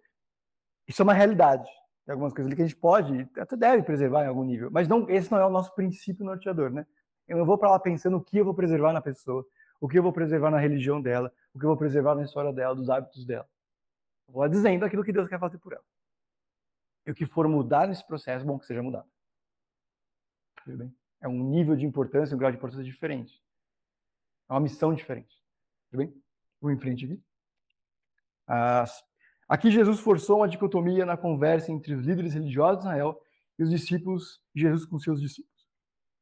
isso 0.87 1.03
é 1.03 1.05
uma 1.05 1.13
realidade. 1.13 1.69
Tem 2.07 2.13
algumas 2.13 2.33
coisas 2.33 2.47
ali 2.47 2.57
que 2.57 2.63
a 2.63 2.67
gente 2.67 2.79
pode, 2.79 3.29
até 3.37 3.57
deve 3.57 3.83
preservar 3.83 4.25
em 4.25 4.29
algum 4.29 4.45
nível, 4.45 4.71
mas 4.71 4.89
não, 4.89 5.09
esse 5.11 5.31
não 5.31 5.39
é 5.39 5.47
o 5.47 5.51
nosso 5.51 5.75
princípio 5.75 6.25
norteador, 6.25 6.71
né? 6.71 6.87
Eu 7.29 7.39
não 7.39 7.47
vou 7.47 7.57
para 7.57 7.71
lá 7.71 7.79
pensando 7.79 8.17
o 8.17 8.21
que 8.21 8.37
eu 8.37 8.45
vou 8.45 8.55
preservar 8.55 8.93
na 8.93 9.01
pessoa, 9.01 9.47
o 9.81 9.89
que 9.89 9.99
eu 9.99 10.03
vou 10.03 10.13
preservar 10.13 10.51
na 10.51 10.59
religião 10.59 11.01
dela, 11.01 11.33
o 11.55 11.59
que 11.59 11.65
eu 11.65 11.69
vou 11.69 11.77
preservar 11.77 12.15
na 12.15 12.23
história 12.23 12.53
dela, 12.53 12.75
dos 12.75 12.89
hábitos 12.91 13.25
dela. 13.25 13.49
Eu 14.29 14.35
vou 14.35 14.43
lá 14.43 14.49
dizendo 14.49 14.85
aquilo 14.85 15.05
que 15.05 15.13
Deus 15.13 15.29
quer 15.29 15.39
fazer 15.39 15.59
por 15.59 15.73
ela. 15.73 15.85
E 17.07 17.11
o 17.11 17.15
que 17.15 17.27
for 17.27 17.49
mudar 17.49 17.89
nesse 17.89 18.07
processo, 18.07 18.45
bom 18.45 18.59
que 18.59 18.67
seja 18.67 18.83
mudado. 18.83 19.09
Tudo 20.65 20.79
bem? 20.79 20.95
É 21.21 21.29
um 21.29 21.43
nível 21.43 21.75
de 21.77 21.85
importância, 21.85 22.35
um 22.35 22.39
grau 22.39 22.51
de 22.51 22.57
importância 22.57 22.85
diferente. 22.85 23.43
É 24.49 24.53
uma 24.53 24.61
missão 24.61 24.95
diferente. 24.95 25.41
Tudo 25.91 25.99
bem? 25.99 26.23
Vou 26.61 26.71
em 26.71 26.79
frente 26.79 27.05
aqui. 27.05 27.23
Aqui 29.49 29.71
Jesus 29.71 30.01
forçou 30.01 30.39
uma 30.39 30.49
dicotomia 30.49 31.05
na 31.05 31.17
conversa 31.17 31.71
entre 31.73 31.95
os 31.95 32.05
líderes 32.05 32.35
religiosos 32.35 32.83
de 32.83 32.89
Israel 32.89 33.21
e 33.59 33.63
os 33.63 33.71
discípulos 33.71 34.41
Jesus 34.55 34.87
com 34.87 34.99
seus 34.99 35.21
discípulos. 35.21 35.52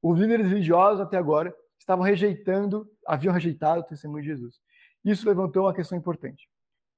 Os 0.03 0.19
líderes 0.19 0.47
religiosos 0.49 1.01
até 1.01 1.17
agora 1.17 1.55
estavam 1.79 2.05
rejeitando, 2.05 2.91
haviam 3.07 3.35
rejeitado 3.35 3.81
o 3.81 3.85
testemunho 3.85 4.23
de 4.23 4.29
Jesus. 4.29 4.61
Isso 5.05 5.29
levantou 5.29 5.65
uma 5.65 5.75
questão 5.75 5.97
importante. 5.97 6.49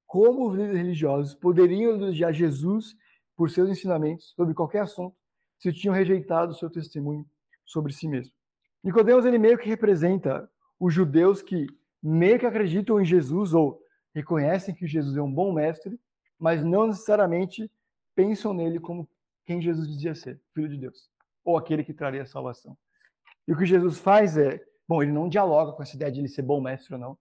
Como 0.07 0.49
os 0.49 0.57
líderes 0.57 0.77
religiosos 0.77 1.35
poderiam 1.35 1.93
elogiar 1.93 2.33
Jesus 2.33 2.97
por 3.37 3.51
seus 3.51 3.71
ensinamentos 3.71 4.33
sobre 4.37 4.55
qualquer 4.55 4.83
assunto 4.83 5.17
se 5.59 5.73
tinham 5.73 5.95
rejeitado 5.95 6.53
o 6.53 6.55
seu 6.55 6.69
testemunho 6.69 7.27
sobre 7.65 7.93
si 7.93 8.07
mesmo? 8.07 8.35
Nicodemos 8.83 9.25
ele 9.25 9.39
meio 9.39 9.57
que 9.57 9.69
representa 9.69 10.51
os 10.79 10.93
judeus 10.93 11.41
que 11.41 11.67
meio 12.03 12.39
que 12.39 12.47
acreditam 12.47 13.01
em 13.01 13.05
Jesus 13.05 13.55
ou 13.55 13.81
reconhecem 14.15 14.75
que 14.75 14.87
Jesus 14.87 15.17
é 15.17 15.23
um 15.23 15.33
bom 15.33 15.53
mestre, 15.53 15.99
mas 16.39 16.65
não 16.65 16.89
necessariamente 16.89 17.71
pensam 18.15 18.53
nele 18.53 18.81
como 18.81 19.09
quem 19.45 19.63
Jesus 19.63 19.89
dizia 19.89 20.15
ser, 20.15 20.41
filho 20.53 20.69
de 20.69 20.77
Deus, 20.77 21.09
ou 21.45 21.57
aquele 21.57 21.85
que 21.85 21.95
traria 21.95 22.23
a 22.23 22.27
salvação. 22.27 22.77
E 23.47 23.53
o 23.53 23.57
que 23.57 23.67
Jesus 23.67 23.99
faz 23.99 24.37
é 24.37 24.63
bom, 24.87 25.03
ele 25.03 25.13
não 25.13 25.29
dialoga 25.29 25.73
com 25.73 25.83
essa 25.83 25.97
ideia 25.97 26.11
de 26.11 26.21
ele 26.21 26.29
ser 26.29 26.43
bom 26.43 26.61
mestre 26.61 26.95
ou 26.95 27.01
não. 27.01 27.19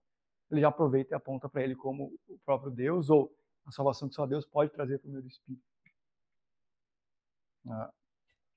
Ele 0.50 0.60
já 0.60 0.68
aproveita 0.68 1.14
e 1.14 1.16
aponta 1.16 1.48
para 1.48 1.62
ele 1.62 1.74
como 1.74 2.12
o 2.28 2.38
próprio 2.44 2.70
Deus 2.70 3.08
ou 3.08 3.32
a 3.64 3.72
salvação 3.72 4.08
que 4.08 4.14
só 4.14 4.26
Deus 4.26 4.44
pode 4.44 4.70
trazer 4.70 4.98
por 4.98 5.10
meio 5.10 5.22
do 5.22 5.28
Espírito. 5.28 5.64
Ah, 7.68 7.90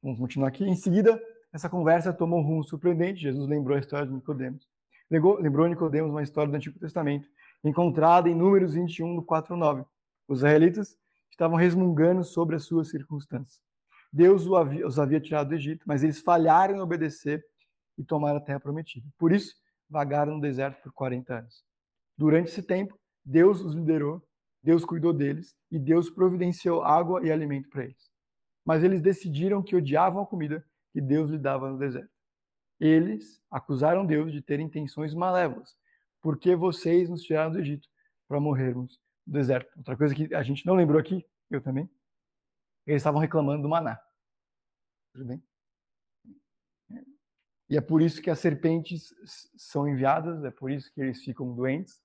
vamos 0.02 0.20
continuar 0.20 0.50
aqui. 0.50 0.66
Em 0.66 0.76
seguida, 0.76 1.22
essa 1.54 1.70
conversa 1.70 2.12
tomou 2.12 2.40
um 2.40 2.44
rumo 2.44 2.64
surpreendente. 2.64 3.22
Jesus 3.22 3.48
lembrou 3.48 3.78
a 3.78 3.80
história 3.80 4.06
de 4.06 4.14
Nicodemos. 4.14 4.68
Lembrou, 5.10 5.40
lembrou 5.40 5.68
Nicodemos 5.68 6.12
uma 6.12 6.24
história 6.24 6.52
do 6.52 6.56
Antigo 6.56 6.80
Testamento, 6.80 7.30
encontrada 7.64 8.28
em 8.28 8.36
Números 8.36 8.74
21, 8.74 9.16
do 9.16 9.24
4 9.24 9.56
9. 9.56 9.86
Os 10.28 10.40
israelitas 10.40 10.98
estavam 11.30 11.56
resmungando 11.56 12.24
sobre 12.24 12.56
as 12.56 12.66
suas 12.66 12.90
circunstâncias. 12.90 13.62
Deus 14.12 14.48
os 14.48 14.98
havia 14.98 15.20
tirado 15.20 15.50
do 15.50 15.56
Egito, 15.56 15.84
mas 15.86 16.04
eles 16.04 16.20
falharam 16.22 16.76
em 16.76 16.80
obedecer 16.80 17.46
e 17.98 18.04
tomaram 18.04 18.38
a 18.38 18.42
terra 18.42 18.60
prometida. 18.60 19.08
Por 19.18 19.32
isso, 19.32 19.56
vagaram 19.90 20.36
no 20.36 20.42
deserto 20.42 20.82
por 20.82 20.92
40 20.94 21.40
anos. 21.40 21.64
Durante 22.18 22.50
esse 22.50 22.64
tempo, 22.64 22.98
Deus 23.24 23.62
os 23.62 23.74
liderou, 23.74 24.22
Deus 24.64 24.84
cuidou 24.84 25.14
deles 25.14 25.56
e 25.72 25.78
Deus 25.78 26.10
providenciou 26.10 26.84
água 26.84 27.26
e 27.26 27.32
alimento 27.32 27.70
para 27.70 27.84
eles. 27.86 28.10
Mas 28.64 28.84
eles 28.84 29.02
decidiram 29.02 29.62
que 29.62 29.76
odiavam 29.76 30.24
a 30.24 30.26
comida 30.26 30.66
que 30.92 31.00
Deus 31.00 31.30
lhe 31.30 31.38
dava 31.38 31.70
no 31.70 31.78
deserto. 31.78 32.10
Eles 32.80 33.42
acusaram 33.50 34.06
Deus 34.06 34.32
de 34.32 34.42
ter 34.42 34.60
intenções 34.60 35.14
malévolas, 35.14 35.76
porque 36.22 36.56
vocês 36.56 37.10
nos 37.10 37.22
tiraram 37.22 37.52
do 37.52 37.60
Egito 37.60 37.88
para 38.28 38.40
morrermos 38.40 39.00
no 39.26 39.34
deserto. 39.34 39.72
Outra 39.78 39.96
coisa 39.96 40.16
que 40.16 40.34
a 40.34 40.42
gente 40.42 40.66
não 40.66 40.76
lembrou 40.76 41.00
aqui, 41.00 41.26
eu 41.50 41.62
também, 41.62 41.90
eles 42.86 43.02
estavam 43.02 43.22
reclamando 43.22 43.64
do 43.64 43.70
maná. 43.70 44.00
Tudo 45.14 45.26
bem? 45.26 45.44
E 47.70 47.78
é 47.78 47.82
por 47.82 48.02
isso 48.02 48.22
que 48.22 48.30
as 48.30 48.40
serpentes 48.40 49.14
são 49.58 49.88
enviadas, 49.88 50.44
é 50.44 50.52
por 50.52 50.70
isso 50.72 50.92
que 50.94 51.02
eles 51.02 51.24
ficam 51.24 51.54
doentes. 51.54 52.00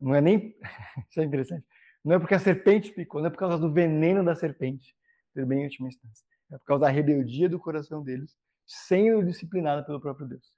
Não 0.00 0.14
é 0.14 0.20
nem. 0.20 0.56
Isso 1.08 1.20
é 1.20 1.24
interessante. 1.24 1.66
Não 2.04 2.16
é 2.16 2.18
porque 2.18 2.34
a 2.34 2.38
serpente 2.38 2.92
picou, 2.92 3.20
não 3.20 3.28
é 3.28 3.30
por 3.30 3.38
causa 3.38 3.56
do 3.56 3.72
veneno 3.72 4.22
da 4.22 4.34
serpente, 4.34 4.94
bem 5.34 5.60
em 5.60 5.64
última 5.64 5.88
instância. 5.88 6.26
É 6.52 6.58
por 6.58 6.64
causa 6.64 6.82
da 6.82 6.90
rebeldia 6.90 7.48
do 7.48 7.58
coração 7.58 8.02
deles, 8.02 8.36
sendo 8.66 9.24
disciplinada 9.24 9.82
pelo 9.82 10.00
próprio 10.00 10.28
Deus. 10.28 10.52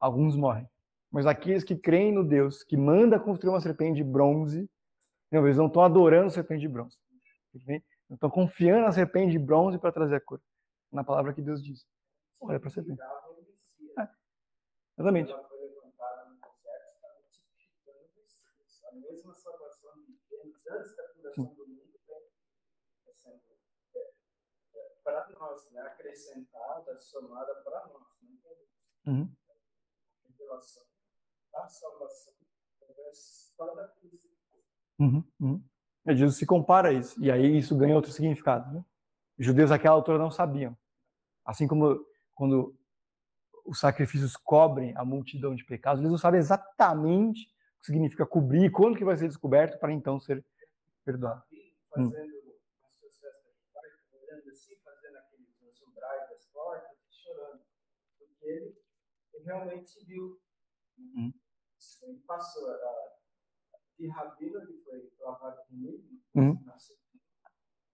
Alguns 0.00 0.36
morrem. 0.36 0.66
Mas 1.10 1.26
aqueles 1.26 1.62
que 1.62 1.76
creem 1.76 2.12
no 2.12 2.24
Deus 2.24 2.62
que 2.62 2.76
manda 2.76 3.20
construir 3.20 3.50
uma 3.50 3.60
serpente 3.60 3.96
de 3.96 4.04
bronze, 4.04 4.68
não, 5.30 5.44
eles 5.46 5.58
não 5.58 5.66
estão 5.66 5.82
adorando 5.82 6.26
a 6.26 6.30
serpente 6.30 6.62
de 6.62 6.68
bronze. 6.68 6.96
Não 8.08 8.14
estão 8.14 8.30
confiando 8.30 8.82
na 8.82 8.92
serpente 8.92 9.32
de 9.32 9.38
bronze 9.38 9.78
para 9.78 9.92
trazer 9.92 10.16
a 10.16 10.20
cura. 10.20 10.40
Na 10.90 11.04
palavra 11.04 11.34
que 11.34 11.42
Deus 11.42 11.62
diz. 11.62 11.84
Olha 12.40 12.60
para 12.60 12.68
a 12.68 12.72
serpente. 12.72 13.02
É. 13.02 13.06
Exatamente. 14.98 15.32
A 15.32 15.36
mesma 18.96 19.34
salvação 19.34 19.92
de 20.04 20.16
Deus 20.30 20.66
antes 20.68 20.96
da 20.96 21.08
fundação 21.08 21.52
do 21.54 21.66
mundo 21.66 21.98
sendo 23.10 23.40
para 25.02 25.28
nós, 25.30 25.68
né? 25.70 25.80
acrescentada, 25.82 26.96
somada 26.98 27.54
para 27.62 27.86
nós. 27.88 28.06
Né? 28.22 28.38
Uhum. 29.06 29.34
A 30.24 30.28
revelação 30.28 30.84
da 31.52 31.68
salvação 31.68 32.34
através 32.80 33.52
toda 33.56 33.84
a 33.84 33.88
crise. 33.88 34.32
Uhum, 34.98 35.24
uhum. 35.40 35.62
Jesus 36.08 36.36
se 36.36 36.46
compara 36.46 36.90
a 36.90 36.92
isso, 36.92 37.22
e 37.22 37.30
aí 37.30 37.58
isso 37.58 37.76
ganha 37.76 37.96
outro 37.96 38.12
significado. 38.12 38.72
Né? 38.72 38.84
Os 39.38 39.46
judeus 39.46 39.70
naquela 39.70 39.94
altura 39.94 40.18
não 40.18 40.30
sabiam. 40.30 40.76
Assim 41.44 41.66
como 41.66 42.06
quando 42.34 42.76
os 43.64 43.80
sacrifícios 43.80 44.36
cobrem 44.36 44.94
a 44.96 45.04
multidão 45.04 45.54
de 45.54 45.64
pecados, 45.64 46.00
eles 46.00 46.10
não 46.10 46.18
sabem 46.18 46.38
exatamente 46.38 47.46
o 47.46 47.80
que 47.80 47.86
significa 47.86 48.26
cobrir, 48.26 48.70
quando 48.70 48.96
que 48.96 49.04
vai 49.04 49.16
ser 49.16 49.28
descoberto 49.28 49.78
para 49.78 49.92
então 49.92 50.20
ser 50.20 50.44
perdoado. 51.04 51.42
Hum. 51.96 52.10
Fazendo 52.10 52.34
hum. 52.34 52.50
assim, 54.50 54.76
fazendo 54.84 55.16
aqueles 55.16 55.82
umbrais 55.82 56.28
das 56.28 56.44
portas, 56.46 56.98
chorando, 57.10 57.62
porque 58.18 58.46
ele, 58.46 58.76
ele 59.32 59.44
realmente 59.44 60.04
viu, 60.04 60.40
hum. 60.98 61.32
ele 62.02 62.18
passou 62.26 62.70
a, 62.70 63.14
de 63.98 64.08
rabino, 64.08 64.60
ele 64.60 64.82
foi 64.82 65.12
lavado 65.20 65.62
comigo, 65.66 66.04
hum. 66.34 66.58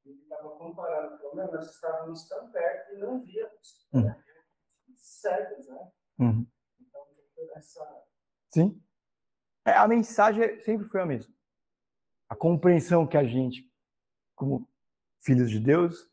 ele 0.04 0.22
estava 0.22 0.50
comparando, 0.56 1.18
pelo 1.18 1.36
menos 1.36 1.52
nós 1.52 1.70
estávamos 1.70 2.28
tão 2.28 2.50
perto 2.50 2.94
e 2.94 2.98
não 2.98 3.22
víamos. 3.22 3.86
Hum. 3.92 4.29
Cegos, 5.00 5.66
né? 5.68 5.90
Uhum. 6.18 6.46
Então, 6.80 7.06
essa... 7.56 8.04
Sim. 8.50 8.80
É, 9.64 9.72
a 9.72 9.88
mensagem 9.88 10.60
sempre 10.60 10.86
foi 10.86 11.00
a 11.00 11.06
mesma. 11.06 11.32
A 12.28 12.36
compreensão 12.36 13.06
que 13.06 13.16
a 13.16 13.24
gente, 13.24 13.68
como 14.34 14.68
filhos 15.20 15.50
de 15.50 15.58
Deus, 15.58 16.08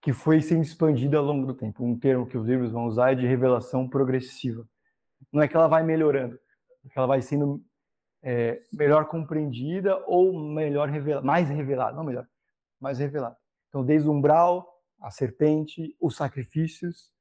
que 0.00 0.12
foi 0.12 0.40
sendo 0.40 0.62
expandida 0.62 1.18
ao 1.18 1.24
longo 1.24 1.46
do 1.46 1.54
tempo. 1.54 1.84
Um 1.84 1.98
termo 1.98 2.26
que 2.26 2.38
os 2.38 2.46
livros 2.46 2.70
vão 2.70 2.86
usar 2.86 3.12
é 3.12 3.14
de 3.14 3.26
revelação 3.26 3.88
progressiva. 3.88 4.68
Não 5.32 5.42
é 5.42 5.48
que 5.48 5.56
ela 5.56 5.66
vai 5.66 5.82
melhorando, 5.82 6.38
é 6.84 6.88
que 6.88 6.98
ela 6.98 7.06
vai 7.06 7.20
sendo 7.20 7.62
é, 8.22 8.60
melhor 8.72 9.06
compreendida 9.06 9.96
ou 10.06 10.32
melhor 10.32 10.88
revelada, 10.88 11.26
mais 11.26 11.48
revelada, 11.48 11.96
não 11.96 12.04
melhor, 12.04 12.26
mais 12.80 12.98
revelada. 12.98 13.36
Então, 13.68 13.84
desde 13.84 14.08
o 14.08 14.12
umbral, 14.12 14.66
a 15.00 15.10
serpente, 15.10 15.96
os 16.00 16.16
sacrifícios, 16.16 17.12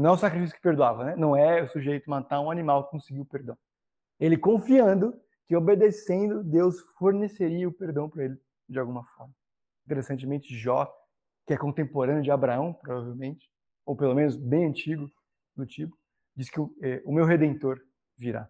não 0.00 0.10
é 0.10 0.12
o 0.14 0.18
sacrifício 0.18 0.56
que 0.56 0.62
perdoava, 0.62 1.04
né? 1.04 1.16
Não 1.16 1.36
é 1.36 1.62
o 1.62 1.68
sujeito 1.68 2.08
matar 2.08 2.40
um 2.40 2.50
animal 2.50 2.84
que 2.84 2.90
conseguiu 2.90 3.22
o 3.22 3.26
perdão. 3.26 3.56
Ele 4.18 4.36
confiando 4.36 5.14
que 5.46 5.56
obedecendo, 5.56 6.42
Deus 6.42 6.80
forneceria 6.98 7.68
o 7.68 7.72
perdão 7.72 8.08
para 8.08 8.24
ele 8.24 8.40
de 8.68 8.78
alguma 8.78 9.04
forma. 9.04 9.34
Interessantemente, 9.84 10.56
Jó, 10.56 10.86
que 11.46 11.52
é 11.52 11.58
contemporâneo 11.58 12.22
de 12.22 12.30
Abraão, 12.30 12.72
provavelmente, 12.72 13.50
ou 13.84 13.96
pelo 13.96 14.14
menos 14.14 14.36
bem 14.36 14.66
antigo 14.66 15.10
do 15.56 15.66
tipo, 15.66 15.98
diz 16.36 16.48
que 16.48 16.60
o, 16.60 16.72
é, 16.80 17.02
o 17.04 17.12
meu 17.12 17.24
redentor 17.24 17.80
virá. 18.16 18.48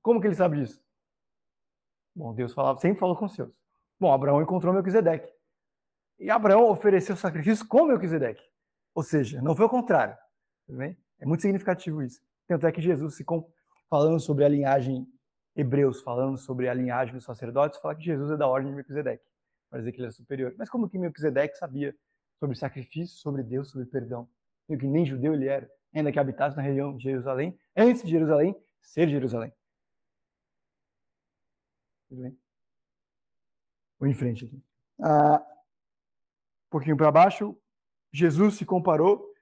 Como 0.00 0.20
que 0.20 0.26
ele 0.26 0.34
sabe 0.34 0.60
disso? 0.60 0.82
Bom, 2.16 2.34
Deus 2.34 2.54
falava, 2.54 2.80
sempre 2.80 2.98
falou 2.98 3.16
com 3.16 3.26
os 3.26 3.34
seus. 3.34 3.52
Bom, 4.00 4.12
Abraão 4.12 4.40
encontrou 4.40 4.72
Melquisedeque. 4.72 5.33
E 6.18 6.30
Abraão 6.30 6.70
ofereceu 6.70 7.16
sacrifício 7.16 7.66
com 7.66 7.86
Melquisedeque. 7.86 8.42
Ou 8.94 9.02
seja, 9.02 9.42
não 9.42 9.54
foi 9.54 9.66
o 9.66 9.68
contrário. 9.68 10.16
É 11.20 11.26
muito 11.26 11.42
significativo 11.42 12.02
isso. 12.02 12.20
Tanto 12.46 12.66
é 12.66 12.72
que 12.72 12.80
Jesus, 12.80 13.16
se 13.16 13.24
falando 13.88 14.20
sobre 14.20 14.44
a 14.44 14.48
linhagem 14.48 15.06
hebreus, 15.56 16.00
falando 16.00 16.36
sobre 16.36 16.68
a 16.68 16.74
linhagem 16.74 17.14
dos 17.14 17.24
sacerdotes, 17.24 17.78
fala 17.80 17.94
que 17.94 18.04
Jesus 18.04 18.30
é 18.30 18.36
da 18.36 18.46
ordem 18.46 18.70
de 18.70 18.76
Melquisedeque, 18.76 19.24
para 19.70 19.78
dizer 19.78 19.92
que 19.92 19.98
ele 19.98 20.08
é 20.08 20.10
superior. 20.10 20.54
Mas 20.58 20.68
como 20.68 20.88
que 20.88 20.98
Melquisedeque 20.98 21.56
sabia 21.56 21.94
sobre 22.38 22.56
sacrifício, 22.56 23.16
sobre 23.16 23.42
Deus, 23.42 23.70
sobre 23.70 23.86
perdão? 23.86 24.28
E 24.68 24.76
que 24.76 24.86
nem 24.86 25.04
judeu 25.06 25.34
ele 25.34 25.46
era, 25.46 25.70
ainda 25.94 26.10
que 26.10 26.18
habitasse 26.18 26.56
na 26.56 26.62
região 26.62 26.96
de 26.96 27.04
Jerusalém, 27.04 27.58
antes 27.76 28.02
de 28.02 28.10
Jerusalém 28.10 28.56
ser 28.82 29.08
Jerusalém. 29.08 29.52
Tudo 32.08 32.22
bem? 32.22 32.38
Vou 33.98 34.08
em 34.08 34.14
frente 34.14 34.44
aqui. 34.44 34.62
Ah, 35.00 35.44
pouquinho 36.74 36.96
para 36.96 37.12
baixo, 37.12 37.56
Jesus 38.12 38.54
se 38.56 38.66
comparou, 38.66 39.32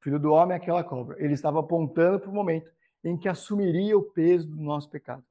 filho 0.00 0.18
do 0.18 0.32
homem, 0.32 0.56
àquela 0.56 0.82
cobra. 0.82 1.22
Ele 1.22 1.34
estava 1.34 1.60
apontando 1.60 2.18
para 2.18 2.30
o 2.30 2.32
momento 2.32 2.72
em 3.04 3.18
que 3.18 3.28
assumiria 3.28 3.98
o 3.98 4.02
peso 4.02 4.48
do 4.48 4.56
nosso 4.56 4.88
pecado, 4.88 5.22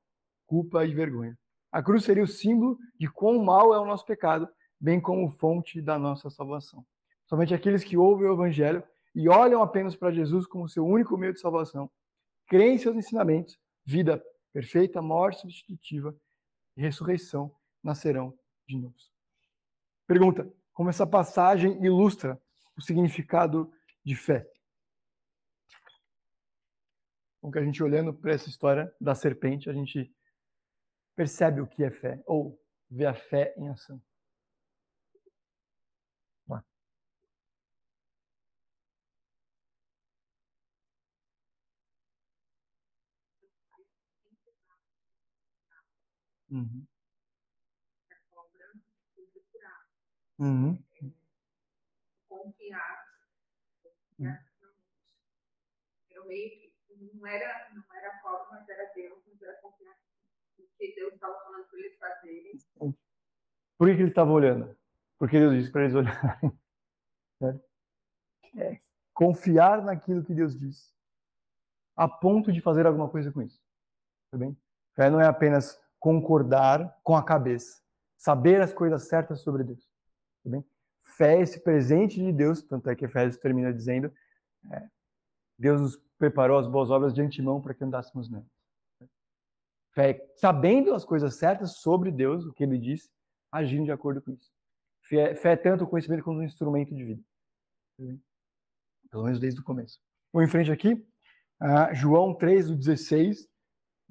culpa 0.45 0.85
e 0.85 0.93
vergonha. 0.93 1.35
A 1.71 1.81
cruz 1.81 2.03
seria 2.03 2.23
o 2.23 2.27
símbolo 2.27 2.77
de 2.99 3.09
quão 3.09 3.43
mal 3.43 3.73
é 3.73 3.79
o 3.79 3.85
nosso 3.85 4.05
pecado, 4.05 4.47
bem 4.79 5.01
como 5.01 5.27
fonte 5.27 5.81
da 5.81 5.97
nossa 5.97 6.29
salvação. 6.29 6.85
Somente 7.25 7.51
aqueles 7.51 7.83
que 7.83 7.97
ouvem 7.97 8.27
o 8.27 8.33
Evangelho 8.33 8.83
e 9.15 9.27
olham 9.27 9.63
apenas 9.63 9.95
para 9.95 10.11
Jesus 10.11 10.45
como 10.45 10.69
seu 10.69 10.85
único 10.85 11.17
meio 11.17 11.33
de 11.33 11.39
salvação, 11.39 11.89
creem 12.45 12.75
em 12.75 12.77
seus 12.77 12.95
ensinamentos, 12.95 13.57
vida 13.83 14.23
perfeita, 14.53 15.01
morte 15.01 15.41
substitutiva 15.41 16.15
e 16.77 16.81
ressurreição 16.81 17.51
nascerão 17.83 18.37
de 18.67 18.77
novo. 18.77 18.93
Pergunta: 20.05 20.47
como 20.79 20.89
essa 20.89 21.05
passagem 21.05 21.83
ilustra 21.83 22.41
o 22.77 22.81
significado 22.81 23.69
de 24.01 24.15
fé. 24.15 24.49
Como 27.41 27.51
que 27.51 27.59
a 27.59 27.65
gente 27.65 27.83
olhando 27.83 28.13
para 28.13 28.31
essa 28.31 28.47
história 28.47 28.89
da 28.97 29.13
serpente, 29.13 29.69
a 29.69 29.73
gente 29.73 30.09
percebe 31.17 31.59
o 31.59 31.67
que 31.67 31.83
é 31.83 31.91
fé, 31.91 32.23
ou 32.25 32.57
vê 32.89 33.05
a 33.05 33.13
fé 33.13 33.53
em 33.57 33.67
ação. 33.67 34.01
Uhum. 46.49 46.88
Uhum. 50.39 50.81
Confiar 52.29 53.05
Né? 54.17 54.45
Eu 56.11 56.25
meio 56.25 56.49
que 56.49 56.73
não 57.13 57.27
era, 57.27 57.69
não 57.73 57.83
era 57.93 58.17
Paulo, 58.23 58.47
mas 58.51 58.67
era 58.69 58.91
Deus, 58.95 59.21
mas 59.27 59.41
era 59.41 59.53
confiar 59.61 59.95
no 60.57 60.65
que 60.77 60.95
Deus 60.95 61.13
estava 61.13 61.37
falando 61.43 61.67
para 61.67 61.79
eles 61.79 61.97
fazerem. 61.97 62.57
Por 63.77 63.87
que, 63.87 63.95
que 63.95 64.01
ele 64.01 64.09
estava 64.09 64.31
olhando? 64.31 64.77
Porque 65.17 65.37
Deus 65.37 65.53
disse 65.53 65.71
para 65.71 65.83
eles 65.83 65.95
olharem. 65.95 66.59
É, 68.57 68.79
confiar 69.13 69.83
naquilo 69.83 70.25
que 70.25 70.33
Deus 70.33 70.57
disse, 70.57 70.91
a 71.95 72.07
ponto 72.07 72.51
de 72.51 72.59
fazer 72.59 72.87
alguma 72.87 73.07
coisa 73.07 73.31
com 73.31 73.43
isso. 73.43 73.61
Tudo 74.31 74.39
bem? 74.39 74.57
Fé 74.95 75.09
não 75.09 75.21
é 75.21 75.27
apenas 75.27 75.79
concordar 75.99 76.99
com 77.03 77.15
a 77.15 77.23
cabeça, 77.23 77.81
saber 78.17 78.59
as 78.59 78.73
coisas 78.73 79.07
certas 79.07 79.41
sobre 79.41 79.63
Deus. 79.63 79.88
Bem? 80.49 80.65
Fé 81.01 81.37
é 81.37 81.41
esse 81.41 81.59
presente 81.59 82.15
de 82.15 82.31
Deus, 82.31 82.61
tanto 82.61 82.89
é 82.89 82.95
que 82.95 83.05
Efésios 83.05 83.37
termina 83.37 83.73
dizendo: 83.73 84.11
é, 84.71 84.87
Deus 85.57 85.81
nos 85.81 86.01
preparou 86.17 86.57
as 86.57 86.67
boas 86.67 86.89
obras 86.89 87.13
de 87.13 87.21
antemão 87.21 87.61
para 87.61 87.73
que 87.73 87.83
andássemos 87.83 88.29
nelas. 88.29 88.47
Fé, 89.91 90.31
sabendo 90.35 90.93
as 90.93 91.03
coisas 91.03 91.35
certas 91.35 91.77
sobre 91.77 92.11
Deus, 92.11 92.45
o 92.45 92.53
que 92.53 92.63
ele 92.63 92.77
disse, 92.77 93.09
agindo 93.51 93.85
de 93.85 93.91
acordo 93.91 94.21
com 94.21 94.31
isso. 94.31 94.51
Fé, 95.01 95.35
fé 95.35 95.53
é 95.53 95.57
tanto 95.57 95.83
o 95.83 95.87
conhecimento 95.87 96.23
quanto 96.23 96.39
um 96.39 96.43
instrumento 96.43 96.93
de 96.93 97.03
vida. 97.03 97.23
Pelo 99.09 99.23
menos 99.23 99.39
desde 99.39 99.59
o 99.59 99.63
começo. 99.63 99.99
Vou 100.31 100.43
em 100.43 100.47
frente 100.47 100.71
aqui. 100.71 100.93
Uh, 100.93 101.93
João 101.93 102.33
3, 102.33 102.67
do 102.67 102.75
16. 102.75 103.47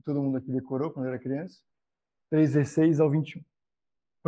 Todo 0.04 0.22
mundo 0.22 0.38
aqui 0.38 0.50
decorou 0.50 0.90
quando 0.90 1.06
era 1.06 1.18
criança. 1.18 1.60
3, 2.30 2.52
16 2.52 3.00
ao 3.00 3.10
21. 3.10 3.42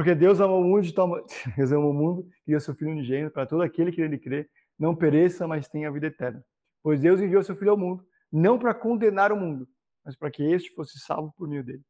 Porque 0.01 0.14
Deus 0.14 0.40
amou 0.40 0.62
o 0.62 0.64
mundo 0.64 0.80
de 0.80 0.94
tal 0.94 1.11
Deus 1.55 1.72
amou 1.72 1.90
o 1.90 1.94
mundo 1.94 2.26
e 2.46 2.53
deu 2.53 2.61
seu 2.61 2.74
Filho 2.74 2.90
unigênito 2.90 3.34
para 3.34 3.44
todo 3.44 3.61
aquele 3.61 3.92
que 3.92 4.01
nele 4.01 4.16
crê, 4.16 4.48
não 4.78 4.96
pereça, 4.96 5.46
mas 5.46 5.68
tenha 5.68 5.88
a 5.88 5.90
vida 5.90 6.07
eterna. 6.07 6.42
Pois 6.82 7.03
Deus 7.03 7.20
enviou 7.20 7.42
seu 7.42 7.55
Filho 7.55 7.72
ao 7.72 7.76
mundo, 7.76 8.03
não 8.32 8.59
para 8.59 8.72
condenar 8.72 9.30
o 9.30 9.36
mundo, 9.36 9.68
mas 10.03 10.16
para 10.16 10.30
que 10.30 10.42
este 10.42 10.74
fosse 10.74 10.98
salvo 10.98 11.34
por 11.36 11.46
meio 11.46 11.62
dele. 11.62 11.82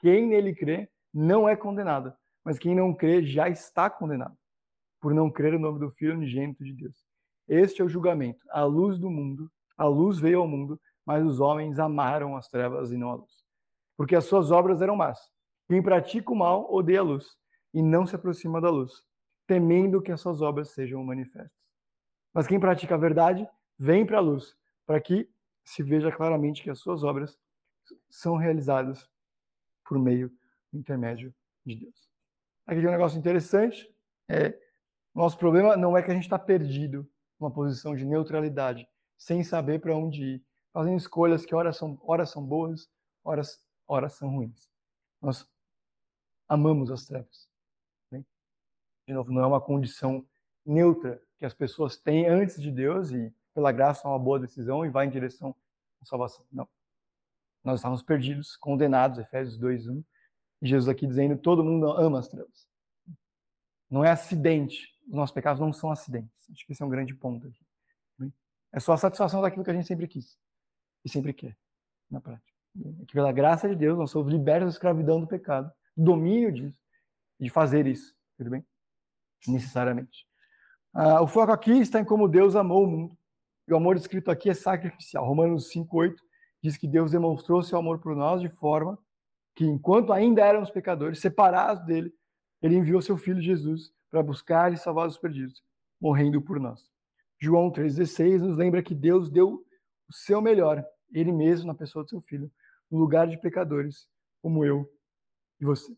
Quem 0.00 0.26
nele 0.26 0.54
crê 0.54 0.90
não 1.14 1.48
é 1.48 1.56
condenado, 1.56 2.12
mas 2.44 2.58
quem 2.58 2.74
não 2.74 2.92
crê 2.92 3.22
já 3.22 3.48
está 3.48 3.88
condenado, 3.88 4.36
por 5.00 5.14
não 5.14 5.30
crer 5.30 5.54
no 5.54 5.58
nome 5.58 5.78
do 5.78 5.90
Filho 5.90 6.12
unigênito 6.12 6.62
de 6.62 6.74
Deus. 6.74 7.06
Este 7.48 7.80
é 7.80 7.84
o 7.86 7.88
julgamento. 7.88 8.44
A 8.50 8.64
luz 8.64 8.98
do 8.98 9.10
mundo, 9.10 9.50
a 9.78 9.86
luz 9.86 10.18
veio 10.18 10.40
ao 10.40 10.46
mundo, 10.46 10.78
mas 11.06 11.24
os 11.24 11.40
homens 11.40 11.78
amaram 11.78 12.36
as 12.36 12.48
trevas 12.48 12.92
e 12.92 12.98
não 12.98 13.12
a 13.12 13.14
luz. 13.14 13.32
Porque 13.96 14.14
as 14.14 14.26
suas 14.26 14.50
obras 14.50 14.82
eram 14.82 14.94
más. 14.94 15.18
Quem 15.66 15.82
pratica 15.82 16.30
o 16.30 16.36
mal 16.36 16.70
odeia 16.70 17.00
a 17.00 17.02
luz 17.02 17.34
e 17.76 17.82
não 17.82 18.06
se 18.06 18.16
aproxima 18.16 18.58
da 18.58 18.70
luz, 18.70 19.04
temendo 19.46 20.00
que 20.00 20.10
as 20.10 20.18
suas 20.18 20.40
obras 20.40 20.70
sejam 20.70 21.04
manifestas. 21.04 21.52
Mas 22.32 22.46
quem 22.46 22.58
pratica 22.58 22.94
a 22.94 22.98
verdade 22.98 23.46
vem 23.78 24.06
para 24.06 24.16
a 24.16 24.20
luz, 24.22 24.56
para 24.86 24.98
que 24.98 25.30
se 25.62 25.82
veja 25.82 26.10
claramente 26.10 26.62
que 26.62 26.70
as 26.70 26.78
suas 26.78 27.04
obras 27.04 27.38
são 28.08 28.36
realizadas 28.36 29.06
por 29.84 29.98
meio 29.98 30.32
do 30.72 30.78
intermédio 30.78 31.34
de 31.66 31.74
Deus. 31.74 32.08
Aqui 32.66 32.80
tem 32.80 32.88
um 32.88 32.92
negócio 32.92 33.18
interessante. 33.18 33.94
É, 34.26 34.58
nosso 35.14 35.36
problema 35.36 35.76
não 35.76 35.98
é 35.98 36.02
que 36.02 36.10
a 36.10 36.14
gente 36.14 36.24
está 36.24 36.38
perdido 36.38 37.06
uma 37.38 37.50
posição 37.50 37.94
de 37.94 38.06
neutralidade, 38.06 38.88
sem 39.18 39.44
saber 39.44 39.82
para 39.82 39.94
onde 39.94 40.24
ir, 40.24 40.44
fazendo 40.72 40.96
escolhas 40.96 41.44
que 41.44 41.54
horas 41.54 41.76
são, 41.76 42.00
horas 42.02 42.30
são 42.30 42.42
boas, 42.42 42.88
horas, 43.22 43.62
horas 43.86 44.14
são 44.14 44.30
ruins. 44.30 44.66
Nós 45.20 45.46
amamos 46.48 46.90
as 46.90 47.04
trevas. 47.04 47.54
Né? 49.06 49.12
De 49.12 49.14
novo, 49.14 49.32
não 49.32 49.42
é 49.42 49.46
uma 49.46 49.60
condição 49.60 50.26
neutra 50.64 51.22
que 51.38 51.46
as 51.46 51.54
pessoas 51.54 51.96
têm 51.96 52.28
antes 52.28 52.60
de 52.60 52.70
Deus 52.70 53.10
e, 53.10 53.32
pela 53.54 53.72
graça, 53.72 54.06
é 54.06 54.10
uma 54.10 54.18
boa 54.18 54.38
decisão 54.38 54.84
e 54.84 54.90
vai 54.90 55.06
em 55.06 55.10
direção 55.10 55.54
à 56.00 56.04
salvação. 56.04 56.44
Não. 56.50 56.68
Nós 57.62 57.80
estávamos 57.80 58.02
perdidos, 58.02 58.56
condenados, 58.56 59.18
Efésios 59.18 59.58
2:1. 59.58 60.04
E 60.62 60.68
Jesus 60.68 60.88
aqui 60.88 61.06
dizendo: 61.06 61.36
todo 61.38 61.64
mundo 61.64 61.90
ama 61.90 62.18
as 62.18 62.28
trevas. 62.28 62.66
Não 63.90 64.04
é 64.04 64.10
acidente. 64.10 64.94
Os 65.06 65.14
nossos 65.14 65.34
pecados 65.34 65.60
não 65.60 65.72
são 65.72 65.90
acidentes. 65.90 66.50
Acho 66.50 66.66
que 66.66 66.72
esse 66.72 66.82
é 66.82 66.86
um 66.86 66.90
grande 66.90 67.14
ponto 67.14 67.46
aqui. 67.46 67.66
É 68.72 68.80
só 68.80 68.92
a 68.92 68.98
satisfação 68.98 69.40
daquilo 69.40 69.64
que 69.64 69.70
a 69.70 69.74
gente 69.74 69.86
sempre 69.86 70.06
quis 70.06 70.38
e 71.04 71.08
sempre 71.08 71.32
quer, 71.32 71.56
na 72.10 72.20
prática. 72.20 72.52
É 73.00 73.06
que 73.06 73.14
pela 73.14 73.32
graça 73.32 73.68
de 73.68 73.74
Deus 73.74 73.96
nós 73.96 74.10
somos 74.10 74.30
libertos 74.30 74.66
da 74.66 74.70
escravidão 74.70 75.18
do 75.18 75.26
pecado, 75.26 75.72
do 75.96 76.04
domínio 76.04 76.52
disso, 76.52 76.78
de 77.40 77.48
fazer 77.48 77.86
isso, 77.86 78.14
tudo 78.36 78.50
bem? 78.50 78.66
Necessariamente. 79.46 80.26
Ah, 80.94 81.20
o 81.20 81.26
foco 81.26 81.52
aqui 81.52 81.72
está 81.72 82.00
em 82.00 82.04
como 82.04 82.28
Deus 82.28 82.56
amou 82.56 82.84
o 82.84 82.86
mundo. 82.86 83.18
E 83.68 83.72
o 83.72 83.76
amor 83.76 83.96
escrito 83.96 84.30
aqui 84.30 84.48
é 84.48 84.54
sacrificial. 84.54 85.26
Romanos 85.26 85.70
5,8 85.72 86.16
diz 86.62 86.76
que 86.76 86.86
Deus 86.86 87.10
demonstrou 87.10 87.62
seu 87.62 87.78
amor 87.78 87.98
por 87.98 88.14
nós 88.14 88.40
de 88.40 88.48
forma 88.48 88.98
que, 89.54 89.64
enquanto 89.64 90.12
ainda 90.12 90.44
éramos 90.44 90.70
pecadores, 90.70 91.20
separados 91.20 91.84
dele, 91.84 92.12
ele 92.62 92.76
enviou 92.76 93.00
seu 93.00 93.16
filho 93.16 93.40
Jesus 93.40 93.92
para 94.10 94.22
buscar 94.22 94.72
e 94.72 94.76
salvar 94.76 95.06
os 95.06 95.18
perdidos, 95.18 95.62
morrendo 96.00 96.40
por 96.40 96.60
nós. 96.60 96.90
João 97.38 97.70
3,16 97.70 98.40
nos 98.40 98.56
lembra 98.56 98.82
que 98.82 98.94
Deus 98.94 99.30
deu 99.30 99.64
o 100.08 100.12
seu 100.12 100.40
melhor, 100.40 100.84
ele 101.12 101.32
mesmo, 101.32 101.66
na 101.66 101.74
pessoa 101.74 102.04
do 102.04 102.10
seu 102.10 102.20
filho, 102.20 102.50
no 102.90 102.98
lugar 102.98 103.26
de 103.26 103.38
pecadores, 103.38 104.08
como 104.40 104.64
eu 104.64 104.90
e 105.60 105.64
você. 105.64 105.96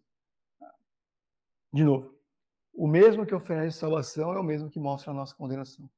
De 1.72 1.84
novo, 1.84 2.17
o 2.78 2.86
mesmo 2.86 3.26
que 3.26 3.34
oferece 3.34 3.76
salvação 3.76 4.32
é 4.32 4.38
o 4.38 4.42
mesmo 4.42 4.70
que 4.70 4.78
mostra 4.78 5.10
a 5.10 5.14
nossa 5.14 5.34
condenação. 5.34 5.90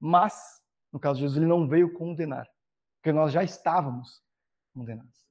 Mas, 0.00 0.60
no 0.92 0.98
caso 0.98 1.14
de 1.14 1.20
Jesus, 1.20 1.36
ele 1.36 1.46
não 1.46 1.68
veio 1.68 1.92
condenar, 1.92 2.50
porque 2.96 3.12
nós 3.12 3.32
já 3.32 3.44
estávamos 3.44 4.20
condenados. 4.74 5.24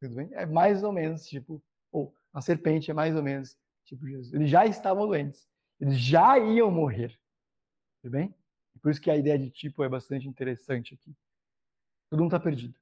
Tudo 0.00 0.16
bem? 0.16 0.28
É 0.32 0.44
mais 0.44 0.82
ou 0.82 0.92
menos 0.92 1.24
tipo, 1.28 1.62
ou 1.92 2.12
a 2.32 2.40
serpente 2.40 2.90
é 2.90 2.94
mais 2.94 3.14
ou 3.14 3.22
menos 3.22 3.56
tipo 3.84 4.08
Jesus. 4.08 4.34
Eles 4.34 4.50
já 4.50 4.66
estavam 4.66 5.06
doentes, 5.06 5.48
eles 5.78 5.96
já 6.00 6.36
iam 6.36 6.68
morrer. 6.68 7.16
Tudo 8.02 8.10
bem? 8.10 8.34
Por 8.82 8.90
isso 8.90 9.00
que 9.00 9.10
a 9.10 9.16
ideia 9.16 9.38
de 9.38 9.50
tipo 9.50 9.84
é 9.84 9.88
bastante 9.88 10.26
interessante 10.26 10.94
aqui. 10.94 11.14
Todo 12.08 12.18
mundo 12.18 12.34
está 12.34 12.40
perdido. 12.40 12.74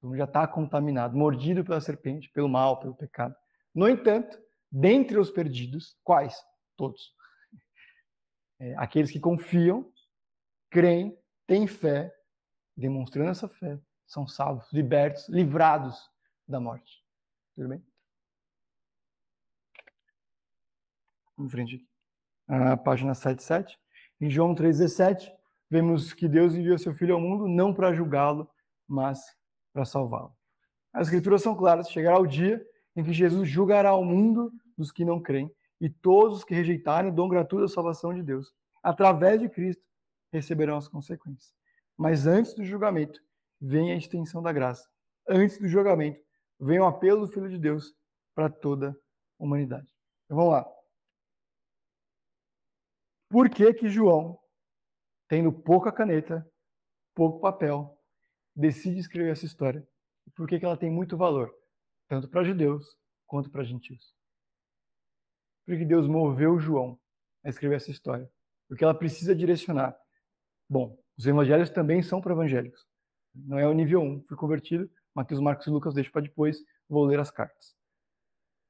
Todo 0.00 0.10
mundo 0.10 0.18
já 0.18 0.24
está 0.24 0.46
contaminado, 0.46 1.16
mordido 1.16 1.64
pela 1.64 1.80
serpente, 1.80 2.30
pelo 2.30 2.48
mal, 2.48 2.78
pelo 2.78 2.94
pecado. 2.94 3.34
No 3.74 3.88
entanto, 3.88 4.38
dentre 4.70 5.18
os 5.18 5.30
perdidos, 5.30 5.98
quais? 6.04 6.36
Todos. 6.78 7.12
É, 8.60 8.74
aqueles 8.76 9.10
que 9.10 9.18
confiam, 9.18 9.92
creem, 10.70 11.18
têm 11.44 11.66
fé, 11.66 12.14
demonstrando 12.76 13.30
essa 13.30 13.48
fé, 13.48 13.80
são 14.06 14.28
salvos, 14.28 14.72
libertos, 14.72 15.28
livrados 15.28 16.08
da 16.46 16.60
morte. 16.60 17.04
Tudo 17.56 17.68
bem? 17.70 17.84
Em 21.40 21.48
frente 21.48 21.74
aqui. 21.74 21.88
A 22.46 22.76
página 22.76 23.12
77. 23.12 23.76
Em 24.20 24.30
João 24.30 24.54
3,17, 24.54 25.32
vemos 25.68 26.12
que 26.12 26.28
Deus 26.28 26.54
enviou 26.54 26.78
seu 26.78 26.94
Filho 26.94 27.14
ao 27.14 27.20
mundo 27.20 27.48
não 27.48 27.74
para 27.74 27.92
julgá-lo, 27.92 28.48
mas 28.86 29.36
para 29.72 29.84
salvá-lo. 29.84 30.32
As 30.92 31.08
Escrituras 31.08 31.42
são 31.42 31.56
claras: 31.56 31.90
chegará 31.90 32.20
o 32.20 32.26
dia 32.26 32.64
em 32.94 33.02
que 33.02 33.12
Jesus 33.12 33.48
julgará 33.48 33.94
o 33.94 34.04
mundo 34.04 34.52
dos 34.76 34.92
que 34.92 35.04
não 35.04 35.20
creem 35.20 35.52
e 35.80 35.88
todos 35.88 36.38
os 36.38 36.44
que 36.44 36.54
rejeitarem 36.54 37.10
o 37.10 37.14
dom 37.14 37.28
gratuito 37.28 37.66
da 37.66 37.72
salvação 37.72 38.12
de 38.12 38.22
Deus, 38.22 38.52
através 38.82 39.40
de 39.40 39.48
Cristo, 39.48 39.82
receberão 40.32 40.76
as 40.76 40.88
consequências. 40.88 41.54
Mas 41.96 42.26
antes 42.26 42.54
do 42.54 42.64
julgamento, 42.64 43.20
vem 43.60 43.92
a 43.92 43.96
extensão 43.96 44.42
da 44.42 44.52
graça. 44.52 44.88
Antes 45.28 45.58
do 45.58 45.68
julgamento, 45.68 46.20
vem 46.58 46.78
o 46.78 46.86
apelo 46.86 47.26
do 47.26 47.32
Filho 47.32 47.48
de 47.48 47.58
Deus 47.58 47.94
para 48.34 48.48
toda 48.48 48.90
a 49.38 49.44
humanidade. 49.44 49.88
Então 50.24 50.36
vamos 50.36 50.52
lá. 50.52 50.66
Por 53.28 53.50
que 53.50 53.72
que 53.74 53.88
João 53.88 54.38
tendo 55.28 55.52
pouca 55.52 55.92
caneta, 55.92 56.50
pouco 57.14 57.38
papel, 57.38 57.96
decide 58.56 58.98
escrever 58.98 59.32
essa 59.32 59.44
história. 59.44 59.86
Por 60.34 60.48
que, 60.48 60.58
que 60.58 60.64
ela 60.64 60.76
tem 60.76 60.90
muito 60.90 61.16
valor, 61.16 61.54
tanto 62.08 62.28
para 62.28 62.42
judeus 62.42 62.96
quanto 63.26 63.50
para 63.50 63.62
gentios? 63.62 64.16
Porque 65.68 65.84
Deus 65.84 66.08
moveu 66.08 66.58
João 66.58 66.98
a 67.44 67.50
escrever 67.50 67.74
essa 67.74 67.90
história, 67.90 68.26
porque 68.66 68.82
ela 68.82 68.94
precisa 68.94 69.34
direcionar. 69.34 69.94
Bom, 70.66 70.98
os 71.14 71.26
evangelhos 71.26 71.68
também 71.68 72.00
são 72.00 72.22
para 72.22 72.32
evangélicos. 72.32 72.86
Não 73.34 73.58
é 73.58 73.68
o 73.68 73.74
nível 73.74 74.00
1, 74.00 74.22
fui 74.22 74.34
convertido, 74.34 74.90
Mateus, 75.14 75.42
Marcos 75.42 75.66
e 75.66 75.70
Lucas 75.70 75.92
deixo 75.92 76.10
para 76.10 76.22
depois, 76.22 76.64
vou 76.88 77.04
ler 77.04 77.20
as 77.20 77.30
cartas. 77.30 77.76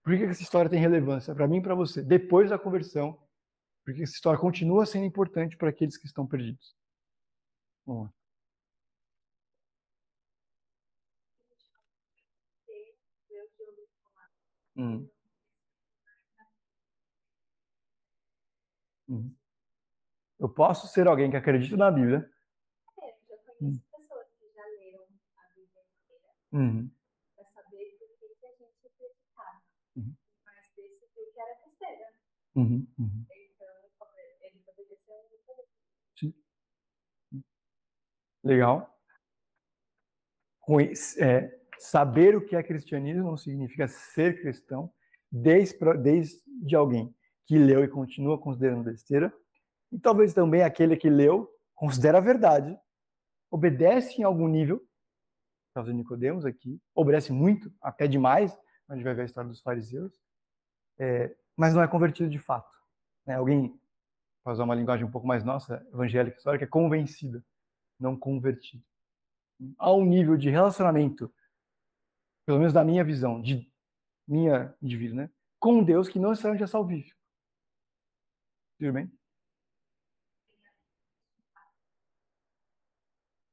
Por 0.03 0.17
que, 0.17 0.25
essa 0.25 0.43
história 0.43 0.69
tem 0.69 0.81
relevância 0.81 1.33
para 1.33 1.47
mim 1.47 1.59
e 1.59 1.63
para 1.63 1.77
você? 1.77 2.03
Depois 2.03 2.51
da 2.51 2.59
conversão, 2.59 3.17
porque 3.85 4.03
essa 4.03 4.15
história 4.15 4.41
continua 4.41 4.85
sendo 4.85 5.05
importante 5.05 5.57
para 5.57 5.69
aqueles 5.69 5.97
que 5.97 6.07
estão 6.07 6.27
perdidos. 6.27 6.75
Vamos 7.87 8.07
lá. 8.07 8.13
Hum. 14.77 15.09
Hum. 19.09 19.35
Eu 20.39 20.49
posso 20.49 20.87
ser 20.89 21.09
alguém 21.09 21.31
que 21.31 21.37
acredita 21.37 21.77
na 21.77 21.91
Bíblia, 21.91 22.31
conheço 23.59 23.83
pessoas 23.91 24.27
que 24.39 24.47
já 24.55 24.65
leram 24.65 25.03
a 25.37 25.49
Bíblia 25.55 25.83
inteira 25.83 26.29
Uhum. 26.53 26.91
para 27.35 27.45
saber 27.47 27.97
por 27.99 28.09
que, 28.19 28.29
que 28.39 28.47
a 28.47 28.51
gente 28.53 28.87
acreditava. 28.87 29.63
Uhum. 29.97 30.15
Mas 30.45 30.73
desse 30.77 31.07
viu 31.15 31.33
que 31.33 31.41
era 31.41 31.55
besteira. 31.65 32.07
Uhum. 32.55 32.87
Uhum. 32.99 33.27
Então, 33.31 34.09
ele 34.43 34.63
obedeceu 34.67 35.15
e 35.15 35.35
eu 35.35 35.41
falei, 35.47 36.35
Legal. 38.45 38.95
É, 41.19 41.59
saber 41.79 42.37
o 42.37 42.45
que 42.45 42.55
é 42.55 42.63
cristianismo 42.63 43.25
não 43.25 43.37
significa 43.37 43.89
ser 43.89 44.41
cristão 44.41 44.93
desde, 45.33 45.79
pra- 45.79 45.95
desde 45.95 46.77
alguém 46.77 47.15
que 47.49 47.59
leu 47.59 47.83
e 47.83 47.89
continua 47.89 48.39
considerando 48.39 48.85
besteira, 48.85 49.33
e 49.91 49.99
talvez 49.99 50.35
também 50.35 50.63
aquele 50.63 50.95
que 50.99 51.09
leu 51.09 51.51
considera 51.75 52.19
a 52.19 52.21
verdade, 52.21 52.79
obedece 53.51 54.21
em 54.21 54.25
algum 54.25 54.47
nível, 54.47 54.87
caso 55.75 55.91
Nicodemos 55.91 56.45
aqui, 56.45 56.79
obedece 56.95 57.33
muito, 57.33 57.73
até 57.81 58.07
demais, 58.07 58.53
a 58.87 58.95
gente 58.95 59.03
vai 59.03 59.15
ver 59.15 59.23
a 59.23 59.25
história 59.25 59.49
dos 59.49 59.63
fariseus, 59.63 60.13
é, 60.99 61.35
mas 61.57 61.73
não 61.73 61.83
é 61.83 61.89
convertido 61.89 62.29
de 62.29 62.39
fato. 62.39 62.71
né? 63.25 63.37
Alguém, 63.37 63.81
para 64.45 64.53
usar 64.53 64.65
uma 64.65 64.75
linguagem 64.75 65.07
um 65.07 65.11
pouco 65.11 65.27
mais 65.27 65.43
nossa, 65.43 65.83
evangélica, 65.91 66.37
histórica, 66.37 66.67
é 66.67 66.69
convencida 66.69 67.43
não 67.99 68.15
convertido. 68.15 68.85
Há 69.79 69.93
um 69.93 70.05
nível 70.05 70.37
de 70.37 70.51
relacionamento, 70.51 71.33
pelo 72.47 72.59
menos 72.59 72.75
da 72.75 72.85
minha 72.85 73.03
visão, 73.03 73.41
de 73.41 73.71
minha 74.27 74.75
indivíduo, 74.83 75.17
né? 75.17 75.31
Com 75.59 75.83
Deus 75.83 76.09
que 76.09 76.19
não 76.19 76.31
necessariamente 76.31 76.63
é 76.63 76.67
salvífico. 76.67 77.18
Tudo 78.79 78.93
bem? 78.93 79.11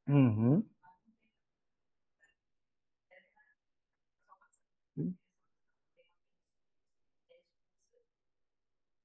Uhum. 0.07 0.65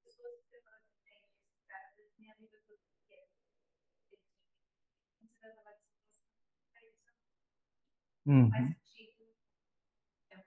pessoas 0.03 0.35
que 0.41 0.49
preparam 0.49 0.83
entendem 0.93 1.25
esse 1.47 1.65
cara 1.67 1.89
da 1.97 2.03
minha 2.19 2.35
vida 2.35 2.57
toda 2.67 2.81
que 3.07 3.13
é. 3.13 3.25
Você 5.19 5.39
vai 5.41 5.55
falar 5.55 5.73
de 5.73 5.85
situação, 5.85 6.37
aí 6.75 6.89
isso 6.89 7.05
não 7.05 8.49
faz 8.51 8.63
Uhum. 8.63 8.75
sentido. 8.85 9.23
É 10.29 10.37
um 10.37 10.43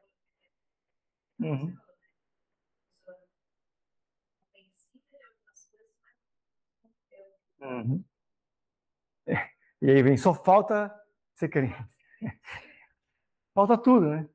Uhum. 1.40 1.66
Você 1.66 1.76
falou, 1.76 1.96
né? 2.00 2.08
Pessoa 2.86 3.16
convencida 4.52 4.98
de 5.10 5.24
algumas 5.24 5.66
coisas, 5.66 5.96
mas 6.02 6.16
não 6.82 6.90
eu 7.10 7.26
Uhum. 7.64 8.04
É, 9.26 9.50
E 9.80 9.90
aí 9.90 10.02
vem, 10.02 10.16
só 10.16 10.34
falta 10.34 10.94
ser 11.34 11.48
crente. 11.48 11.76
Falta 13.54 13.78
tudo, 13.78 14.10
né? 14.10 14.28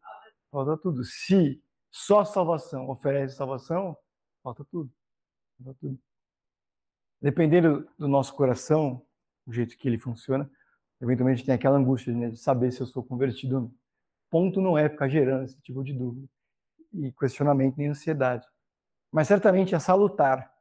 Falta 0.51 0.77
tudo. 0.77 1.03
Se 1.03 1.61
só 1.91 2.23
salvação 2.23 2.89
oferece 2.89 3.35
salvação, 3.35 3.97
falta 4.41 4.63
tudo. 4.65 4.91
Falta 5.57 5.77
tudo. 5.79 5.99
Dependendo 7.21 7.89
do 7.97 8.07
nosso 8.07 8.33
coração, 8.33 9.05
do 9.45 9.53
jeito 9.53 9.77
que 9.77 9.87
ele 9.87 9.97
funciona, 9.97 10.49
eventualmente 11.01 11.43
tem 11.45 11.53
aquela 11.53 11.77
angústia 11.77 12.13
né, 12.13 12.29
de 12.29 12.37
saber 12.37 12.71
se 12.71 12.81
eu 12.81 12.87
sou 12.87 13.03
convertido 13.03 13.55
ou 13.55 13.61
não. 13.63 13.75
Ponto 14.29 14.61
não 14.61 14.77
é 14.77 14.87
ficar 14.87 15.09
gerando 15.09 15.43
esse 15.43 15.59
tipo 15.61 15.83
de 15.83 15.93
dúvida 15.93 16.27
e 16.93 17.11
questionamento 17.11 17.75
nem 17.77 17.89
ansiedade. 17.89 18.47
Mas 19.11 19.27
certamente 19.27 19.73
é 19.75 19.79
salutar 19.79 20.53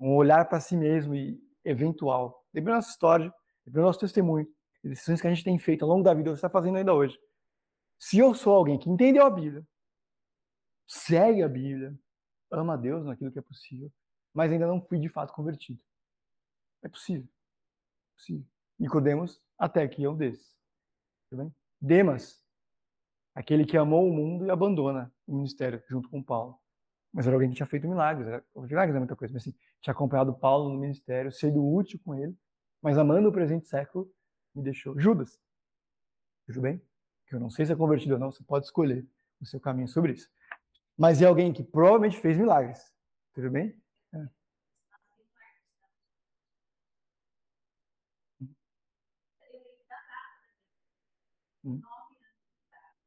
um 0.00 0.16
olhar 0.16 0.48
para 0.48 0.58
si 0.60 0.76
mesmo 0.76 1.14
e 1.14 1.38
eventual. 1.64 2.44
Lembrando 2.52 2.76
nossa 2.76 2.90
história, 2.90 3.32
lembrando 3.66 3.86
nosso 3.86 4.00
testemunho, 4.00 4.46
as 4.84 4.90
decisões 4.90 5.20
que 5.20 5.26
a 5.26 5.30
gente 5.30 5.44
tem 5.44 5.58
feito 5.58 5.82
ao 5.82 5.90
longo 5.90 6.02
da 6.02 6.12
vida, 6.12 6.30
você 6.30 6.36
está 6.36 6.50
fazendo 6.50 6.76
ainda 6.76 6.92
hoje. 6.92 7.18
Se 7.98 8.18
eu 8.18 8.34
sou 8.34 8.54
alguém 8.54 8.78
que 8.78 8.90
entendeu 8.90 9.24
a 9.24 9.30
Bíblia, 9.30 9.66
segue 10.86 11.42
a 11.42 11.48
Bíblia, 11.48 11.98
ama 12.50 12.74
a 12.74 12.76
Deus 12.76 13.04
naquilo 13.04 13.32
que 13.32 13.38
é 13.38 13.42
possível, 13.42 13.90
mas 14.32 14.52
ainda 14.52 14.66
não 14.66 14.80
fui 14.80 14.98
de 14.98 15.08
fato 15.08 15.32
convertido. 15.32 15.80
É 16.82 16.88
possível. 16.88 17.24
É 17.24 18.16
possível. 18.16 18.46
Nicodemos 18.78 19.40
até 19.58 19.86
que 19.88 20.04
é 20.04 20.08
um 20.08 20.16
desses. 20.16 20.54
Tudo 21.30 21.44
bem? 21.44 21.54
Demas, 21.80 22.44
aquele 23.34 23.64
que 23.64 23.76
amou 23.76 24.08
o 24.08 24.12
mundo 24.12 24.46
e 24.46 24.50
abandona 24.50 25.12
o 25.26 25.34
ministério 25.34 25.82
junto 25.88 26.08
com 26.08 26.22
Paulo. 26.22 26.58
Mas 27.14 27.26
era 27.26 27.36
alguém 27.36 27.48
que 27.48 27.56
tinha 27.56 27.66
feito 27.66 27.88
milagres. 27.88 28.26
Era, 28.26 28.44
milagres 28.56 28.96
é 28.96 28.98
muita 28.98 29.16
coisa, 29.16 29.32
mas 29.32 29.42
assim, 29.42 29.54
tinha 29.80 29.92
acompanhado 29.92 30.34
Paulo 30.34 30.68
no 30.68 30.78
ministério, 30.78 31.30
sido 31.30 31.64
útil 31.64 32.00
com 32.04 32.14
ele, 32.14 32.36
mas 32.82 32.98
amando 32.98 33.28
o 33.28 33.32
presente 33.32 33.68
século, 33.68 34.12
me 34.54 34.62
deixou. 34.62 34.98
Judas, 34.98 35.40
tudo 36.46 36.60
bem? 36.60 36.82
Que 37.26 37.36
eu 37.36 37.40
não 37.40 37.48
sei 37.48 37.64
se 37.64 37.72
é 37.72 37.76
convertido 37.76 38.14
ou 38.14 38.20
não, 38.20 38.30
você 38.32 38.42
pode 38.42 38.66
escolher 38.66 39.06
o 39.40 39.46
seu 39.46 39.60
caminho 39.60 39.88
sobre 39.88 40.12
isso. 40.12 40.28
Mas 40.96 41.22
é 41.22 41.26
alguém 41.26 41.52
que 41.52 41.62
provavelmente 41.62 42.20
fez 42.20 42.36
milagres. 42.36 42.92
Tudo 43.32 43.50
bem? 43.50 43.74
É. 44.12 44.28
Hum. 51.64 51.80
nove 51.80 52.16
anos 52.20 52.44
de 52.52 52.60
idade. 52.60 53.00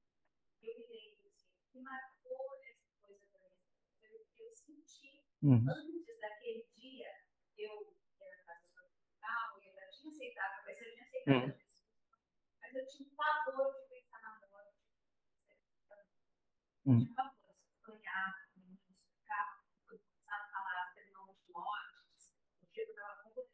Eu 0.63 0.73
me 0.79 0.85
lembro, 0.87 1.27
assim, 1.29 1.53
que 1.71 1.79
marcou 1.79 2.57
essa 2.65 2.89
coisa 2.99 3.21
pra 3.31 3.39
mim. 3.39 3.61
Eu, 4.01 4.45
eu 4.45 4.51
senti, 4.51 5.21
Uhum. 5.43 5.69
antes 5.69 6.19
daquele 6.19 6.67
dia, 6.73 7.13
eu 7.57 7.95
ia 8.19 8.37
na 8.37 8.43
casa 8.43 8.67
do 8.73 8.81
hospital, 8.81 9.61
eu 9.61 9.71
já 9.71 9.87
tinha 9.89 10.11
aceitado, 10.11 10.65
mas 10.65 10.81
eu 10.81 10.91
tinha 10.91 11.03
aceitado 11.03 11.27
Hum. 11.27 11.53
Mas 12.61 12.75
eu 12.75 12.87
tinha 12.87 13.09
um 13.09 13.15
pavor 13.15 13.73
de 13.73 13.89
pensar 13.89 14.21
na 14.21 14.47
morte. 14.47 14.79
Hum. 16.85 16.93
Eu 16.93 17.05
tinha 17.05 17.15
pavor, 17.15 17.49
assim, 17.49 17.77
sonhar, 17.85 18.47
ficar, 18.95 19.63
começar 19.87 20.35
a 20.35 20.49
falar, 20.49 20.93
um 20.97 21.27
monte 21.27 21.45
de 21.45 21.51
morte, 21.51 22.33
o 22.61 22.65
dia 22.71 22.85
que 22.85 22.91
eu 22.91 22.95
estava 22.95 23.23
com. 23.23 23.47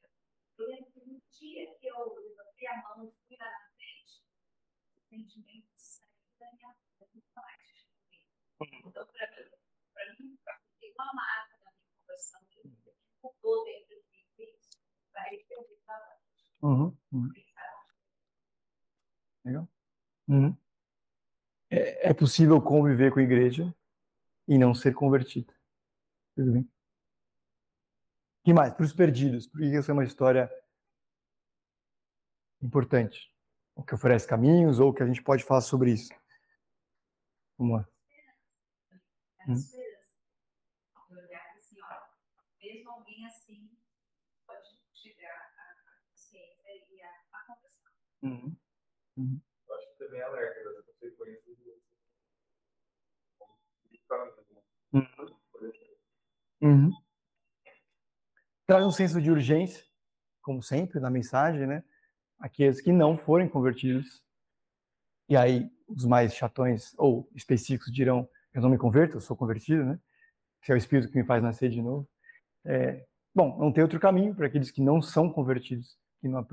Eu 0.60 0.68
lembro 0.68 0.92
que 0.92 1.00
no 1.02 1.22
dia 1.32 1.76
que 1.80 1.88
eu 1.88 2.16
levantei 2.16 2.68
a 2.68 2.82
mão 2.84 3.08
e 3.08 3.12
fui 3.28 3.38
lá 3.38 3.50
na 3.50 3.72
frente, 3.76 4.24
o 4.96 5.02
sentimento 5.02 5.74
saiu 5.76 6.38
da 6.40 6.52
minha 6.54 6.74
vida 6.74 7.10
muito 7.12 7.34
mais. 7.36 7.88
Então, 8.86 9.08
para 9.08 10.14
mim, 10.20 10.38
para 10.44 10.60
mim, 10.60 10.78
tem 10.80 10.94
uma 10.94 11.12
marca 11.14 11.63
mudou 13.22 13.64
dentro 13.66 13.96
de 13.96 14.04
mim, 14.12 14.54
isso, 14.54 14.78
para. 15.12 16.18
Uhum. 16.62 16.98
Uhum. 17.12 17.30
Legal? 19.46 19.68
Uhum. 20.28 20.58
É, 21.70 22.10
é 22.10 22.14
possível 22.14 22.62
conviver 22.62 23.12
com 23.12 23.20
a 23.20 23.24
igreja 23.24 23.76
e 24.48 24.58
não 24.58 24.74
ser 24.74 24.94
convertido. 24.94 25.54
Tudo 26.36 26.54
bem? 26.54 26.62
O 26.62 26.70
que 28.46 28.54
mais? 28.54 28.74
Para 28.74 28.86
os 28.86 28.94
perdidos. 28.94 29.48
Porque 29.48 29.66
isso 29.66 29.90
é 29.90 29.94
uma 29.94 30.04
história 30.04 30.52
importante. 32.62 33.34
O 33.76 33.84
que 33.84 33.96
oferece 33.96 34.28
caminhos 34.28 34.80
ou 34.80 34.90
o 34.90 34.94
que 34.94 35.04
a 35.04 35.06
gente 35.06 35.24
pode 35.24 35.44
falar 35.44 35.62
sobre 35.62 35.92
isso. 35.92 36.14
Vamos 37.58 37.78
lá. 37.78 37.88
Hum. 39.48 39.54
esperança. 39.54 40.16
Eu 41.10 41.18
olhar 41.18 41.56
assim, 41.58 41.78
ó, 41.82 42.08
mesmo 42.62 42.92
alguém 42.92 43.26
assim 43.26 43.78
pode 44.46 44.70
chegar 44.94 45.54
à 45.58 45.76
consciência 46.12 46.70
e 46.90 47.02
à, 47.02 47.10
à 47.10 47.56
conversão. 48.24 48.58
Uhum. 49.18 49.42
Eu 49.68 49.76
acho 49.76 49.88
que 49.90 49.98
também 49.98 50.20
é 50.20 50.24
alerta 50.24 50.64
das 50.64 50.86
consequências 50.86 51.58
do 51.58 51.74
Uhum. 56.62 56.92
Traz 58.66 58.86
um 58.86 58.92
senso 58.92 59.22
de 59.22 59.30
urgência, 59.30 59.84
como 60.42 60.64
sempre, 60.64 61.00
na 61.00 61.10
mensagem, 61.10 61.68
né? 61.68 61.84
Aqueles 62.40 62.80
que 62.80 62.92
não 62.92 63.18
forem 63.18 63.50
convertidos. 63.50 64.24
E 65.28 65.36
aí, 65.36 65.70
os 65.88 66.06
mais 66.06 66.34
chatões 66.34 66.94
ou 66.98 67.30
específicos 67.36 67.92
dirão: 67.92 68.30
Eu 68.54 68.62
não 68.62 68.70
me 68.70 68.78
converto, 68.78 69.18
eu 69.18 69.22
sou 69.22 69.36
convertido, 69.36 69.84
né? 69.84 70.00
Que 70.62 70.72
é 70.72 70.76
o 70.76 70.78
Espírito 70.78 71.12
que 71.12 71.18
me 71.18 71.26
faz 71.26 71.44
nascer 71.44 71.70
de 71.70 71.82
novo. 71.82 72.08
É, 72.66 73.06
bom, 73.36 73.58
não 73.58 73.72
tem 73.72 73.84
outro 73.84 74.00
caminho 74.00 74.34
para 74.34 74.48
aqueles 74.48 74.72
que 74.72 74.82
não 74.82 75.02
são 75.02 75.30
convertidos 75.30 75.98
que 76.22 76.28
não. 76.30 76.46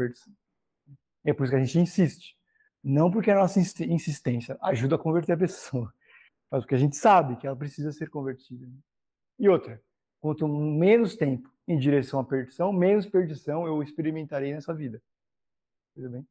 É 1.24 1.32
por 1.32 1.44
isso 1.44 1.52
que 1.52 1.56
a 1.56 1.64
gente 1.64 1.78
insiste. 1.78 2.36
Não 2.82 3.10
porque 3.10 3.30
a 3.30 3.34
nossa 3.34 3.60
insi- 3.60 3.84
insistência 3.84 4.56
ajuda 4.62 4.96
a 4.96 4.98
converter 4.98 5.32
a 5.32 5.36
pessoa, 5.36 5.92
mas 6.50 6.62
porque 6.62 6.74
a 6.74 6.78
gente 6.78 6.96
sabe 6.96 7.36
que 7.36 7.46
ela 7.46 7.56
precisa 7.56 7.92
ser 7.92 8.08
convertida. 8.08 8.66
E 9.38 9.48
outra, 9.48 9.82
quanto 10.20 10.48
menos 10.48 11.16
tempo 11.16 11.50
em 11.68 11.78
direção 11.78 12.20
à 12.20 12.24
perdição, 12.24 12.72
menos 12.72 13.06
perdição 13.06 13.66
eu 13.66 13.82
experimentarei 13.82 14.52
nessa 14.52 14.74
vida. 14.74 15.02
Tudo 15.94 16.10
bem? 16.10 16.26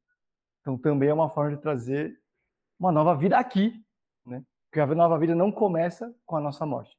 Então 0.61 0.77
também 0.77 1.09
é 1.09 1.13
uma 1.13 1.29
forma 1.29 1.55
de 1.55 1.61
trazer 1.61 2.19
uma 2.79 2.91
nova 2.91 3.15
vida 3.15 3.37
aqui, 3.37 3.83
né? 4.25 4.43
Porque 4.69 4.79
a 4.79 4.87
nova 4.87 5.17
vida 5.17 5.33
não 5.35 5.51
começa 5.51 6.13
com 6.25 6.35
a 6.35 6.41
nossa 6.41 6.65
morte. 6.65 6.97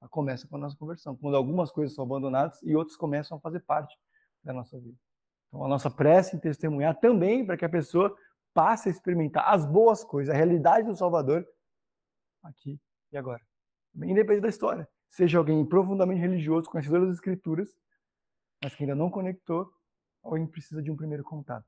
Ela 0.00 0.08
começa 0.08 0.46
com 0.46 0.56
a 0.56 0.60
nossa 0.60 0.76
conversão, 0.76 1.16
quando 1.16 1.36
algumas 1.36 1.72
coisas 1.72 1.94
são 1.94 2.04
abandonadas 2.04 2.60
e 2.62 2.76
outras 2.76 2.96
começam 2.96 3.36
a 3.38 3.40
fazer 3.40 3.60
parte 3.60 3.96
da 4.44 4.52
nossa 4.52 4.78
vida. 4.78 4.96
Então, 5.48 5.64
a 5.64 5.68
nossa 5.68 5.90
prece 5.90 6.36
em 6.36 6.38
testemunhar 6.38 6.98
também 6.98 7.44
para 7.44 7.56
que 7.56 7.64
a 7.64 7.68
pessoa 7.68 8.14
passe 8.52 8.88
a 8.88 8.92
experimentar 8.92 9.52
as 9.52 9.64
boas 9.64 10.04
coisas, 10.04 10.32
a 10.32 10.36
realidade 10.36 10.86
do 10.86 10.96
Salvador 10.96 11.46
aqui 12.42 12.80
e 13.12 13.16
agora. 13.16 13.40
Independente 13.94 14.42
da 14.42 14.48
história. 14.48 14.88
Seja 15.08 15.38
alguém 15.38 15.64
profundamente 15.66 16.20
religioso, 16.20 16.68
conhecedor 16.68 17.06
das 17.06 17.14
Escrituras, 17.14 17.74
mas 18.62 18.74
que 18.74 18.82
ainda 18.82 18.94
não 18.94 19.10
conectou, 19.10 19.72
alguém 20.22 20.46
precisa 20.46 20.82
de 20.82 20.90
um 20.90 20.96
primeiro 20.96 21.24
contato. 21.24 21.66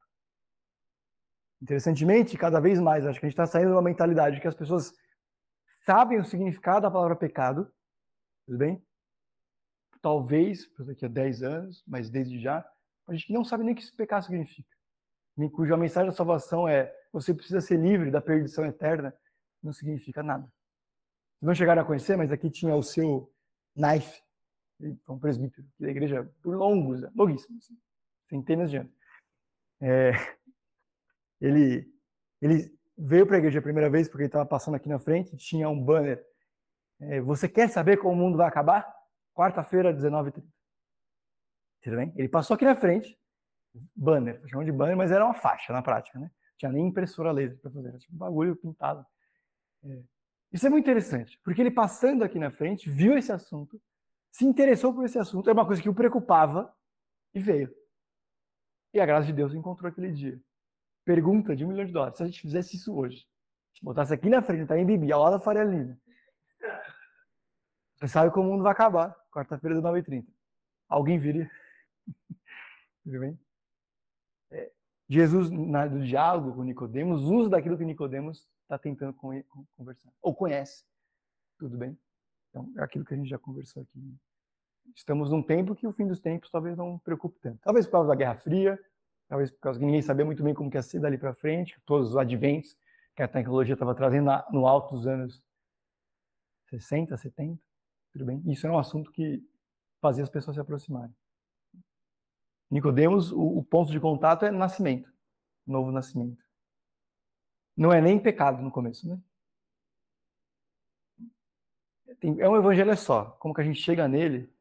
Interessantemente, 1.63 2.37
cada 2.37 2.61
vez 2.61 2.81
mais, 2.81 3.07
acho 3.07 3.19
que 3.19 3.27
a 3.27 3.29
gente 3.29 3.35
está 3.35 3.47
saindo 3.47 3.69
de 3.69 3.75
uma 3.75 3.83
mentalidade 3.83 4.41
que 4.41 4.49
as 4.49 4.55
pessoas 4.55 4.93
sabem 5.85 6.19
o 6.19 6.25
significado 6.25 6.83
da 6.83 6.91
palavra 6.91 7.17
pecado, 7.17 7.71
tudo 8.47 8.59
bem? 8.59 8.83
Talvez, 10.01 10.69
daqui 10.79 11.05
a 11.05 11.09
10 11.09 11.43
anos, 11.43 11.85
mas 11.87 12.09
desde 12.09 12.41
já, 12.41 12.67
a 13.11 13.15
gente 13.15 13.33
não 13.33 13.45
sabe 13.45 13.65
nem 13.65 13.73
o 13.73 13.77
que 13.77 13.83
esse 13.83 13.93
pecado 13.93 14.25
significa. 14.25 14.69
Cuja 15.53 15.77
mensagem 15.77 16.11
da 16.11 16.17
salvação 16.17 16.69
é 16.69 16.95
você 17.13 17.35
precisa 17.35 17.61
ser 17.61 17.79
livre 17.79 18.11
da 18.11 18.21
perdição 18.21 18.65
eterna, 18.65 19.13
não 19.63 19.73
significa 19.73 20.23
nada. 20.23 20.45
Vocês 20.45 21.47
não 21.49 21.55
chegaram 21.55 21.83
a 21.83 21.85
conhecer, 21.85 22.17
mas 22.17 22.31
aqui 22.31 22.49
tinha 22.49 22.75
o 22.75 22.83
seu 22.83 23.33
Knife, 23.75 24.23
um 25.09 25.19
presbítero 25.19 25.67
da 25.79 25.91
igreja 25.91 26.31
por 26.43 26.55
longos, 26.55 27.03
longuíssimos, 27.15 27.69
centenas 28.29 28.71
de 28.71 28.77
anos. 28.77 28.93
É, 29.81 30.13
ele, 31.41 31.93
ele 32.41 32.73
veio 32.97 33.27
para 33.27 33.37
a 33.37 33.39
igreja 33.39 33.59
a 33.59 33.63
primeira 33.63 33.91
vez 33.91 34.09
porque 34.09 34.23
ele 34.23 34.29
estava 34.29 34.47
passando 34.47 34.75
aqui 34.77 34.89
na 34.89 34.99
frente, 34.99 35.37
tinha 35.37 35.69
um 35.69 35.83
banner. 35.83 36.25
É, 37.01 37.21
você 37.21 37.49
quer 37.49 37.69
saber 37.69 37.97
como 37.97 38.13
o 38.13 38.17
mundo 38.17 38.37
vai 38.37 38.47
acabar? 38.47 38.95
Quarta-feira, 39.35 39.93
19h30. 39.93 40.45
Tudo 41.83 41.97
bem? 41.97 42.13
Ele 42.17 42.29
passou 42.29 42.55
aqui 42.55 42.65
na 42.65 42.77
frente, 42.77 43.19
banner, 43.95 44.43
chamam 44.49 44.65
de 44.65 44.73
banner, 44.73 44.97
mas 44.97 45.11
era 45.11 45.25
uma 45.25 45.35
faixa 45.35 45.73
na 45.73 45.83
prática, 45.83 46.19
né? 46.19 46.31
Tinha 46.59 46.71
nem 46.71 46.87
impressora 46.87 47.33
laser 47.33 47.59
para 47.59 47.71
fazer, 47.71 47.89
era 47.89 47.99
tipo 47.99 48.15
um 48.15 48.19
bagulho 48.19 48.57
pintado. 48.57 49.05
É. 49.85 50.03
Isso 50.53 50.67
é 50.67 50.71
muito 50.71 50.85
interessante, 50.85 51.41
porque 51.45 51.61
ele 51.61 51.71
passando 51.71 52.23
aqui 52.23 52.39
na 52.39 52.51
frente, 52.51 52.91
viu 52.91 53.17
esse 53.17 53.33
assunto, 53.33 53.81
se 54.31 54.45
interessou 54.45 54.93
por 54.93 55.05
esse 55.05 55.19
assunto, 55.19 55.49
é 55.49 55.53
uma 55.53 55.67
coisa 55.67 55.81
que 55.81 55.89
o 55.89 55.95
preocupava 55.95 56.73
e 57.33 57.41
veio. 57.41 57.75
E 58.93 59.01
a 59.01 59.07
graça 59.07 59.27
de 59.27 59.33
Deus 59.33 59.55
encontrou 59.55 59.89
aquele 59.89 60.13
dia. 60.13 60.41
Pergunta 61.05 61.55
de 61.55 61.65
um 61.65 61.69
milhão 61.69 61.85
de 61.85 61.93
dólares. 61.93 62.17
Se 62.17 62.23
a 62.23 62.27
gente 62.27 62.41
fizesse 62.41 62.77
isso 62.77 62.95
hoje, 62.95 63.27
botasse 63.83 64.13
aqui 64.13 64.29
na 64.29 64.43
frente, 64.43 64.67
tá 64.67 64.77
em 64.77 64.85
Bibi, 64.85 65.11
ao 65.13 65.23
lado 65.23 65.33
da 65.35 65.41
Faria 65.41 65.65
Lima. 65.65 65.97
Você 67.97 68.09
sabe 68.09 68.33
como 68.33 68.49
o 68.49 68.53
mundo 68.53 68.63
vai 68.63 68.73
acabar, 68.73 69.15
quarta-feira 69.31 69.77
do 69.77 69.83
9h30. 69.83 70.27
Alguém 70.89 71.19
viria? 71.19 71.51
Tudo 73.05 73.21
bem? 73.21 73.39
É, 74.51 74.71
Jesus, 75.09 75.51
na, 75.51 75.87
do 75.87 76.05
diálogo 76.05 76.55
com 76.55 76.63
Nicodemos, 76.63 77.23
usa 77.23 77.51
daquilo 77.51 77.77
que 77.77 77.85
Nicodemos 77.85 78.49
está 78.63 78.79
tentando 78.79 79.15
conversar. 79.15 80.13
Ou 80.23 80.35
conhece. 80.35 80.85
Tudo 81.59 81.77
bem? 81.77 81.99
Então, 82.49 82.73
é 82.79 82.83
aquilo 82.83 83.05
que 83.05 83.15
a 83.15 83.17
gente 83.17 83.29
já 83.29 83.39
conversou 83.39 83.83
aqui. 83.83 83.99
Né? 83.99 84.15
Estamos 84.95 85.31
num 85.31 85.43
tempo 85.43 85.75
que 85.75 85.87
o 85.87 85.93
fim 85.93 86.07
dos 86.07 86.21
tempos 86.21 86.51
talvez 86.51 86.77
não 86.77 86.99
preocupe 86.99 87.39
tanto. 87.41 87.59
Talvez 87.63 87.87
por 87.87 87.93
causa 87.93 88.09
da 88.09 88.15
Guerra 88.15 88.37
Fria, 88.37 88.79
talvez 89.29 89.51
por 89.51 89.61
causa 89.61 89.79
que 89.79 89.85
ninguém 89.85 90.03
sabia 90.03 90.25
muito 90.25 90.43
bem 90.43 90.55
como 90.55 90.71
que 90.71 90.77
ia 90.77 90.83
ser 90.83 91.01
dali 91.01 91.19
para 91.19 91.35
frente, 91.35 91.81
todos 91.87 92.11
os 92.11 92.17
adventos 92.17 92.77
que 93.15 93.23
a 93.23 93.29
tecnologia 93.29 93.75
estava 93.75 93.95
trazendo 93.95 94.31
no 94.53 94.67
alto 94.67 94.95
dos 94.95 95.07
anos 95.07 95.43
60, 96.71 97.17
70, 97.17 97.61
tudo 98.13 98.25
bem? 98.25 98.43
Isso 98.47 98.67
era 98.67 98.75
um 98.75 98.79
assunto 98.79 99.11
que 99.13 99.45
fazia 100.01 100.23
as 100.23 100.31
pessoas 100.31 100.57
se 100.57 100.61
aproximarem. 100.61 101.15
Nicodemos, 102.71 103.33
o, 103.33 103.59
o 103.59 103.65
ponto 103.65 103.91
de 103.91 103.99
contato 103.99 104.45
é 104.45 104.51
nascimento, 104.51 105.13
novo 105.67 105.91
nascimento. 105.91 106.45
Não 107.77 107.93
é 107.93 108.01
nem 108.01 108.19
pecado 108.19 108.63
no 108.63 108.71
começo, 108.71 109.09
né? 109.09 109.21
é 112.23 112.49
um 112.49 112.57
evangelho 112.57 112.97
só. 112.97 113.31
Como 113.39 113.55
que 113.55 113.61
a 113.61 113.65
gente 113.65 113.81
chega 113.81 114.07
nele. 114.07 114.53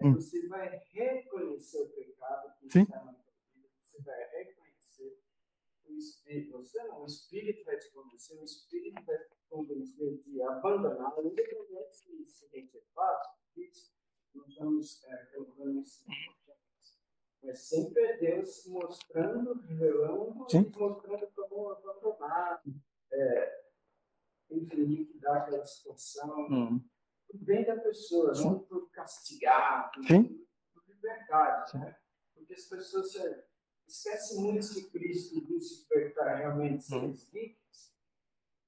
Né? 0.00 0.10
Hum. 0.10 0.14
Você 0.14 0.46
vai 0.46 0.80
reconhecer 0.92 1.82
o 1.82 1.88
pecado 1.88 2.54
que 2.60 2.70
Sim. 2.70 2.82
está 2.82 3.04
na 3.04 3.12
vida, 3.12 3.68
você 3.82 4.00
vai 4.02 4.16
reconhecer 4.16 4.57
Espírito. 5.98 6.52
Você 6.52 6.82
não, 6.84 7.02
o 7.02 7.06
Espírito 7.06 7.64
vai 7.64 7.76
te 7.76 7.90
convencer, 7.92 8.38
o 8.38 8.44
Espírito 8.44 9.04
vai 9.04 9.18
te 9.18 9.36
convencer 9.48 10.18
de 10.18 10.42
abandonar, 10.42 11.14
independente 11.24 11.96
se 11.96 12.22
isso 12.22 12.48
é 12.52 12.82
fácil, 12.94 13.38
não 14.34 14.46
estamos 14.46 15.04
é, 15.04 15.26
colocando 15.26 15.80
isso 15.80 16.04
mas 17.40 17.68
sempre 17.68 18.02
é 18.02 18.16
Deus 18.16 18.66
mostrando, 18.66 19.54
revelando 19.60 20.34
mostrando 20.34 21.28
como 21.36 21.70
abandonar, 21.70 22.62
é, 23.12 23.64
enfim, 24.50 24.84
liquidar 24.84 25.42
aquela 25.42 25.64
situação. 25.64 26.48
Hum 26.50 26.84
por 27.28 27.44
bem 27.44 27.64
da 27.64 27.76
pessoa, 27.76 28.34
Sim. 28.34 28.44
não 28.44 28.58
por 28.60 28.90
castigar, 28.90 29.90
por, 29.92 30.02
por 30.02 30.82
liberdade. 30.88 31.78
Né? 31.78 31.96
Porque 32.34 32.54
as 32.54 32.64
pessoas 32.64 33.12
se, 33.12 33.44
esquecem 33.88 34.40
muito 34.40 34.72
que 34.74 34.90
Cristo 34.90 35.40
disse 35.46 35.86
para 36.14 36.36
realmente 36.36 36.84
ser 36.84 36.96
uhum. 36.96 37.14
livres, 37.32 37.94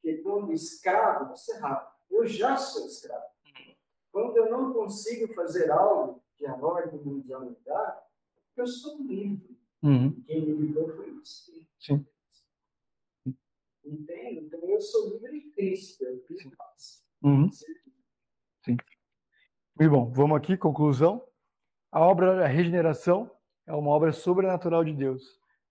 que 0.00 0.16
quando 0.18 0.52
escravo, 0.52 1.28
você 1.28 1.56
errado. 1.56 1.94
Eu 2.10 2.26
já 2.26 2.56
sou 2.56 2.86
escravo. 2.86 3.26
Uhum. 3.46 3.74
Quando 4.10 4.36
eu 4.38 4.50
não 4.50 4.72
consigo 4.72 5.32
fazer 5.34 5.70
algo 5.70 6.22
que 6.36 6.46
a 6.46 6.54
ordem 6.54 7.00
mundial 7.00 7.42
me 7.42 7.56
dá, 7.64 8.02
eu 8.56 8.66
sou 8.66 8.98
livre. 9.02 9.58
Uhum. 9.82 10.22
Quem 10.22 10.40
me 10.40 10.52
livrou 10.52 10.88
foi 10.96 11.10
o 11.10 11.22
Espírito. 11.22 11.70
Sim. 11.78 12.06
Entende? 13.84 14.40
Então 14.46 14.60
eu 14.60 14.80
sou 14.80 15.10
livre 15.10 15.36
em 15.36 15.50
Cristo. 15.50 16.04
Eu 16.04 16.24
Sim. 16.28 16.52
Uhum. 17.22 17.50
Sim. 17.50 18.76
Muito 19.78 19.90
bom. 19.90 20.10
Vamos 20.10 20.36
aqui, 20.36 20.56
conclusão. 20.56 21.26
A 21.92 22.00
obra 22.00 22.36
da 22.36 22.46
regeneração 22.46 23.30
é 23.70 23.74
uma 23.74 23.90
obra 23.90 24.12
sobrenatural 24.12 24.84
de 24.84 24.92
Deus, 24.92 25.22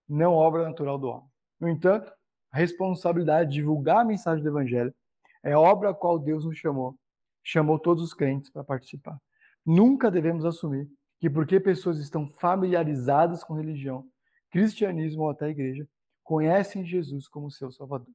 não 0.08 0.32
obra 0.32 0.64
natural 0.64 0.98
do 0.98 1.08
homem. 1.08 1.28
No 1.60 1.68
entanto, 1.68 2.10
a 2.50 2.56
responsabilidade 2.56 3.50
de 3.50 3.56
divulgar 3.56 3.98
a 3.98 4.04
mensagem 4.04 4.42
do 4.42 4.48
Evangelho 4.48 4.94
é 5.42 5.54
obra 5.54 5.90
a 5.90 5.94
qual 5.94 6.18
Deus 6.18 6.46
nos 6.46 6.56
chamou, 6.56 6.98
chamou 7.44 7.78
todos 7.78 8.02
os 8.02 8.14
crentes 8.14 8.50
para 8.50 8.64
participar. 8.64 9.20
Nunca 9.64 10.10
devemos 10.10 10.46
assumir 10.46 10.88
que 11.20 11.28
porque 11.28 11.60
pessoas 11.60 11.98
estão 11.98 12.26
familiarizadas 12.26 13.44
com 13.44 13.52
religião, 13.52 14.06
cristianismo 14.50 15.24
ou 15.24 15.30
até 15.30 15.50
igreja, 15.50 15.86
conhecem 16.24 16.84
Jesus 16.84 17.28
como 17.28 17.50
seu 17.50 17.70
Salvador. 17.70 18.12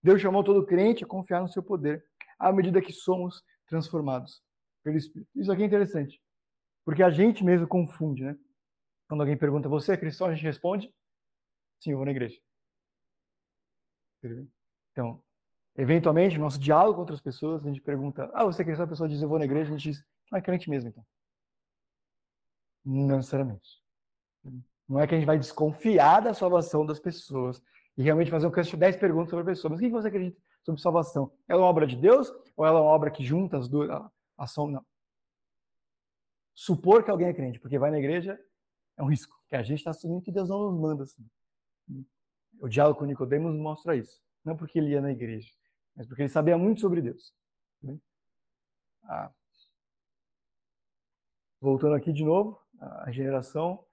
Deus 0.00 0.20
chamou 0.20 0.44
todo 0.44 0.64
crente 0.64 1.02
a 1.02 1.06
confiar 1.06 1.42
no 1.42 1.48
seu 1.48 1.64
poder, 1.64 2.04
à 2.38 2.52
medida 2.52 2.80
que 2.80 2.92
somos 2.92 3.42
transformados 3.66 4.40
pelo 4.84 4.96
Espírito. 4.96 5.30
Isso 5.34 5.50
aqui 5.50 5.64
é 5.64 5.66
interessante, 5.66 6.22
porque 6.84 7.02
a 7.02 7.10
gente 7.10 7.44
mesmo 7.44 7.66
confunde, 7.66 8.22
né? 8.22 8.36
Quando 9.10 9.22
alguém 9.22 9.36
pergunta, 9.36 9.68
você 9.68 9.94
é 9.94 9.96
cristão? 9.96 10.28
A 10.28 10.32
gente 10.32 10.44
responde, 10.44 10.94
sim, 11.80 11.90
eu 11.90 11.96
vou 11.96 12.06
na 12.06 12.12
igreja. 12.12 12.40
Então, 14.92 15.20
eventualmente, 15.76 16.36
no 16.38 16.44
nosso 16.44 16.60
diálogo 16.60 16.94
com 16.94 17.00
outras 17.00 17.20
pessoas, 17.20 17.60
a 17.60 17.68
gente 17.68 17.80
pergunta, 17.80 18.30
ah, 18.32 18.44
você 18.44 18.62
é 18.62 18.64
cristão? 18.64 18.84
A 18.84 18.88
pessoa 18.88 19.08
diz, 19.08 19.20
eu 19.20 19.28
vou 19.28 19.40
na 19.40 19.46
igreja, 19.46 19.68
a 19.68 19.76
gente 19.76 19.90
diz, 19.90 20.04
ah, 20.30 20.38
é 20.38 20.40
crente 20.40 20.70
mesmo, 20.70 20.90
então. 20.90 21.04
Não 22.84 23.16
necessariamente. 23.16 23.82
Não 24.88 25.00
é 25.00 25.08
que 25.08 25.14
a 25.16 25.18
gente 25.18 25.26
vai 25.26 25.40
desconfiar 25.40 26.20
da 26.20 26.32
salvação 26.32 26.86
das 26.86 27.00
pessoas 27.00 27.60
e 27.96 28.04
realmente 28.04 28.30
fazer 28.30 28.46
um 28.46 28.52
cast 28.52 28.70
de 28.70 28.78
10 28.78 28.96
perguntas 28.96 29.30
sobre 29.30 29.42
a 29.42 29.46
pessoa. 29.46 29.70
Mas 29.70 29.80
o 29.80 29.82
que 29.82 29.90
você 29.90 30.06
acredita 30.06 30.40
sobre 30.62 30.80
salvação? 30.80 31.32
Ela 31.48 31.58
é 31.58 31.62
uma 31.64 31.68
obra 31.68 31.84
de 31.84 31.96
Deus 31.96 32.32
ou 32.56 32.64
ela 32.64 32.78
é 32.78 32.82
uma 32.82 32.90
obra 32.92 33.10
que 33.10 33.24
junta 33.24 33.58
as 33.58 33.68
duas? 33.68 33.90
Ação, 34.38 34.68
não. 34.68 34.86
Supor 36.54 37.02
que 37.02 37.10
alguém 37.10 37.26
é 37.26 37.34
crente, 37.34 37.58
porque 37.58 37.76
vai 37.76 37.90
na 37.90 37.98
igreja, 37.98 38.40
é 39.00 39.02
um 39.02 39.06
risco. 39.06 39.36
Que 39.48 39.56
a 39.56 39.62
gente 39.62 39.78
está 39.78 39.90
assumindo 39.90 40.22
que 40.22 40.30
Deus 40.30 40.48
não 40.48 40.70
nos 40.70 40.80
manda 40.80 41.02
assim. 41.04 41.26
O 42.60 42.68
diálogo 42.68 42.98
com 42.98 43.06
Nicodemos 43.06 43.56
mostra 43.56 43.96
isso. 43.96 44.22
Não 44.44 44.56
porque 44.56 44.78
ele 44.78 44.90
ia 44.90 45.00
na 45.00 45.10
igreja, 45.10 45.50
mas 45.96 46.06
porque 46.06 46.22
ele 46.22 46.28
sabia 46.28 46.56
muito 46.56 46.80
sobre 46.80 47.02
Deus. 47.02 47.34
Ah. 49.04 49.30
Voltando 51.60 51.94
aqui 51.94 52.12
de 52.12 52.24
novo, 52.24 52.60
a 52.78 53.10
geração, 53.10 53.84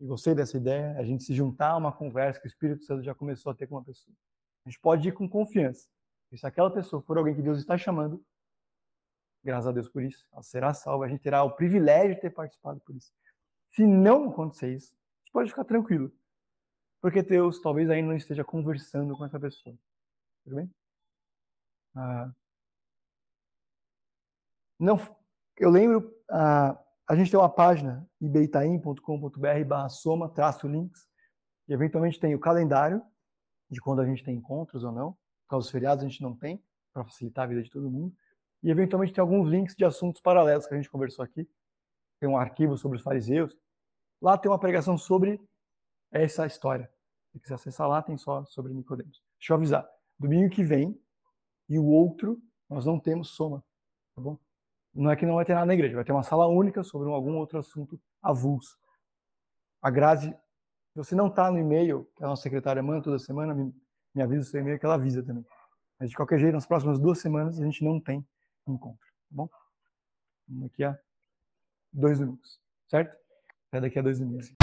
e 0.00 0.06
gostei 0.06 0.34
dessa 0.34 0.56
ideia, 0.56 0.96
a 0.98 1.04
gente 1.04 1.22
se 1.22 1.34
juntar 1.34 1.70
a 1.70 1.76
uma 1.76 1.92
conversa 1.92 2.40
que 2.40 2.46
o 2.46 2.48
Espírito 2.48 2.84
Santo 2.84 3.02
já 3.02 3.14
começou 3.14 3.52
a 3.52 3.54
ter 3.54 3.66
com 3.66 3.74
uma 3.76 3.84
pessoa. 3.84 4.16
A 4.64 4.70
gente 4.70 4.80
pode 4.80 5.08
ir 5.08 5.12
com 5.12 5.28
confiança. 5.28 5.88
E 6.32 6.38
se 6.38 6.46
aquela 6.46 6.70
pessoa 6.70 7.02
for 7.02 7.18
alguém 7.18 7.34
que 7.34 7.42
Deus 7.42 7.58
está 7.58 7.76
chamando, 7.76 8.24
graças 9.44 9.66
a 9.66 9.72
Deus 9.72 9.88
por 9.88 10.02
isso, 10.02 10.26
ela 10.32 10.42
será 10.42 10.74
salva, 10.74 11.04
a 11.04 11.08
gente 11.08 11.22
terá 11.22 11.42
o 11.42 11.54
privilégio 11.54 12.14
de 12.14 12.20
ter 12.20 12.30
participado 12.30 12.80
por 12.80 12.94
isso. 12.94 13.12
Se 13.72 13.86
não 13.86 14.30
acontecer 14.30 14.74
isso, 14.74 14.98
gente 15.28 15.32
pode 15.32 15.50
ficar 15.50 15.64
tranquilo. 15.64 16.10
Porque 17.00 17.22
Deus 17.22 17.60
talvez 17.60 17.88
ainda 17.90 18.08
não 18.08 18.16
esteja 18.16 18.44
conversando 18.44 19.16
com 19.16 19.24
essa 19.24 19.38
pessoa. 19.38 19.76
Tudo 20.44 20.56
bem? 20.56 20.70
Ah, 21.94 22.32
Não, 24.78 24.96
eu 25.56 25.70
lembro, 25.70 26.12
a, 26.30 26.78
a 27.08 27.16
gente 27.16 27.30
tem 27.30 27.38
uma 27.38 27.48
página, 27.48 28.08
ibeitaim.com.br 28.20 29.64
barra 29.66 29.88
soma, 29.88 30.28
traço 30.28 30.66
links, 30.66 31.08
e 31.68 31.72
eventualmente 31.72 32.18
tem 32.18 32.34
o 32.34 32.40
calendário 32.40 33.02
de 33.70 33.80
quando 33.80 34.00
a 34.00 34.06
gente 34.06 34.24
tem 34.24 34.36
encontros 34.36 34.82
ou 34.82 34.92
não. 34.92 35.12
Por 35.12 35.50
causa 35.50 35.64
dos 35.64 35.70
feriados 35.70 36.04
a 36.04 36.08
gente 36.08 36.22
não 36.22 36.34
tem, 36.34 36.62
para 36.92 37.04
facilitar 37.04 37.44
a 37.44 37.48
vida 37.48 37.62
de 37.62 37.70
todo 37.70 37.90
mundo. 37.90 38.14
E 38.62 38.70
eventualmente 38.70 39.12
tem 39.12 39.22
alguns 39.22 39.48
links 39.48 39.74
de 39.76 39.84
assuntos 39.84 40.20
paralelos 40.20 40.66
que 40.66 40.74
a 40.74 40.76
gente 40.76 40.90
conversou 40.90 41.24
aqui. 41.24 41.48
Tem 42.20 42.28
um 42.28 42.36
arquivo 42.36 42.76
sobre 42.76 42.96
os 42.96 43.02
fariseus. 43.02 43.56
Lá 44.20 44.36
tem 44.36 44.50
uma 44.50 44.58
pregação 44.58 44.98
sobre 44.98 45.40
essa 46.10 46.46
história. 46.46 46.90
Se 47.32 47.40
quiser 47.40 47.54
acessar 47.54 47.88
lá, 47.88 48.02
tem 48.02 48.16
só 48.16 48.44
sobre 48.46 48.72
Nicodemos. 48.72 49.22
Deixa 49.38 49.52
eu 49.52 49.56
avisar. 49.56 49.88
Domingo 50.18 50.50
que 50.50 50.64
vem 50.64 50.98
e 51.68 51.78
o 51.78 51.84
outro, 51.84 52.40
nós 52.68 52.84
não 52.84 52.98
temos 52.98 53.30
soma. 53.30 53.62
Tá 54.14 54.22
bom? 54.22 54.38
Não 54.94 55.10
é 55.10 55.16
que 55.16 55.26
não 55.26 55.36
vai 55.36 55.44
ter 55.44 55.54
nada 55.54 55.66
na 55.66 55.74
igreja, 55.74 55.94
vai 55.94 56.04
ter 56.04 56.12
uma 56.12 56.22
sala 56.22 56.46
única 56.46 56.82
sobre 56.82 57.08
algum 57.08 57.36
outro 57.36 57.58
assunto 57.58 58.00
avulso. 58.20 58.76
A 59.80 59.90
Grazi, 59.90 60.30
se 60.30 60.96
você 60.96 61.14
não 61.14 61.28
está 61.28 61.50
no 61.50 61.58
e-mail, 61.58 62.10
que 62.16 62.24
a 62.24 62.26
nossa 62.26 62.42
secretária 62.42 62.82
manda 62.82 63.04
toda 63.04 63.18
semana, 63.18 63.54
me, 63.54 63.72
me 64.14 64.22
avisa 64.22 64.42
o 64.42 64.44
seu 64.44 64.60
e-mail 64.60 64.78
que 64.78 64.84
ela 64.84 64.96
avisa 64.96 65.22
também. 65.22 65.44
Mas 66.00 66.10
de 66.10 66.16
qualquer 66.16 66.38
jeito, 66.38 66.54
nas 66.54 66.66
próximas 66.66 66.98
duas 66.98 67.20
semanas 67.20 67.60
a 67.60 67.64
gente 67.64 67.84
não 67.84 68.00
tem 68.00 68.26
encontro, 68.66 69.06
tá 69.06 69.30
bom? 69.30 69.48
Daqui 70.48 70.82
a 70.82 70.98
dois 71.98 72.18
domingos, 72.18 72.60
certo? 72.88 73.16
Até 73.70 73.80
daqui 73.80 73.98
a 73.98 74.02
dois 74.02 74.18
domingos. 74.18 74.57